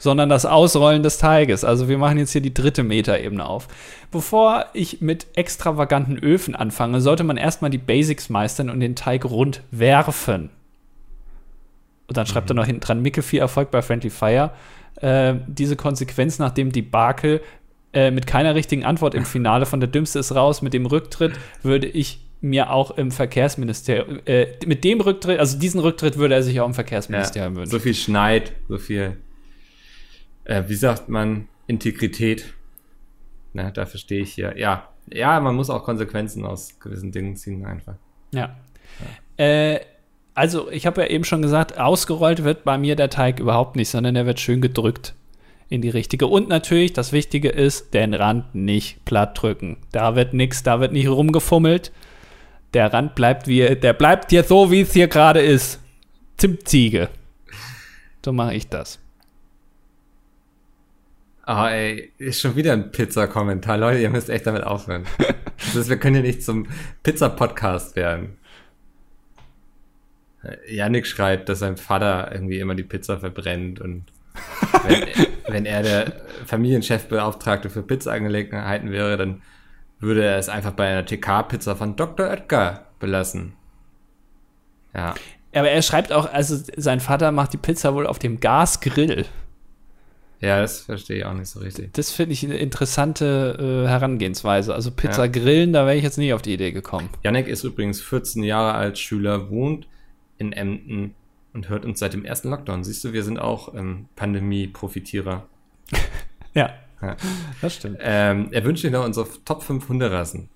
sondern 0.00 0.28
das 0.28 0.46
Ausrollen 0.46 1.04
des 1.04 1.18
Teiges. 1.18 1.62
Also 1.62 1.88
wir 1.88 1.98
machen 1.98 2.18
jetzt 2.18 2.32
hier 2.32 2.40
die 2.40 2.54
dritte 2.54 2.82
Metaebene 2.82 3.46
auf. 3.46 3.68
Bevor 4.10 4.64
ich 4.72 5.00
mit 5.00 5.28
extravaganten 5.34 6.18
Öfen 6.18 6.56
anfange, 6.56 7.00
sollte 7.00 7.22
man 7.22 7.36
erstmal 7.36 7.70
die 7.70 7.78
Basics 7.78 8.30
meistern 8.30 8.70
und 8.70 8.80
den 8.80 8.96
Teig 8.96 9.24
rund 9.24 9.62
werfen. 9.70 10.50
Und 12.08 12.16
dann 12.16 12.26
schreibt 12.26 12.50
er 12.50 12.54
noch 12.54 12.66
hinten 12.66 12.80
dran, 12.80 13.02
Micke, 13.02 13.22
viel 13.22 13.38
Erfolg 13.38 13.70
bei 13.70 13.82
Friendly 13.82 14.10
Fire. 14.10 14.50
Äh, 14.96 15.34
diese 15.46 15.76
Konsequenz 15.76 16.40
nach 16.40 16.50
dem 16.50 16.72
Debakel 16.72 17.40
äh, 17.92 18.10
mit 18.10 18.26
keiner 18.26 18.54
richtigen 18.54 18.84
Antwort 18.84 19.14
im 19.14 19.24
Finale 19.24 19.66
von 19.66 19.80
der 19.80 19.88
Dümmste 19.88 20.18
ist 20.18 20.34
raus, 20.34 20.62
mit 20.62 20.72
dem 20.72 20.86
Rücktritt 20.86 21.34
würde 21.62 21.86
ich 21.86 22.20
mir 22.40 22.72
auch 22.72 22.92
im 22.92 23.10
Verkehrsministerium, 23.10 24.20
äh, 24.24 24.46
mit 24.64 24.82
dem 24.82 25.00
Rücktritt, 25.00 25.38
also 25.38 25.58
diesen 25.58 25.78
Rücktritt 25.80 26.16
würde 26.16 26.34
er 26.34 26.42
sich 26.42 26.58
auch 26.60 26.66
im 26.66 26.74
Verkehrsministerium 26.74 27.56
wünschen. 27.56 27.70
So 27.70 27.78
viel 27.78 27.94
Schneid, 27.94 28.52
so 28.68 28.78
viel, 28.78 29.16
äh, 30.50 30.68
wie 30.68 30.74
sagt 30.74 31.08
man, 31.08 31.48
Integrität. 31.68 32.52
Na, 33.52 33.70
dafür 33.70 34.00
stehe 34.00 34.22
ich 34.22 34.34
hier. 34.34 34.58
Ja, 34.58 34.88
ja, 35.08 35.38
man 35.40 35.54
muss 35.54 35.70
auch 35.70 35.84
Konsequenzen 35.84 36.44
aus 36.44 36.78
gewissen 36.80 37.12
Dingen 37.12 37.36
ziehen, 37.36 37.64
einfach. 37.64 37.94
Ja. 38.32 38.56
Äh, 39.36 39.80
also, 40.34 40.70
ich 40.70 40.86
habe 40.86 41.02
ja 41.02 41.06
eben 41.08 41.24
schon 41.24 41.42
gesagt, 41.42 41.78
ausgerollt 41.78 42.42
wird 42.42 42.64
bei 42.64 42.78
mir 42.78 42.96
der 42.96 43.10
Teig 43.10 43.38
überhaupt 43.38 43.76
nicht, 43.76 43.88
sondern 43.88 44.14
der 44.14 44.26
wird 44.26 44.40
schön 44.40 44.60
gedrückt 44.60 45.14
in 45.68 45.82
die 45.82 45.88
richtige. 45.88 46.26
Und 46.26 46.48
natürlich, 46.48 46.92
das 46.92 47.12
Wichtige 47.12 47.48
ist, 47.48 47.94
den 47.94 48.12
Rand 48.12 48.54
nicht 48.54 49.04
platt 49.04 49.40
drücken. 49.40 49.76
Da 49.92 50.16
wird 50.16 50.34
nichts, 50.34 50.64
da 50.64 50.80
wird 50.80 50.92
nicht 50.92 51.08
rumgefummelt. 51.08 51.92
Der 52.74 52.92
Rand 52.92 53.14
bleibt 53.14 53.46
wie, 53.46 53.76
der 53.76 53.92
bleibt 53.92 54.30
hier 54.30 54.42
so, 54.42 54.72
wie 54.72 54.80
es 54.80 54.92
hier 54.92 55.06
gerade 55.06 55.40
ist. 55.40 55.80
Zimtziege. 56.36 57.08
So 58.24 58.32
mache 58.32 58.54
ich 58.54 58.68
das. 58.68 58.98
Ah, 61.50 61.72
ey, 61.72 62.12
ist 62.18 62.40
schon 62.40 62.54
wieder 62.54 62.74
ein 62.74 62.92
Pizza-Kommentar. 62.92 63.76
Leute, 63.76 63.98
ihr 63.98 64.08
müsst 64.08 64.30
echt 64.30 64.46
damit 64.46 64.62
aufhören. 64.62 65.04
das 65.56 65.74
ist, 65.74 65.88
wir 65.88 65.96
können 65.96 66.14
ja 66.14 66.22
nicht 66.22 66.44
zum 66.44 66.68
Pizza-Podcast 67.02 67.96
werden. 67.96 68.36
Yannick 70.68 71.08
schreibt, 71.08 71.48
dass 71.48 71.58
sein 71.58 71.76
Vater 71.76 72.30
irgendwie 72.32 72.60
immer 72.60 72.76
die 72.76 72.84
Pizza 72.84 73.18
verbrennt 73.18 73.80
und 73.80 74.04
wenn, 74.84 75.08
wenn 75.48 75.66
er 75.66 75.82
der 75.82 76.12
Familienchefbeauftragte 76.46 77.68
für 77.68 77.82
Pizza-Angelegenheiten 77.82 78.92
wäre, 78.92 79.16
dann 79.16 79.42
würde 79.98 80.24
er 80.24 80.38
es 80.38 80.48
einfach 80.48 80.74
bei 80.74 80.86
einer 80.86 81.04
TK-Pizza 81.04 81.74
von 81.74 81.96
Dr. 81.96 82.28
Oetker 82.28 82.86
belassen. 83.00 83.54
Ja. 84.94 85.16
Aber 85.52 85.68
er 85.68 85.82
schreibt 85.82 86.12
auch, 86.12 86.32
also 86.32 86.56
sein 86.76 87.00
Vater 87.00 87.32
macht 87.32 87.54
die 87.54 87.58
Pizza 87.58 87.92
wohl 87.92 88.06
auf 88.06 88.20
dem 88.20 88.38
Gasgrill. 88.38 89.26
Ja, 90.40 90.60
das 90.60 90.80
verstehe 90.80 91.18
ich 91.18 91.24
auch 91.26 91.34
nicht 91.34 91.48
so 91.48 91.60
richtig. 91.60 91.92
Das 91.92 92.10
finde 92.12 92.32
ich 92.32 92.44
eine 92.44 92.56
interessante 92.56 93.84
äh, 93.84 93.88
Herangehensweise. 93.88 94.74
Also 94.74 94.90
Pizza 94.90 95.26
ja. 95.26 95.30
grillen, 95.30 95.72
da 95.72 95.84
wäre 95.84 95.96
ich 95.96 96.02
jetzt 96.02 96.16
nie 96.16 96.32
auf 96.32 96.40
die 96.40 96.54
Idee 96.54 96.72
gekommen. 96.72 97.10
Janek 97.22 97.46
ist 97.46 97.62
übrigens 97.62 98.00
14 98.00 98.42
Jahre 98.42 98.74
alt, 98.74 98.98
Schüler, 98.98 99.50
wohnt 99.50 99.86
in 100.38 100.52
Emden 100.52 101.14
und 101.52 101.68
hört 101.68 101.84
uns 101.84 101.98
seit 101.98 102.14
dem 102.14 102.24
ersten 102.24 102.48
Lockdown. 102.48 102.84
Siehst 102.84 103.04
du, 103.04 103.12
wir 103.12 103.22
sind 103.22 103.38
auch 103.38 103.74
ähm, 103.74 104.06
Pandemie-Profitierer. 104.16 105.46
ja, 106.54 106.70
ja, 107.02 107.16
das 107.60 107.74
stimmt. 107.74 107.98
Ähm, 108.00 108.48
er 108.50 108.64
wünscht 108.64 108.82
dir 108.82 108.90
noch 108.90 109.04
unsere 109.04 109.26
Top 109.44 109.62
5 109.62 109.88
Hunderassen. 109.88 110.48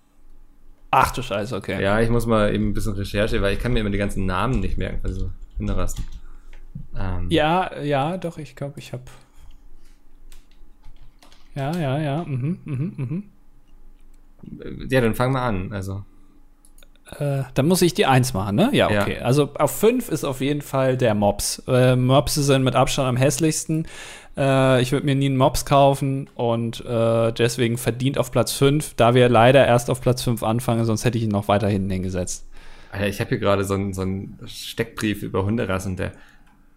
Ach 0.91 1.11
du 1.11 1.23
Scheiße, 1.23 1.57
okay. 1.57 1.83
Ja, 1.83 2.01
ich 2.01 2.09
muss 2.09 2.25
mal 2.25 2.55
eben 2.55 2.69
ein 2.69 2.75
bisschen 2.75 2.95
Recherche, 2.95 3.43
weil 3.43 3.55
ich 3.55 3.59
kann 3.59 3.73
mir 3.73 3.81
immer 3.81 3.91
die 3.91 3.99
ganzen 3.99 4.27
Namen 4.27 4.61
nicht 4.61 4.79
merken, 4.79 5.01
also 5.03 5.31
Hunderassen. 5.59 6.05
Ähm, 6.97 7.27
ja, 7.31 7.81
ja, 7.83 8.17
doch, 8.17 8.39
ich 8.39 8.55
glaube, 8.55 8.79
ich 8.79 8.93
habe. 8.93 9.03
Ja, 11.55 11.77
ja, 11.77 11.99
ja. 11.99 12.25
Mhm, 12.25 12.59
mhm, 12.65 12.93
mhm. 12.97 13.23
Ja, 14.91 15.01
dann 15.01 15.15
fang 15.15 15.33
mal 15.33 15.47
an. 15.47 15.73
Also. 15.73 16.05
Äh, 17.19 17.43
dann 17.55 17.67
muss 17.67 17.83
ich 17.83 17.95
die 17.95 18.07
1 18.07 18.35
machen, 18.35 18.57
ne? 18.57 18.71
Ja, 18.73 18.87
okay. 18.87 19.17
Ja. 19.19 19.23
Also 19.23 19.51
auf 19.55 19.71
5 19.79 20.09
ist 20.09 20.25
auf 20.25 20.41
jeden 20.41 20.63
Fall 20.63 20.97
der 20.97 21.15
Mops. 21.15 21.63
Äh, 21.69 21.97
Mops 21.97 22.35
sind 22.35 22.65
mit 22.65 22.75
Abstand 22.75 23.09
am 23.09 23.17
hässlichsten. 23.17 23.87
Äh, 24.37 24.83
ich 24.83 24.93
würde 24.93 25.07
mir 25.07 25.15
nie 25.15 25.27
einen 25.27 25.37
Mops 25.37 25.65
kaufen 25.65 26.29
und 26.35 26.85
äh, 26.85 27.33
deswegen 27.33 27.79
verdient 27.79 28.19
auf 28.19 28.33
Platz 28.33 28.53
5, 28.53 28.95
da 28.95 29.15
wir 29.15 29.29
leider 29.29 29.67
erst 29.67 29.91
auf 29.91 30.01
Platz 30.01 30.23
5 30.23 30.43
anfangen, 30.43 30.85
sonst 30.85 31.05
hätte 31.05 31.19
ich 31.19 31.25
ihn 31.25 31.31
noch 31.31 31.49
weiter 31.49 31.69
hinten 31.69 31.91
hingesetzt. 31.91 32.47
Alter, 32.91 33.09
ich 33.09 33.21
habe 33.21 33.31
hier 33.31 33.39
gerade 33.39 33.65
so 33.65 33.75
einen 33.75 33.93
so 33.93 34.07
Steckbrief 34.47 35.23
über 35.23 35.45
Hunderassen. 35.45 35.97
Der 35.97 36.13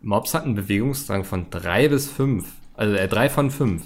Mops 0.02 0.34
hat 0.34 0.44
einen 0.44 0.56
Bewegungsdrang 0.56 1.24
von 1.24 1.50
3 1.50 1.90
bis 1.90 2.10
5. 2.10 2.46
Also 2.76 2.96
äh, 2.96 3.08
3 3.08 3.30
von 3.30 3.50
5. 3.50 3.84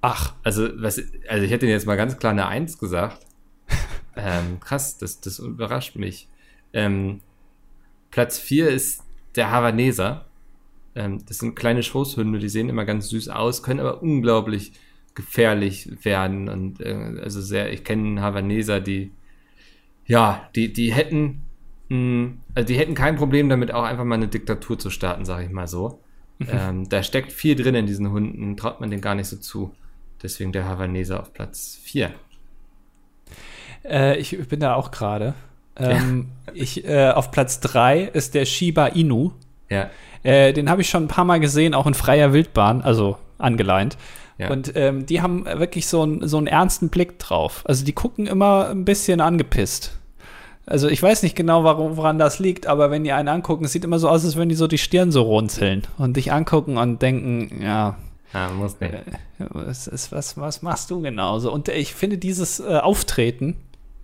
Ach. 0.00 0.34
Also, 0.42 0.68
was, 0.76 1.02
also 1.28 1.44
ich 1.44 1.50
hätte 1.50 1.66
jetzt 1.66 1.86
mal 1.86 1.96
ganz 1.96 2.16
klar 2.18 2.32
eine 2.32 2.46
1 2.46 2.78
gesagt. 2.78 3.26
ähm, 4.16 4.60
krass, 4.60 4.98
das, 4.98 5.20
das 5.20 5.38
überrascht 5.38 5.96
mich. 5.96 6.28
Ähm, 6.72 7.20
Platz 8.10 8.38
4 8.38 8.68
ist 8.70 9.02
der 9.36 9.50
Havaneser. 9.50 10.26
Ähm, 10.94 11.24
das 11.26 11.38
sind 11.38 11.54
kleine 11.54 11.82
Schoßhunde, 11.82 12.38
die 12.38 12.48
sehen 12.48 12.68
immer 12.68 12.84
ganz 12.84 13.08
süß 13.08 13.28
aus, 13.28 13.62
können 13.62 13.80
aber 13.80 14.02
unglaublich 14.02 14.72
gefährlich 15.14 16.04
werden. 16.04 16.48
Und 16.48 16.80
äh, 16.80 17.20
also 17.22 17.40
sehr, 17.40 17.72
ich 17.72 17.84
kenne 17.84 18.20
Havaneser, 18.20 18.80
die 18.80 19.12
ja, 20.10 20.50
die, 20.56 20.72
die 20.72 20.92
hätten, 20.92 21.42
mh, 21.88 21.96
hm, 21.96 22.40
also 22.56 22.66
die 22.66 22.76
hätten 22.76 22.94
kein 22.94 23.14
Problem 23.14 23.48
damit, 23.48 23.72
auch 23.72 23.84
einfach 23.84 24.04
mal 24.04 24.16
eine 24.16 24.26
Diktatur 24.26 24.76
zu 24.76 24.90
starten, 24.90 25.24
sage 25.24 25.44
ich 25.44 25.50
mal 25.50 25.68
so. 25.68 26.00
Ähm, 26.50 26.88
da 26.88 27.02
steckt 27.02 27.32
viel 27.32 27.54
drin 27.54 27.74
in 27.74 27.84
diesen 27.84 28.12
Hunden, 28.12 28.56
traut 28.56 28.80
man 28.80 28.88
denen 28.88 29.02
gar 29.02 29.14
nicht 29.14 29.26
so 29.26 29.36
zu. 29.36 29.74
Deswegen 30.22 30.52
der 30.52 30.66
Havaneser 30.66 31.20
auf 31.20 31.32
Platz 31.32 31.78
4. 31.82 32.10
Äh, 33.84 34.18
ich 34.18 34.36
bin 34.48 34.60
da 34.60 34.74
auch 34.74 34.90
gerade. 34.90 35.34
Ähm, 35.76 36.28
ja. 36.46 36.52
ich, 36.54 36.84
äh, 36.84 37.10
auf 37.10 37.30
Platz 37.30 37.60
3 37.60 38.02
ist 38.02 38.34
der 38.34 38.44
Shiba 38.44 38.88
Inu. 38.88 39.32
Ja. 39.68 39.90
Äh, 40.22 40.52
den 40.52 40.68
habe 40.68 40.82
ich 40.82 40.90
schon 40.90 41.04
ein 41.04 41.08
paar 41.08 41.24
Mal 41.24 41.40
gesehen, 41.40 41.74
auch 41.74 41.86
in 41.86 41.94
freier 41.94 42.32
Wildbahn, 42.32 42.82
also 42.82 43.16
angeleint. 43.38 43.96
Ja. 44.36 44.50
Und 44.50 44.72
ähm, 44.74 45.06
die 45.06 45.20
haben 45.20 45.44
wirklich 45.44 45.86
so, 45.86 46.04
ein, 46.04 46.26
so 46.26 46.38
einen 46.38 46.46
ernsten 46.46 46.88
Blick 46.88 47.18
drauf. 47.18 47.62
Also 47.64 47.84
die 47.84 47.92
gucken 47.92 48.26
immer 48.26 48.68
ein 48.68 48.84
bisschen 48.84 49.20
angepisst. 49.20 49.98
Also 50.66 50.88
ich 50.88 51.02
weiß 51.02 51.22
nicht 51.22 51.36
genau, 51.36 51.64
warum, 51.64 51.96
woran 51.96 52.18
das 52.18 52.38
liegt, 52.38 52.66
aber 52.66 52.90
wenn 52.90 53.04
die 53.04 53.12
einen 53.12 53.28
angucken, 53.28 53.64
es 53.64 53.72
sieht 53.72 53.84
immer 53.84 53.98
so 53.98 54.08
aus, 54.08 54.24
als 54.24 54.36
würden 54.36 54.48
die 54.48 54.54
so 54.54 54.66
die 54.66 54.78
Stirn 54.78 55.10
so 55.10 55.22
runzeln 55.22 55.82
und 55.98 56.16
dich 56.16 56.32
angucken 56.32 56.76
und 56.76 57.02
denken, 57.02 57.60
ja. 57.62 57.96
Ja, 58.32 58.48
muss 58.50 58.78
nicht. 58.80 58.94
Äh, 58.94 59.02
was, 59.38 59.86
ist, 59.86 60.12
was, 60.12 60.36
was 60.36 60.62
machst 60.62 60.90
du 60.90 61.00
genauso? 61.00 61.52
Und 61.52 61.68
ich 61.68 61.94
finde 61.94 62.18
dieses 62.18 62.60
äh, 62.60 62.78
Auftreten, 62.78 63.56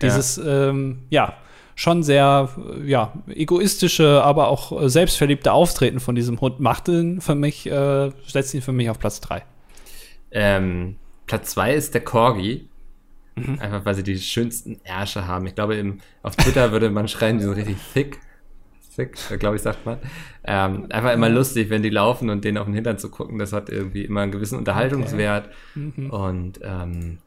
dieses, 0.02 0.36
ja, 0.36 0.68
ähm, 0.68 0.98
ja 1.10 1.36
schon 1.76 2.02
sehr 2.02 2.48
ja, 2.84 3.12
egoistische, 3.28 4.22
aber 4.24 4.48
auch 4.48 4.82
äh, 4.82 4.88
selbstverliebte 4.88 5.52
Auftreten 5.52 6.00
von 6.00 6.14
diesem 6.14 6.40
Hund 6.40 6.58
macht 6.58 6.88
ihn 6.88 7.20
für 7.20 7.34
mich, 7.34 7.66
äh, 7.70 8.10
setzt 8.26 8.54
ihn 8.54 8.62
für 8.62 8.72
mich 8.72 8.88
auf 8.90 8.98
Platz 8.98 9.20
3. 9.20 9.42
Ähm, 10.30 10.96
Platz 11.26 11.50
2 11.50 11.74
ist 11.74 11.94
der 11.94 12.02
Corgi. 12.02 12.68
Mhm. 13.36 13.58
Einfach 13.60 13.84
weil 13.84 13.94
sie 13.94 14.02
die 14.02 14.18
schönsten 14.18 14.80
Ärsche 14.82 15.26
haben. 15.26 15.46
Ich 15.46 15.54
glaube, 15.54 15.76
im, 15.76 16.00
auf 16.22 16.36
Twitter 16.36 16.72
würde 16.72 16.88
man 16.88 17.06
schreien, 17.06 17.36
die 17.36 17.44
sind 17.44 17.52
richtig 17.52 17.76
thick. 17.92 18.18
Thick, 18.96 19.16
glaube 19.38 19.56
ich, 19.56 19.62
sagt 19.62 19.84
man. 19.86 19.98
Ähm, 20.44 20.86
einfach 20.90 21.12
immer 21.12 21.28
lustig, 21.28 21.70
wenn 21.70 21.82
die 21.82 21.90
laufen 21.90 22.30
und 22.30 22.44
denen 22.44 22.58
auf 22.58 22.66
den 22.66 22.74
Hintern 22.74 22.98
zu 22.98 23.10
gucken. 23.10 23.38
Das 23.38 23.52
hat 23.52 23.68
irgendwie 23.68 24.04
immer 24.04 24.22
einen 24.22 24.32
gewissen 24.32 24.58
Unterhaltungswert. 24.58 25.50
Okay. 25.74 25.92
Mhm. 25.96 26.10
Und 26.10 26.60
ähm, 26.62 27.18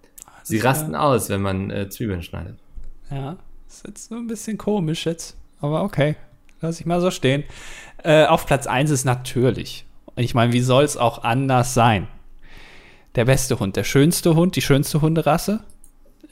sie 0.43 0.59
rasten 0.59 0.95
aus, 0.95 1.29
wenn 1.29 1.41
man 1.41 1.69
äh, 1.69 1.89
Zwiebeln 1.89 2.23
schneidet. 2.23 2.57
Ja. 3.11 3.37
Ist 3.67 3.85
jetzt 3.85 4.11
nur 4.11 4.19
ein 4.19 4.27
bisschen 4.27 4.57
komisch 4.57 5.05
jetzt. 5.05 5.37
Aber 5.61 5.83
okay. 5.83 6.15
Lass 6.61 6.79
ich 6.79 6.85
mal 6.85 6.99
so 7.01 7.11
stehen. 7.11 7.43
Äh, 8.03 8.25
auf 8.25 8.45
Platz 8.45 8.67
1 8.67 8.89
ist 8.89 9.05
natürlich. 9.05 9.85
Ich 10.15 10.33
meine, 10.33 10.51
wie 10.51 10.61
soll 10.61 10.83
es 10.83 10.97
auch 10.97 11.23
anders 11.23 11.73
sein? 11.73 12.07
Der 13.15 13.25
beste 13.25 13.59
Hund, 13.59 13.75
der 13.75 13.83
schönste 13.83 14.35
Hund, 14.35 14.55
die 14.55 14.61
schönste 14.61 15.01
Hunderasse, 15.01 15.61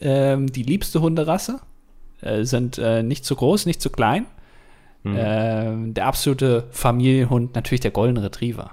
ähm, 0.01 0.51
die 0.51 0.63
liebste 0.63 1.01
Hunderasse, 1.01 1.59
äh, 2.21 2.43
sind 2.43 2.77
äh, 2.77 3.03
nicht 3.03 3.25
zu 3.25 3.35
groß, 3.35 3.65
nicht 3.65 3.81
zu 3.81 3.89
klein. 3.89 4.25
Mhm. 5.11 5.17
Ähm, 5.19 5.93
der 5.93 6.05
absolute 6.05 6.65
Familienhund, 6.71 7.55
natürlich 7.55 7.81
der 7.81 7.91
Golden 7.91 8.17
Retriever. 8.17 8.71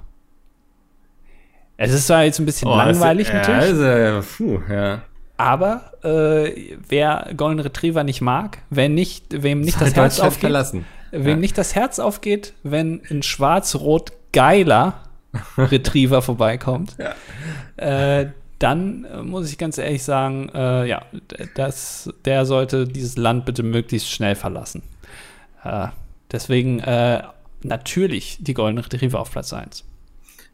Es 1.76 1.92
ist 1.92 2.06
zwar 2.06 2.24
jetzt 2.24 2.38
ein 2.38 2.46
bisschen 2.46 2.68
oh, 2.68 2.76
langweilig 2.76 3.32
also, 3.32 3.52
natürlich. 3.52 3.84
Also, 3.84 4.28
puh, 4.36 4.60
ja. 4.72 5.02
Aber 5.36 5.92
äh, 6.04 6.76
wer 6.88 7.30
Golden 7.36 7.60
Retriever 7.60 8.04
nicht 8.04 8.20
mag, 8.20 8.58
wenn 8.70 8.94
nicht, 8.94 9.42
wem 9.42 9.60
nicht 9.60 9.80
das 9.80 9.94
Herz 9.94 10.20
aufgeht, 10.20 10.40
verlassen. 10.42 10.84
wem 11.10 11.26
ja. 11.26 11.36
nicht 11.36 11.58
das 11.58 11.74
Herz 11.74 11.98
aufgeht, 11.98 12.54
wenn 12.62 13.02
ein 13.10 13.22
schwarz-rot 13.22 14.12
geiler 14.32 14.94
Retriever 15.58 16.22
vorbeikommt, 16.22 16.96
ja. 16.98 18.20
äh, 18.20 18.30
dann 18.60 19.04
äh, 19.04 19.22
muss 19.22 19.50
ich 19.50 19.58
ganz 19.58 19.76
ehrlich 19.78 20.04
sagen, 20.04 20.50
äh, 20.54 20.86
ja, 20.86 21.02
das, 21.56 22.10
der 22.24 22.46
sollte 22.46 22.86
dieses 22.86 23.16
Land 23.16 23.44
bitte 23.44 23.64
möglichst 23.64 24.10
schnell 24.10 24.36
verlassen. 24.36 24.82
Deswegen 26.34 26.80
äh, 26.80 27.22
natürlich 27.62 28.38
die 28.40 28.54
Golden 28.54 28.78
Retriever 28.78 29.20
auf 29.20 29.30
Platz 29.30 29.52
1. 29.52 29.84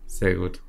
Sehr 0.07 0.35
gut. 0.35 0.61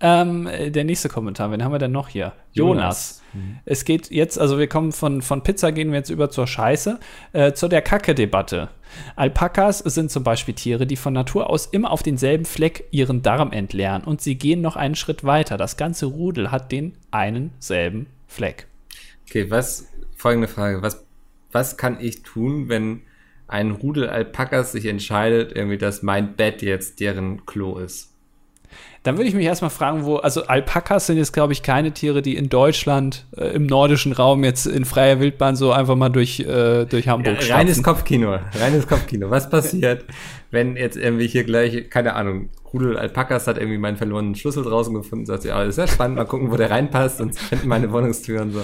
Ähm, 0.00 0.48
der 0.68 0.84
nächste 0.84 1.10
Kommentar, 1.10 1.50
wen 1.50 1.62
haben 1.62 1.72
wir 1.72 1.78
denn 1.78 1.92
noch 1.92 2.08
hier? 2.08 2.32
Jonas. 2.52 3.20
Jonas. 3.34 3.62
Es 3.66 3.84
geht 3.84 4.10
jetzt, 4.10 4.38
also 4.38 4.58
wir 4.58 4.68
kommen 4.68 4.92
von, 4.92 5.20
von 5.20 5.42
Pizza, 5.42 5.70
gehen 5.70 5.90
wir 5.90 5.98
jetzt 5.98 6.08
über 6.08 6.30
zur 6.30 6.46
Scheiße, 6.46 6.98
äh, 7.34 7.52
zu 7.52 7.68
der 7.68 7.82
Kacke-Debatte. 7.82 8.70
Alpakas 9.16 9.80
sind 9.80 10.10
zum 10.10 10.24
Beispiel 10.24 10.54
Tiere, 10.54 10.86
die 10.86 10.96
von 10.96 11.12
Natur 11.12 11.50
aus 11.50 11.66
immer 11.66 11.90
auf 11.90 12.02
denselben 12.02 12.46
Fleck 12.46 12.84
ihren 12.92 13.20
Darm 13.20 13.52
entleeren 13.52 14.02
und 14.02 14.22
sie 14.22 14.36
gehen 14.36 14.62
noch 14.62 14.76
einen 14.76 14.94
Schritt 14.94 15.24
weiter. 15.24 15.58
Das 15.58 15.76
ganze 15.76 16.06
Rudel 16.06 16.50
hat 16.50 16.72
den 16.72 16.96
einen 17.10 17.52
selben 17.58 18.06
Fleck. 18.26 18.66
Okay, 19.28 19.50
was, 19.50 19.88
folgende 20.16 20.48
Frage, 20.48 20.80
was, 20.80 21.04
was 21.52 21.76
kann 21.76 22.00
ich 22.00 22.22
tun, 22.22 22.70
wenn 22.70 23.02
ein 23.50 23.72
Rudel 23.72 24.08
Alpakas 24.08 24.72
sich 24.72 24.86
entscheidet, 24.86 25.52
irgendwie, 25.54 25.78
dass 25.78 26.02
mein 26.02 26.36
Bett 26.36 26.62
jetzt 26.62 27.00
deren 27.00 27.44
Klo 27.46 27.78
ist? 27.78 28.09
Dann 29.02 29.16
würde 29.16 29.28
ich 29.28 29.34
mich 29.34 29.46
erstmal 29.46 29.70
fragen, 29.70 30.04
wo, 30.04 30.16
also 30.16 30.44
Alpakas 30.44 31.06
sind 31.06 31.16
jetzt, 31.16 31.32
glaube 31.32 31.54
ich, 31.54 31.62
keine 31.62 31.92
Tiere, 31.92 32.20
die 32.20 32.36
in 32.36 32.50
Deutschland, 32.50 33.24
äh, 33.34 33.46
im 33.46 33.64
nordischen 33.64 34.12
Raum 34.12 34.44
jetzt 34.44 34.66
in 34.66 34.84
freier 34.84 35.20
Wildbahn 35.20 35.56
so 35.56 35.72
einfach 35.72 35.96
mal 35.96 36.10
durch, 36.10 36.40
äh, 36.40 36.84
durch 36.84 37.08
Hamburg 37.08 37.42
ja, 37.46 37.56
Reines 37.56 37.82
Kopfkino, 37.82 38.38
reines 38.54 38.86
Kopfkino. 38.86 39.30
Was 39.30 39.48
passiert, 39.48 40.04
wenn 40.50 40.76
jetzt 40.76 40.98
irgendwie 40.98 41.26
hier 41.26 41.44
gleich, 41.44 41.88
keine 41.88 42.14
Ahnung, 42.14 42.50
Rudel 42.72 42.98
Alpakas 42.98 43.46
hat 43.46 43.56
irgendwie 43.56 43.78
meinen 43.78 43.96
verlorenen 43.96 44.34
Schlüssel 44.34 44.62
draußen 44.62 44.94
gefunden, 44.94 45.24
sagt, 45.24 45.44
ja, 45.44 45.58
das 45.64 45.70
ist 45.70 45.78
ja 45.78 45.86
spannend, 45.86 46.18
mal 46.18 46.24
gucken, 46.24 46.50
wo 46.50 46.56
der 46.56 46.70
reinpasst 46.70 47.20
und 47.20 47.38
finden 47.38 47.68
meine 47.68 47.90
Wohnungstür 47.92 48.42
und 48.42 48.52
so. 48.52 48.62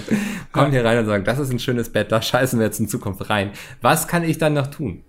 Kommen 0.51 0.71
hier 0.71 0.85
rein 0.85 0.99
und 0.99 1.07
sagen, 1.07 1.23
das 1.23 1.39
ist 1.39 1.51
ein 1.51 1.59
schönes 1.59 1.91
Bett, 1.91 2.11
da 2.11 2.21
scheißen 2.21 2.59
wir 2.59 2.65
jetzt 2.67 2.79
in 2.79 2.87
Zukunft 2.87 3.29
rein. 3.29 3.51
Was 3.81 4.07
kann 4.07 4.23
ich 4.23 4.37
dann 4.37 4.53
noch 4.53 4.67
tun? 4.67 5.03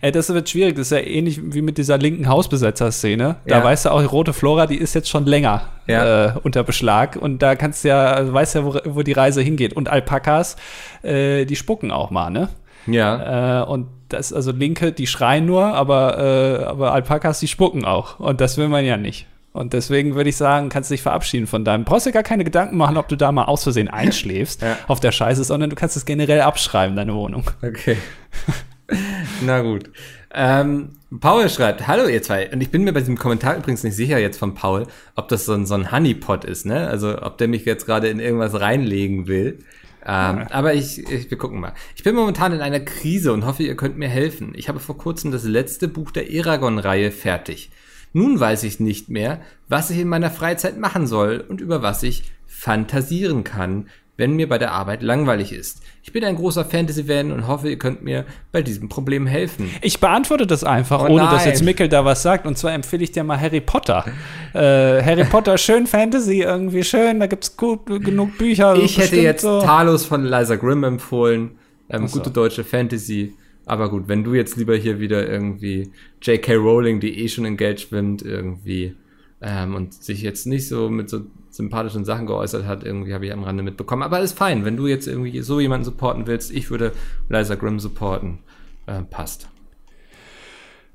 Äh, 0.00 0.12
das 0.12 0.32
wird 0.32 0.48
schwierig. 0.48 0.76
Das 0.76 0.90
ist 0.90 0.92
ja 0.92 0.98
ähnlich 0.98 1.40
wie 1.42 1.62
mit 1.62 1.78
dieser 1.78 1.98
linken 1.98 2.28
Hausbesetzer-Szene. 2.28 3.36
Da 3.46 3.58
ja. 3.58 3.64
weißt 3.64 3.86
du 3.86 3.90
auch, 3.90 4.00
die 4.00 4.06
rote 4.06 4.32
Flora, 4.32 4.66
die 4.66 4.76
ist 4.76 4.94
jetzt 4.94 5.08
schon 5.08 5.26
länger 5.26 5.68
ja. 5.86 6.26
äh, 6.26 6.32
unter 6.42 6.62
Beschlag. 6.64 7.16
Und 7.16 7.42
da 7.42 7.56
kannst 7.56 7.84
du 7.84 7.88
ja, 7.88 8.12
also 8.12 8.32
weißt 8.32 8.54
ja, 8.56 8.64
wo, 8.64 8.78
wo 8.84 9.02
die 9.02 9.12
Reise 9.12 9.42
hingeht. 9.42 9.74
Und 9.74 9.88
Alpakas, 9.88 10.56
äh, 11.02 11.44
die 11.44 11.56
spucken 11.56 11.90
auch 11.90 12.10
mal, 12.10 12.30
ne? 12.30 12.48
Ja. 12.86 13.62
Äh, 13.62 13.66
und 13.66 13.88
das, 14.08 14.32
also 14.32 14.52
Linke, 14.52 14.92
die 14.92 15.06
schreien 15.06 15.46
nur, 15.46 15.64
aber, 15.64 16.18
äh, 16.18 16.64
aber 16.64 16.92
Alpakas, 16.92 17.40
die 17.40 17.48
spucken 17.48 17.84
auch. 17.84 18.20
Und 18.20 18.40
das 18.40 18.58
will 18.58 18.68
man 18.68 18.84
ja 18.84 18.96
nicht. 18.96 19.26
Und 19.52 19.72
deswegen 19.72 20.16
würde 20.16 20.30
ich 20.30 20.36
sagen, 20.36 20.68
kannst 20.68 20.90
du 20.90 20.94
dich 20.94 21.02
verabschieden 21.02 21.46
von 21.46 21.64
deinem. 21.64 21.84
Brauchst 21.84 22.06
dir 22.06 22.12
gar 22.12 22.24
keine 22.24 22.42
Gedanken 22.42 22.76
machen, 22.76 22.96
ob 22.96 23.06
du 23.06 23.16
da 23.16 23.30
mal 23.30 23.44
aus 23.44 23.62
Versehen 23.62 23.88
einschläfst 23.88 24.62
ja. 24.62 24.76
auf 24.88 24.98
der 24.98 25.12
Scheiße, 25.12 25.44
sondern 25.44 25.70
du 25.70 25.76
kannst 25.76 25.96
es 25.96 26.04
generell 26.04 26.40
abschreiben, 26.40 26.96
deine 26.96 27.14
Wohnung. 27.14 27.44
Okay. 27.62 27.96
Na 29.42 29.60
gut. 29.60 29.90
Ähm, 30.32 30.90
Paul 31.20 31.48
schreibt, 31.48 31.86
hallo 31.86 32.06
ihr 32.08 32.22
zwei. 32.22 32.50
Und 32.50 32.60
ich 32.60 32.70
bin 32.70 32.82
mir 32.84 32.92
bei 32.92 33.00
diesem 33.00 33.18
Kommentar 33.18 33.56
übrigens 33.56 33.84
nicht 33.84 33.96
sicher 33.96 34.18
jetzt 34.18 34.38
von 34.38 34.54
Paul, 34.54 34.86
ob 35.14 35.28
das 35.28 35.46
so 35.46 35.52
ein, 35.52 35.66
so 35.66 35.74
ein 35.74 35.92
Honeypot 35.92 36.44
ist, 36.44 36.66
ne? 36.66 36.88
Also 36.88 37.22
ob 37.22 37.38
der 37.38 37.48
mich 37.48 37.64
jetzt 37.64 37.86
gerade 37.86 38.08
in 38.08 38.20
irgendwas 38.20 38.60
reinlegen 38.60 39.26
will. 39.26 39.60
Ähm, 40.06 40.38
ja. 40.38 40.46
Aber 40.50 40.74
ich, 40.74 40.98
ich, 41.10 41.30
wir 41.30 41.38
gucken 41.38 41.60
mal. 41.60 41.72
Ich 41.96 42.02
bin 42.02 42.14
momentan 42.14 42.52
in 42.52 42.60
einer 42.60 42.80
Krise 42.80 43.32
und 43.32 43.46
hoffe, 43.46 43.62
ihr 43.62 43.76
könnt 43.76 43.96
mir 43.96 44.08
helfen. 44.08 44.52
Ich 44.54 44.68
habe 44.68 44.80
vor 44.80 44.98
kurzem 44.98 45.30
das 45.30 45.44
letzte 45.44 45.88
Buch 45.88 46.10
der 46.10 46.30
Eragon-Reihe 46.30 47.10
fertig. 47.10 47.70
Nun 48.12 48.38
weiß 48.38 48.64
ich 48.64 48.80
nicht 48.80 49.08
mehr, 49.08 49.40
was 49.68 49.90
ich 49.90 49.98
in 49.98 50.08
meiner 50.08 50.30
Freizeit 50.30 50.78
machen 50.78 51.06
soll 51.06 51.44
und 51.48 51.60
über 51.60 51.82
was 51.82 52.02
ich 52.02 52.24
fantasieren 52.46 53.44
kann, 53.44 53.88
wenn 54.16 54.36
mir 54.36 54.48
bei 54.48 54.58
der 54.58 54.72
Arbeit 54.72 55.02
langweilig 55.02 55.52
ist. 55.52 55.82
Ich 56.02 56.12
bin 56.12 56.24
ein 56.24 56.36
großer 56.36 56.64
Fantasy-Fan 56.64 57.32
und 57.32 57.48
hoffe, 57.48 57.68
ihr 57.68 57.78
könnt 57.78 58.02
mir 58.04 58.24
bei 58.52 58.62
diesem 58.62 58.88
Problem 58.88 59.26
helfen. 59.26 59.70
Ich 59.82 59.98
beantworte 59.98 60.46
das 60.46 60.62
einfach, 60.62 61.02
oh 61.02 61.12
ohne 61.12 61.24
dass 61.24 61.44
jetzt 61.44 61.64
Mickel 61.64 61.88
da 61.88 62.04
was 62.04 62.22
sagt. 62.22 62.46
Und 62.46 62.56
zwar 62.56 62.72
empfehle 62.72 63.02
ich 63.02 63.12
dir 63.12 63.24
mal 63.24 63.40
Harry 63.40 63.60
Potter. 63.60 64.04
äh, 64.52 65.02
Harry 65.02 65.24
Potter, 65.24 65.58
schön 65.58 65.86
Fantasy, 65.86 66.42
irgendwie 66.42 66.84
schön, 66.84 67.18
da 67.18 67.26
gibt's 67.26 67.56
gut, 67.56 67.86
genug 67.86 68.38
Bücher. 68.38 68.76
Ich 68.76 68.98
hätte 68.98 69.16
jetzt 69.16 69.42
so. 69.42 69.60
Talos 69.60 70.04
von 70.04 70.24
Liza 70.24 70.56
Grimm 70.56 70.84
empfohlen. 70.84 71.52
Ähm, 71.88 72.06
so. 72.06 72.18
Gute 72.18 72.30
deutsche 72.30 72.62
Fantasy. 72.64 73.34
Aber 73.66 73.88
gut, 73.88 74.08
wenn 74.08 74.24
du 74.24 74.34
jetzt 74.34 74.56
lieber 74.56 74.76
hier 74.76 75.00
wieder 75.00 75.26
irgendwie 75.28 75.90
J.K. 76.22 76.54
Rowling, 76.54 77.00
die 77.00 77.18
eh 77.18 77.28
schon 77.28 77.46
in 77.46 77.56
Geld 77.56 77.80
schwimmt, 77.80 78.22
irgendwie 78.22 78.94
ähm, 79.40 79.74
und 79.74 79.94
sich 79.94 80.22
jetzt 80.22 80.46
nicht 80.46 80.68
so 80.68 80.88
mit 80.90 81.08
so 81.08 81.22
sympathischen 81.54 82.04
Sachen 82.04 82.26
geäußert 82.26 82.66
hat, 82.66 82.82
irgendwie 82.82 83.14
habe 83.14 83.26
ich 83.26 83.32
am 83.32 83.44
Rande 83.44 83.62
mitbekommen. 83.62 84.02
Aber 84.02 84.16
alles 84.16 84.32
fein, 84.32 84.64
wenn 84.64 84.76
du 84.76 84.88
jetzt 84.88 85.06
irgendwie 85.06 85.40
so 85.40 85.60
jemanden 85.60 85.84
supporten 85.84 86.26
willst, 86.26 86.50
ich 86.50 86.68
würde 86.70 86.92
Liza 87.28 87.54
Grimm 87.54 87.78
supporten. 87.78 88.38
Äh, 88.86 89.02
passt. 89.02 89.48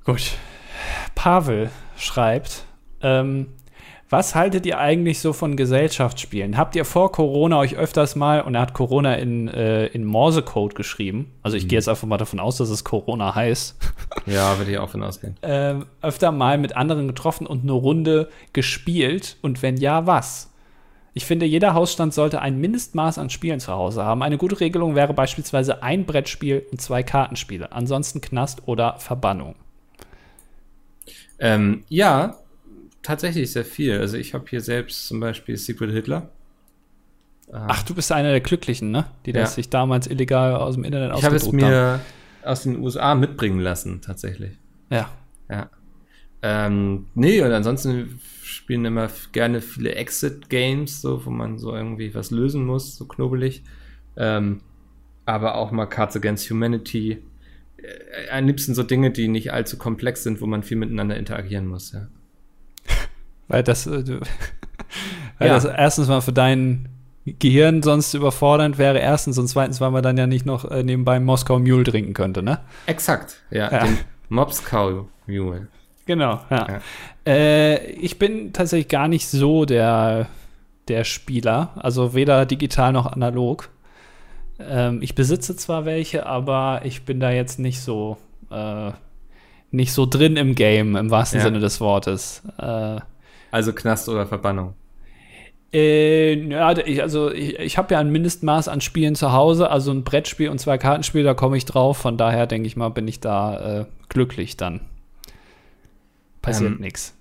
Gut. 0.03 0.34
Pavel 1.16 1.70
schreibt, 1.95 2.66
ähm, 3.01 3.47
was 4.10 4.34
haltet 4.34 4.66
ihr 4.66 4.80
eigentlich 4.80 5.20
so 5.20 5.34
von 5.34 5.55
Gesellschaftsspielen? 5.55 6.57
Habt 6.57 6.76
ihr 6.76 6.84
vor 6.84 7.12
Corona 7.12 7.60
euch 7.60 7.78
öfters 7.78 8.16
mal, 8.16 8.41
und 8.41 8.55
er 8.55 8.62
hat 8.62 8.74
Corona 8.74 9.16
in, 9.16 9.47
äh, 9.47 9.86
in 9.88 10.03
Morsecode 10.03 10.74
geschrieben, 10.76 11.32
also 11.41 11.55
ich 11.55 11.64
mhm. 11.64 11.68
gehe 11.70 11.78
jetzt 11.78 11.88
einfach 11.88 12.07
mal 12.07 12.18
davon 12.18 12.39
aus, 12.39 12.57
dass 12.57 12.70
es 12.70 12.84
Corona 12.84 13.34
heißt. 13.34 13.78
Ja, 14.26 14.57
würde 14.57 14.72
ich 14.72 14.78
auch 14.78 14.89
von 14.89 15.03
ausgehen. 15.03 15.38
äh, 15.41 15.76
öfter 16.01 16.32
mal 16.32 16.57
mit 16.57 16.76
anderen 16.76 17.07
getroffen 17.07 17.47
und 17.47 17.64
eine 17.64 17.72
Runde 17.72 18.30
gespielt? 18.53 19.38
Und 19.41 19.62
wenn 19.62 19.78
ja, 19.78 20.05
was? 20.07 20.49
Ich 21.20 21.26
finde, 21.26 21.46
jeder 21.46 21.74
Hausstand 21.74 22.14
sollte 22.14 22.42
ein 22.42 22.62
Mindestmaß 22.62 23.18
an 23.18 23.30
Spielen 23.30 23.60
zu 23.60 23.74
Hause 23.74 24.06
haben. 24.06 24.24
Eine 24.24 24.38
gute 24.38 24.58
Regelung 24.62 24.96
wäre 24.96 25.14
beispielsweise 25.14 25.84
ein 25.84 26.06
Brettspiel 26.06 26.66
und 26.72 26.80
zwei 26.80 27.04
Kartenspiele. 27.04 27.74
Ansonsten 27.74 28.22
Knast 28.22 28.70
oder 28.70 28.96
Verbannung. 29.00 29.56
Ähm, 31.38 31.84
ja, 31.90 32.38
tatsächlich 33.04 33.52
sehr 33.52 33.66
viel. 33.66 34.00
Also 34.00 34.16
ich 34.16 34.34
habe 34.34 34.46
hier 34.50 34.62
selbst 34.62 35.10
zum 35.10 35.20
Beispiel 35.20 35.58
Secret 35.58 35.92
Hitler. 35.92 36.30
Ach, 37.52 37.84
du 37.84 37.96
bist 37.96 38.14
einer 38.14 38.32
der 38.32 38.40
Glücklichen, 38.40 38.92
ne? 38.92 39.04
Die 39.26 39.34
das 39.34 39.50
ja. 39.50 39.56
sich 39.56 39.70
damals 39.70 40.08
illegal 40.08 40.56
aus 40.56 40.76
dem 40.76 40.86
Internet 40.86 41.18
Ich 41.18 41.26
habe 41.26 41.36
es 41.36 41.52
mir 41.52 41.66
haben. 41.66 42.02
aus 42.46 42.64
den 42.64 42.80
USA 42.80 43.14
mitbringen 43.14 43.60
lassen, 43.60 44.00
tatsächlich. 44.00 44.54
Ja. 44.90 45.10
Ja. 45.50 45.70
Ähm, 46.42 47.08
nee, 47.16 47.42
und 47.42 47.52
ansonsten 47.52 48.20
spielen 48.44 48.86
immer 48.86 49.10
gerne 49.32 49.62
viele 49.62 49.96
Exit-Games, 49.96 51.02
so, 51.02 51.26
wo 51.26 51.30
man 51.30 51.58
so 51.58 51.76
irgendwie 51.76 52.14
was 52.16 52.32
lösen 52.32 52.66
muss, 52.66 52.96
so 52.96 53.06
knobelig. 53.06 53.64
Ähm, 54.16 54.62
aber 55.26 55.56
auch 55.56 55.72
mal 55.72 55.86
Cards 55.86 56.16
Against 56.16 56.50
Humanity. 56.50 57.22
Äh, 57.78 58.30
am 58.32 58.48
liebsten 58.48 58.74
so 58.74 58.84
Dinge, 58.84 59.12
die 59.12 59.28
nicht 59.28 59.54
allzu 59.54 59.78
komplex 59.78 60.24
sind, 60.24 60.42
wo 60.42 60.46
man 60.46 60.64
viel 60.64 60.78
miteinander 60.78 61.18
interagieren 61.18 61.68
muss, 61.68 61.92
ja. 61.92 62.08
Weil 63.48 63.64
das, 63.64 63.88
äh, 63.88 63.92
weil 65.40 65.48
ja. 65.48 65.56
das 65.56 65.66
erstens 65.66 66.08
mal 66.08 66.22
für 66.22 66.34
dein 66.34 66.90
Gehirn 67.26 67.84
sonst 67.84 68.14
überfordernd 68.14 68.78
wäre, 68.78 69.00
erstens 69.00 69.38
und 69.38 69.48
zweitens, 69.48 69.82
weil 69.82 69.92
man 69.92 70.02
dann 70.02 70.18
ja 70.18 70.26
nicht 70.26 70.46
noch 70.46 70.70
äh, 70.70 70.84
nebenbei 70.84 71.20
Moskau 71.20 71.60
Mule 71.60 71.84
trinken 71.84 72.14
könnte, 72.14 72.42
ne? 72.42 72.60
Exakt, 72.86 73.42
ja. 73.52 73.72
ja. 73.72 73.84
Den 73.84 73.98
Moskau 74.30 75.10
Mule. 75.28 75.68
Genau, 76.10 76.39
ja. 76.49 76.68
ja. 76.68 77.32
Äh, 77.32 77.91
ich 77.91 78.18
bin 78.18 78.51
tatsächlich 78.51 78.88
gar 78.88 79.07
nicht 79.07 79.28
so 79.28 79.66
der, 79.66 80.26
der 80.88 81.03
Spieler, 81.03 81.70
also 81.76 82.16
weder 82.16 82.47
digital 82.47 82.93
noch 82.93 83.05
analog. 83.05 83.70
Ähm, 84.60 85.03
ich 85.03 85.14
besitze 85.14 85.55
zwar 85.55 85.86
welche, 85.86 86.26
aber 86.26 86.82
ich 86.84 87.03
bin 87.03 87.20
da 87.20 87.30
jetzt 87.30 87.60
nicht 87.60 87.80
so 87.82 88.18
äh, 88.49 88.89
nicht 89.70 89.93
so 89.93 90.07
drin 90.07 90.36
im 90.36 90.55
Game, 90.55 90.95
im 90.95 91.12
wahrsten 91.12 91.41
ja. 91.41 91.45
Sinne 91.45 91.60
des 91.60 91.80
Wortes. 91.80 92.41
Äh, 92.57 93.01
also 93.51 93.72
Knast 93.72 94.10
oder 94.10 94.26
Verbannung? 94.26 94.74
Äh, 95.72 96.34
ja, 96.49 96.76
ich, 96.76 97.03
also 97.03 97.32
ich, 97.32 97.60
ich 97.60 97.78
habe 97.78 97.93
ja 97.93 97.99
ein 97.99 98.10
Mindestmaß 98.10 98.68
an 98.68 98.82
Spielen 98.82 99.14
zu 99.14 99.32
Hause, 99.32 99.70
also 99.70 99.91
ein 99.91 100.03
Brettspiel 100.03 100.49
und 100.49 100.57
zwei 100.57 100.80
Kartenspiele, 100.80 101.24
da 101.24 101.34
komme 101.36 101.55
ich 101.55 101.66
drauf. 101.66 101.97
Von 101.97 102.18
daher 102.18 102.47
denke 102.47 102.66
ich 102.66 102.76
mal, 102.76 102.89
bin 102.89 103.07
ich 103.07 103.20
da 103.20 103.82
äh, 103.82 103.86
glücklich 104.10 104.57
dann. 104.57 104.82
Passiert 106.42 106.74
ähm, 106.74 106.80
nichts. 106.80 107.16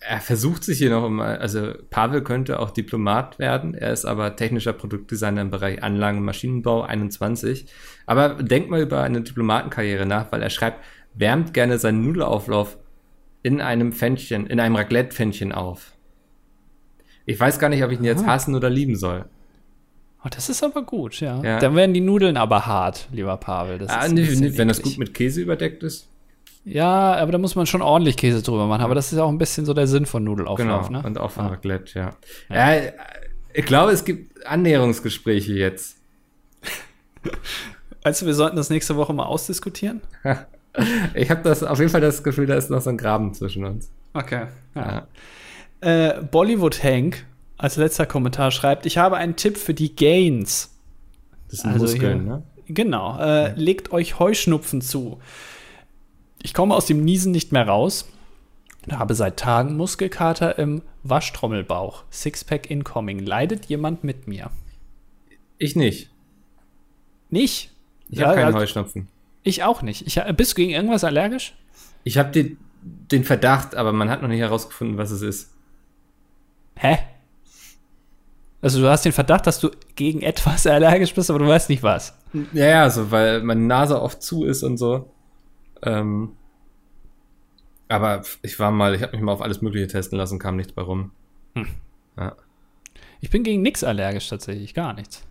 Er 0.00 0.20
versucht 0.20 0.64
sich 0.64 0.78
hier 0.78 0.90
noch 0.90 1.08
mal, 1.08 1.36
also 1.38 1.72
Pavel 1.90 2.22
könnte 2.22 2.60
auch 2.60 2.70
Diplomat 2.70 3.38
werden, 3.38 3.74
er 3.74 3.92
ist 3.92 4.06
aber 4.06 4.36
technischer 4.36 4.72
Produktdesigner 4.72 5.42
im 5.42 5.50
Bereich 5.50 5.82
Anlagen- 5.82 6.18
und 6.18 6.24
Maschinenbau 6.24 6.82
21. 6.82 7.66
Aber 8.06 8.42
denkt 8.42 8.70
mal 8.70 8.80
über 8.80 9.02
eine 9.02 9.20
Diplomatenkarriere 9.20 10.06
nach, 10.06 10.32
weil 10.32 10.42
er 10.42 10.50
schreibt, 10.50 10.82
wärmt 11.14 11.52
gerne 11.52 11.78
seinen 11.78 12.02
Nudelauflauf 12.02 12.78
in 13.42 13.60
einem 13.60 13.92
Pfännchen, 13.92 14.46
in 14.46 14.60
einem 14.60 14.76
Raclette-Pfännchen 14.76 15.52
auf. 15.52 15.92
Ich 17.26 17.38
weiß 17.38 17.58
gar 17.58 17.68
nicht, 17.68 17.84
ob 17.84 17.90
ich 17.90 17.98
ihn 17.98 18.04
jetzt 18.04 18.26
hassen 18.26 18.54
oder 18.54 18.70
lieben 18.70 18.96
soll. 18.96 19.26
Oh, 20.24 20.28
das 20.30 20.48
ist 20.48 20.62
aber 20.62 20.82
gut, 20.82 21.20
ja. 21.20 21.42
ja. 21.42 21.58
Dann 21.58 21.74
werden 21.74 21.94
die 21.94 22.00
Nudeln 22.00 22.36
aber 22.36 22.66
hart, 22.66 23.08
lieber 23.10 23.36
Pavel. 23.38 23.78
Ah, 23.88 24.06
nee, 24.08 24.28
nee, 24.34 24.58
wenn 24.58 24.68
das 24.68 24.82
gut 24.82 24.98
mit 24.98 25.14
Käse 25.14 25.40
überdeckt 25.40 25.82
ist. 25.82 26.08
Ja, 26.64 27.14
aber 27.14 27.32
da 27.32 27.38
muss 27.38 27.54
man 27.54 27.66
schon 27.66 27.82
ordentlich 27.82 28.16
Käse 28.16 28.42
drüber 28.42 28.66
machen. 28.66 28.82
Aber 28.82 28.94
das 28.94 29.12
ist 29.12 29.18
auch 29.18 29.28
ein 29.28 29.38
bisschen 29.38 29.64
so 29.64 29.74
der 29.74 29.86
Sinn 29.86 30.06
von 30.06 30.22
Nudelauflauf, 30.24 30.88
genau. 30.88 31.00
ne? 31.00 31.06
Und 31.06 31.18
auch 31.18 31.30
von 31.30 31.46
ah. 31.46 31.48
Raclette, 31.48 31.98
ja. 31.98 32.10
ja. 32.48 32.74
ja. 32.74 32.92
Ich 33.52 33.64
glaube, 33.64 33.92
es 33.92 34.04
gibt 34.04 34.46
Annäherungsgespräche 34.46 35.54
jetzt. 35.54 35.96
Weißt 38.02 38.22
du, 38.22 38.26
wir 38.26 38.34
sollten 38.34 38.56
das 38.56 38.70
nächste 38.70 38.96
Woche 38.96 39.12
mal 39.12 39.24
ausdiskutieren? 39.24 40.00
ich 41.14 41.30
habe 41.30 41.42
das 41.42 41.62
auf 41.62 41.78
jeden 41.78 41.90
Fall 41.90 42.00
das 42.00 42.22
Gefühl, 42.22 42.46
da 42.46 42.54
ist 42.54 42.70
noch 42.70 42.80
so 42.80 42.90
ein 42.90 42.96
Graben 42.96 43.34
zwischen 43.34 43.64
uns. 43.64 43.90
Okay. 44.12 44.46
Ja. 44.74 45.06
Ja. 45.82 46.16
Äh, 46.18 46.22
Bollywood 46.22 46.82
Hank 46.82 47.24
als 47.56 47.76
letzter 47.76 48.06
Kommentar 48.06 48.50
schreibt: 48.50 48.86
Ich 48.86 48.98
habe 48.98 49.16
einen 49.16 49.36
Tipp 49.36 49.56
für 49.56 49.74
die 49.74 49.94
Gains. 49.94 50.74
Das 51.48 51.60
sind 51.60 51.72
also 51.72 51.84
Muskeln, 51.84 52.22
hier, 52.22 52.30
ne? 52.30 52.42
Genau. 52.68 53.18
Äh, 53.18 53.48
ja. 53.48 53.52
Legt 53.56 53.92
euch 53.92 54.18
Heuschnupfen 54.18 54.80
zu. 54.80 55.20
Ich 56.42 56.54
komme 56.54 56.74
aus 56.74 56.86
dem 56.86 57.04
Niesen 57.04 57.32
nicht 57.32 57.52
mehr 57.52 57.66
raus 57.66 58.08
und 58.86 58.98
habe 58.98 59.14
seit 59.14 59.38
Tagen 59.38 59.76
Muskelkater 59.76 60.58
im 60.58 60.82
Waschtrommelbauch. 61.02 62.04
Sixpack 62.10 62.70
incoming. 62.70 63.18
Leidet 63.18 63.66
jemand 63.66 64.04
mit 64.04 64.26
mir? 64.26 64.50
Ich 65.58 65.76
nicht. 65.76 66.10
Nicht? 67.28 67.70
Ich 68.08 68.18
ja, 68.18 68.26
habe 68.26 68.36
keinen 68.36 68.46
also, 68.46 68.58
Heuschnupfen. 68.58 69.08
Ich 69.42 69.62
auch 69.62 69.82
nicht. 69.82 70.06
Ich, 70.06 70.20
bist 70.34 70.52
du 70.52 70.56
gegen 70.56 70.70
irgendwas 70.70 71.04
allergisch? 71.04 71.54
Ich 72.04 72.18
habe 72.18 72.30
den, 72.30 72.58
den 72.82 73.24
Verdacht, 73.24 73.74
aber 73.74 73.92
man 73.92 74.10
hat 74.10 74.22
noch 74.22 74.28
nicht 74.28 74.40
herausgefunden, 74.40 74.98
was 74.98 75.10
es 75.10 75.22
ist. 75.22 75.50
Hä? 76.76 76.98
Also 78.62 78.80
du 78.80 78.88
hast 78.88 79.04
den 79.04 79.12
Verdacht, 79.12 79.46
dass 79.46 79.60
du 79.60 79.70
gegen 79.94 80.22
etwas 80.22 80.66
allergisch 80.66 81.14
bist, 81.14 81.30
aber 81.30 81.38
du 81.38 81.46
weißt 81.46 81.68
nicht 81.68 81.82
was. 81.82 82.14
Ja, 82.52 82.66
ja, 82.66 82.90
so, 82.90 83.10
weil 83.10 83.42
meine 83.42 83.62
Nase 83.62 84.00
oft 84.00 84.22
zu 84.22 84.44
ist 84.44 84.62
und 84.62 84.76
so. 84.76 85.10
Ähm, 85.82 86.36
aber 87.88 88.22
ich 88.42 88.58
war 88.58 88.70
mal, 88.70 88.94
ich 88.94 89.02
habe 89.02 89.12
mich 89.12 89.20
mal 89.20 89.32
auf 89.32 89.42
alles 89.42 89.62
Mögliche 89.62 89.88
testen 89.88 90.16
lassen, 90.16 90.38
kam 90.38 90.56
nichts 90.56 90.72
bei 90.72 90.82
rum. 90.82 91.10
Hm. 91.54 91.66
Ja. 92.16 92.36
Ich 93.20 93.30
bin 93.30 93.42
gegen 93.42 93.62
nichts 93.62 93.82
allergisch 93.84 94.28
tatsächlich, 94.28 94.74
gar 94.74 94.92
nichts. 94.92 95.26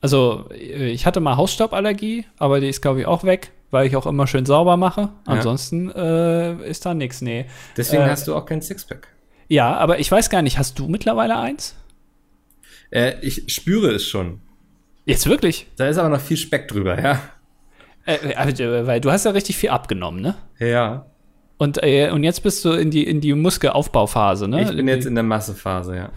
Also, 0.00 0.48
ich 0.50 1.06
hatte 1.06 1.20
mal 1.20 1.36
Hausstauballergie, 1.36 2.24
aber 2.38 2.60
die 2.60 2.68
ist, 2.68 2.82
glaube 2.82 3.00
ich, 3.00 3.06
auch 3.06 3.22
weg, 3.24 3.52
weil 3.70 3.86
ich 3.86 3.94
auch 3.94 4.06
immer 4.06 4.26
schön 4.26 4.46
sauber 4.46 4.76
mache. 4.76 5.10
Ansonsten 5.26 5.88
ja. 5.88 6.52
äh, 6.52 6.68
ist 6.68 6.84
da 6.84 6.94
nichts, 6.94 7.20
nee. 7.20 7.46
Deswegen 7.76 8.02
äh, 8.02 8.06
hast 8.06 8.26
du 8.26 8.34
auch 8.34 8.44
kein 8.44 8.62
Sixpack. 8.62 9.08
Ja, 9.48 9.76
aber 9.76 10.00
ich 10.00 10.10
weiß 10.10 10.30
gar 10.30 10.42
nicht, 10.42 10.58
hast 10.58 10.78
du 10.78 10.88
mittlerweile 10.88 11.38
eins? 11.38 11.76
Äh, 12.90 13.14
ich 13.22 13.52
spüre 13.52 13.92
es 13.92 14.04
schon. 14.06 14.40
Jetzt 15.04 15.26
wirklich? 15.26 15.66
Da 15.76 15.88
ist 15.88 15.98
aber 15.98 16.08
noch 16.08 16.20
viel 16.20 16.36
Speck 16.36 16.68
drüber, 16.68 17.00
ja. 17.00 17.20
Äh, 18.04 18.14
äh, 18.14 18.86
weil 18.86 19.00
du 19.00 19.10
hast 19.10 19.24
ja 19.24 19.30
richtig 19.30 19.56
viel 19.56 19.70
abgenommen, 19.70 20.20
ne? 20.20 20.34
Ja. 20.58 21.06
Und, 21.58 21.82
äh, 21.82 22.10
und 22.10 22.24
jetzt 22.24 22.42
bist 22.42 22.64
du 22.64 22.72
in 22.72 22.90
die, 22.90 23.06
in 23.06 23.20
die 23.20 23.32
Muskelaufbauphase, 23.34 24.48
ne? 24.48 24.62
Ich 24.62 24.76
bin 24.76 24.88
jetzt 24.88 25.06
in 25.06 25.14
der 25.14 25.24
Massephase, 25.24 25.96
ja. 25.96 26.10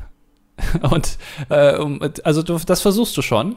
und 0.89 1.17
äh, 1.49 1.77
also 2.23 2.41
du, 2.41 2.57
das 2.57 2.81
versuchst 2.81 3.15
du 3.17 3.21
schon? 3.21 3.55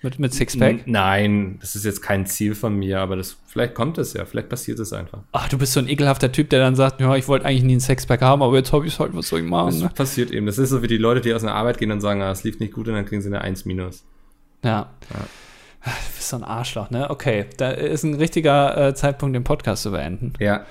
Mit, 0.00 0.20
mit 0.20 0.32
Sixpack? 0.32 0.86
Nein, 0.86 1.58
das 1.60 1.74
ist 1.74 1.84
jetzt 1.84 2.02
kein 2.02 2.24
Ziel 2.24 2.54
von 2.54 2.76
mir, 2.76 3.00
aber 3.00 3.16
das, 3.16 3.36
vielleicht 3.46 3.74
kommt 3.74 3.98
es 3.98 4.12
ja, 4.12 4.24
vielleicht 4.26 4.48
passiert 4.48 4.78
es 4.78 4.92
einfach. 4.92 5.20
Ach, 5.32 5.48
du 5.48 5.58
bist 5.58 5.72
so 5.72 5.80
ein 5.80 5.88
ekelhafter 5.88 6.30
Typ, 6.30 6.50
der 6.50 6.60
dann 6.60 6.76
sagt, 6.76 7.00
ja, 7.00 7.16
ich 7.16 7.26
wollte 7.26 7.46
eigentlich 7.46 7.64
nie 7.64 7.76
ein 7.76 7.80
Sixpack 7.80 8.22
haben, 8.22 8.42
aber 8.42 8.56
jetzt 8.56 8.72
habe 8.72 8.86
ich 8.86 8.92
es 8.92 9.00
halt, 9.00 9.14
was 9.14 9.28
soll 9.28 9.40
ich 9.40 9.46
machen? 9.46 9.70
Das 9.70 9.80
ne? 9.80 9.90
passiert 9.92 10.30
eben. 10.30 10.46
Das 10.46 10.56
ist 10.58 10.70
so 10.70 10.82
wie 10.82 10.86
die 10.86 10.98
Leute, 10.98 11.20
die 11.20 11.34
aus 11.34 11.42
einer 11.42 11.54
Arbeit 11.54 11.78
gehen 11.78 11.90
und 11.90 12.00
sagen, 12.00 12.22
ah, 12.22 12.30
es 12.30 12.44
lief 12.44 12.60
nicht 12.60 12.72
gut 12.72 12.86
und 12.86 12.94
dann 12.94 13.06
kriegen 13.06 13.22
sie 13.22 13.28
eine 13.28 13.40
1 13.40 13.64
minus. 13.64 14.04
Ja. 14.62 14.88
ja. 15.10 15.20
Du 15.84 15.90
bist 16.16 16.28
so 16.28 16.36
ein 16.36 16.44
Arschloch, 16.44 16.90
ne? 16.90 17.08
Okay, 17.10 17.46
da 17.56 17.70
ist 17.70 18.02
ein 18.02 18.14
richtiger 18.14 18.88
äh, 18.88 18.94
Zeitpunkt, 18.94 19.34
den 19.34 19.44
Podcast 19.44 19.82
zu 19.82 19.92
beenden. 19.92 20.32
Ja. 20.38 20.66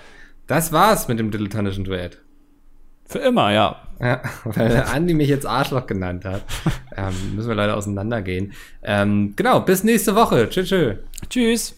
Das 0.48 0.72
war's 0.72 1.08
mit 1.08 1.20
dem 1.20 1.32
dilettantischen 1.32 1.84
Duett. 1.84 2.20
Für 3.06 3.20
immer, 3.20 3.52
ja. 3.52 3.82
Ja, 4.00 4.22
weil 4.44 4.84
Andi 4.84 5.14
mich 5.14 5.30
jetzt 5.30 5.46
Arschloch 5.46 5.88
genannt 5.88 6.26
hat. 6.26 6.44
ähm, 6.96 7.36
müssen 7.36 7.48
wir 7.48 7.56
leider 7.56 7.78
auseinandergehen. 7.78 8.54
Ähm, 8.84 9.34
genau, 9.36 9.62
bis 9.62 9.84
nächste 9.84 10.16
Woche. 10.16 10.50
Tschüss. 10.50 10.74
Tschüss. 11.30 11.77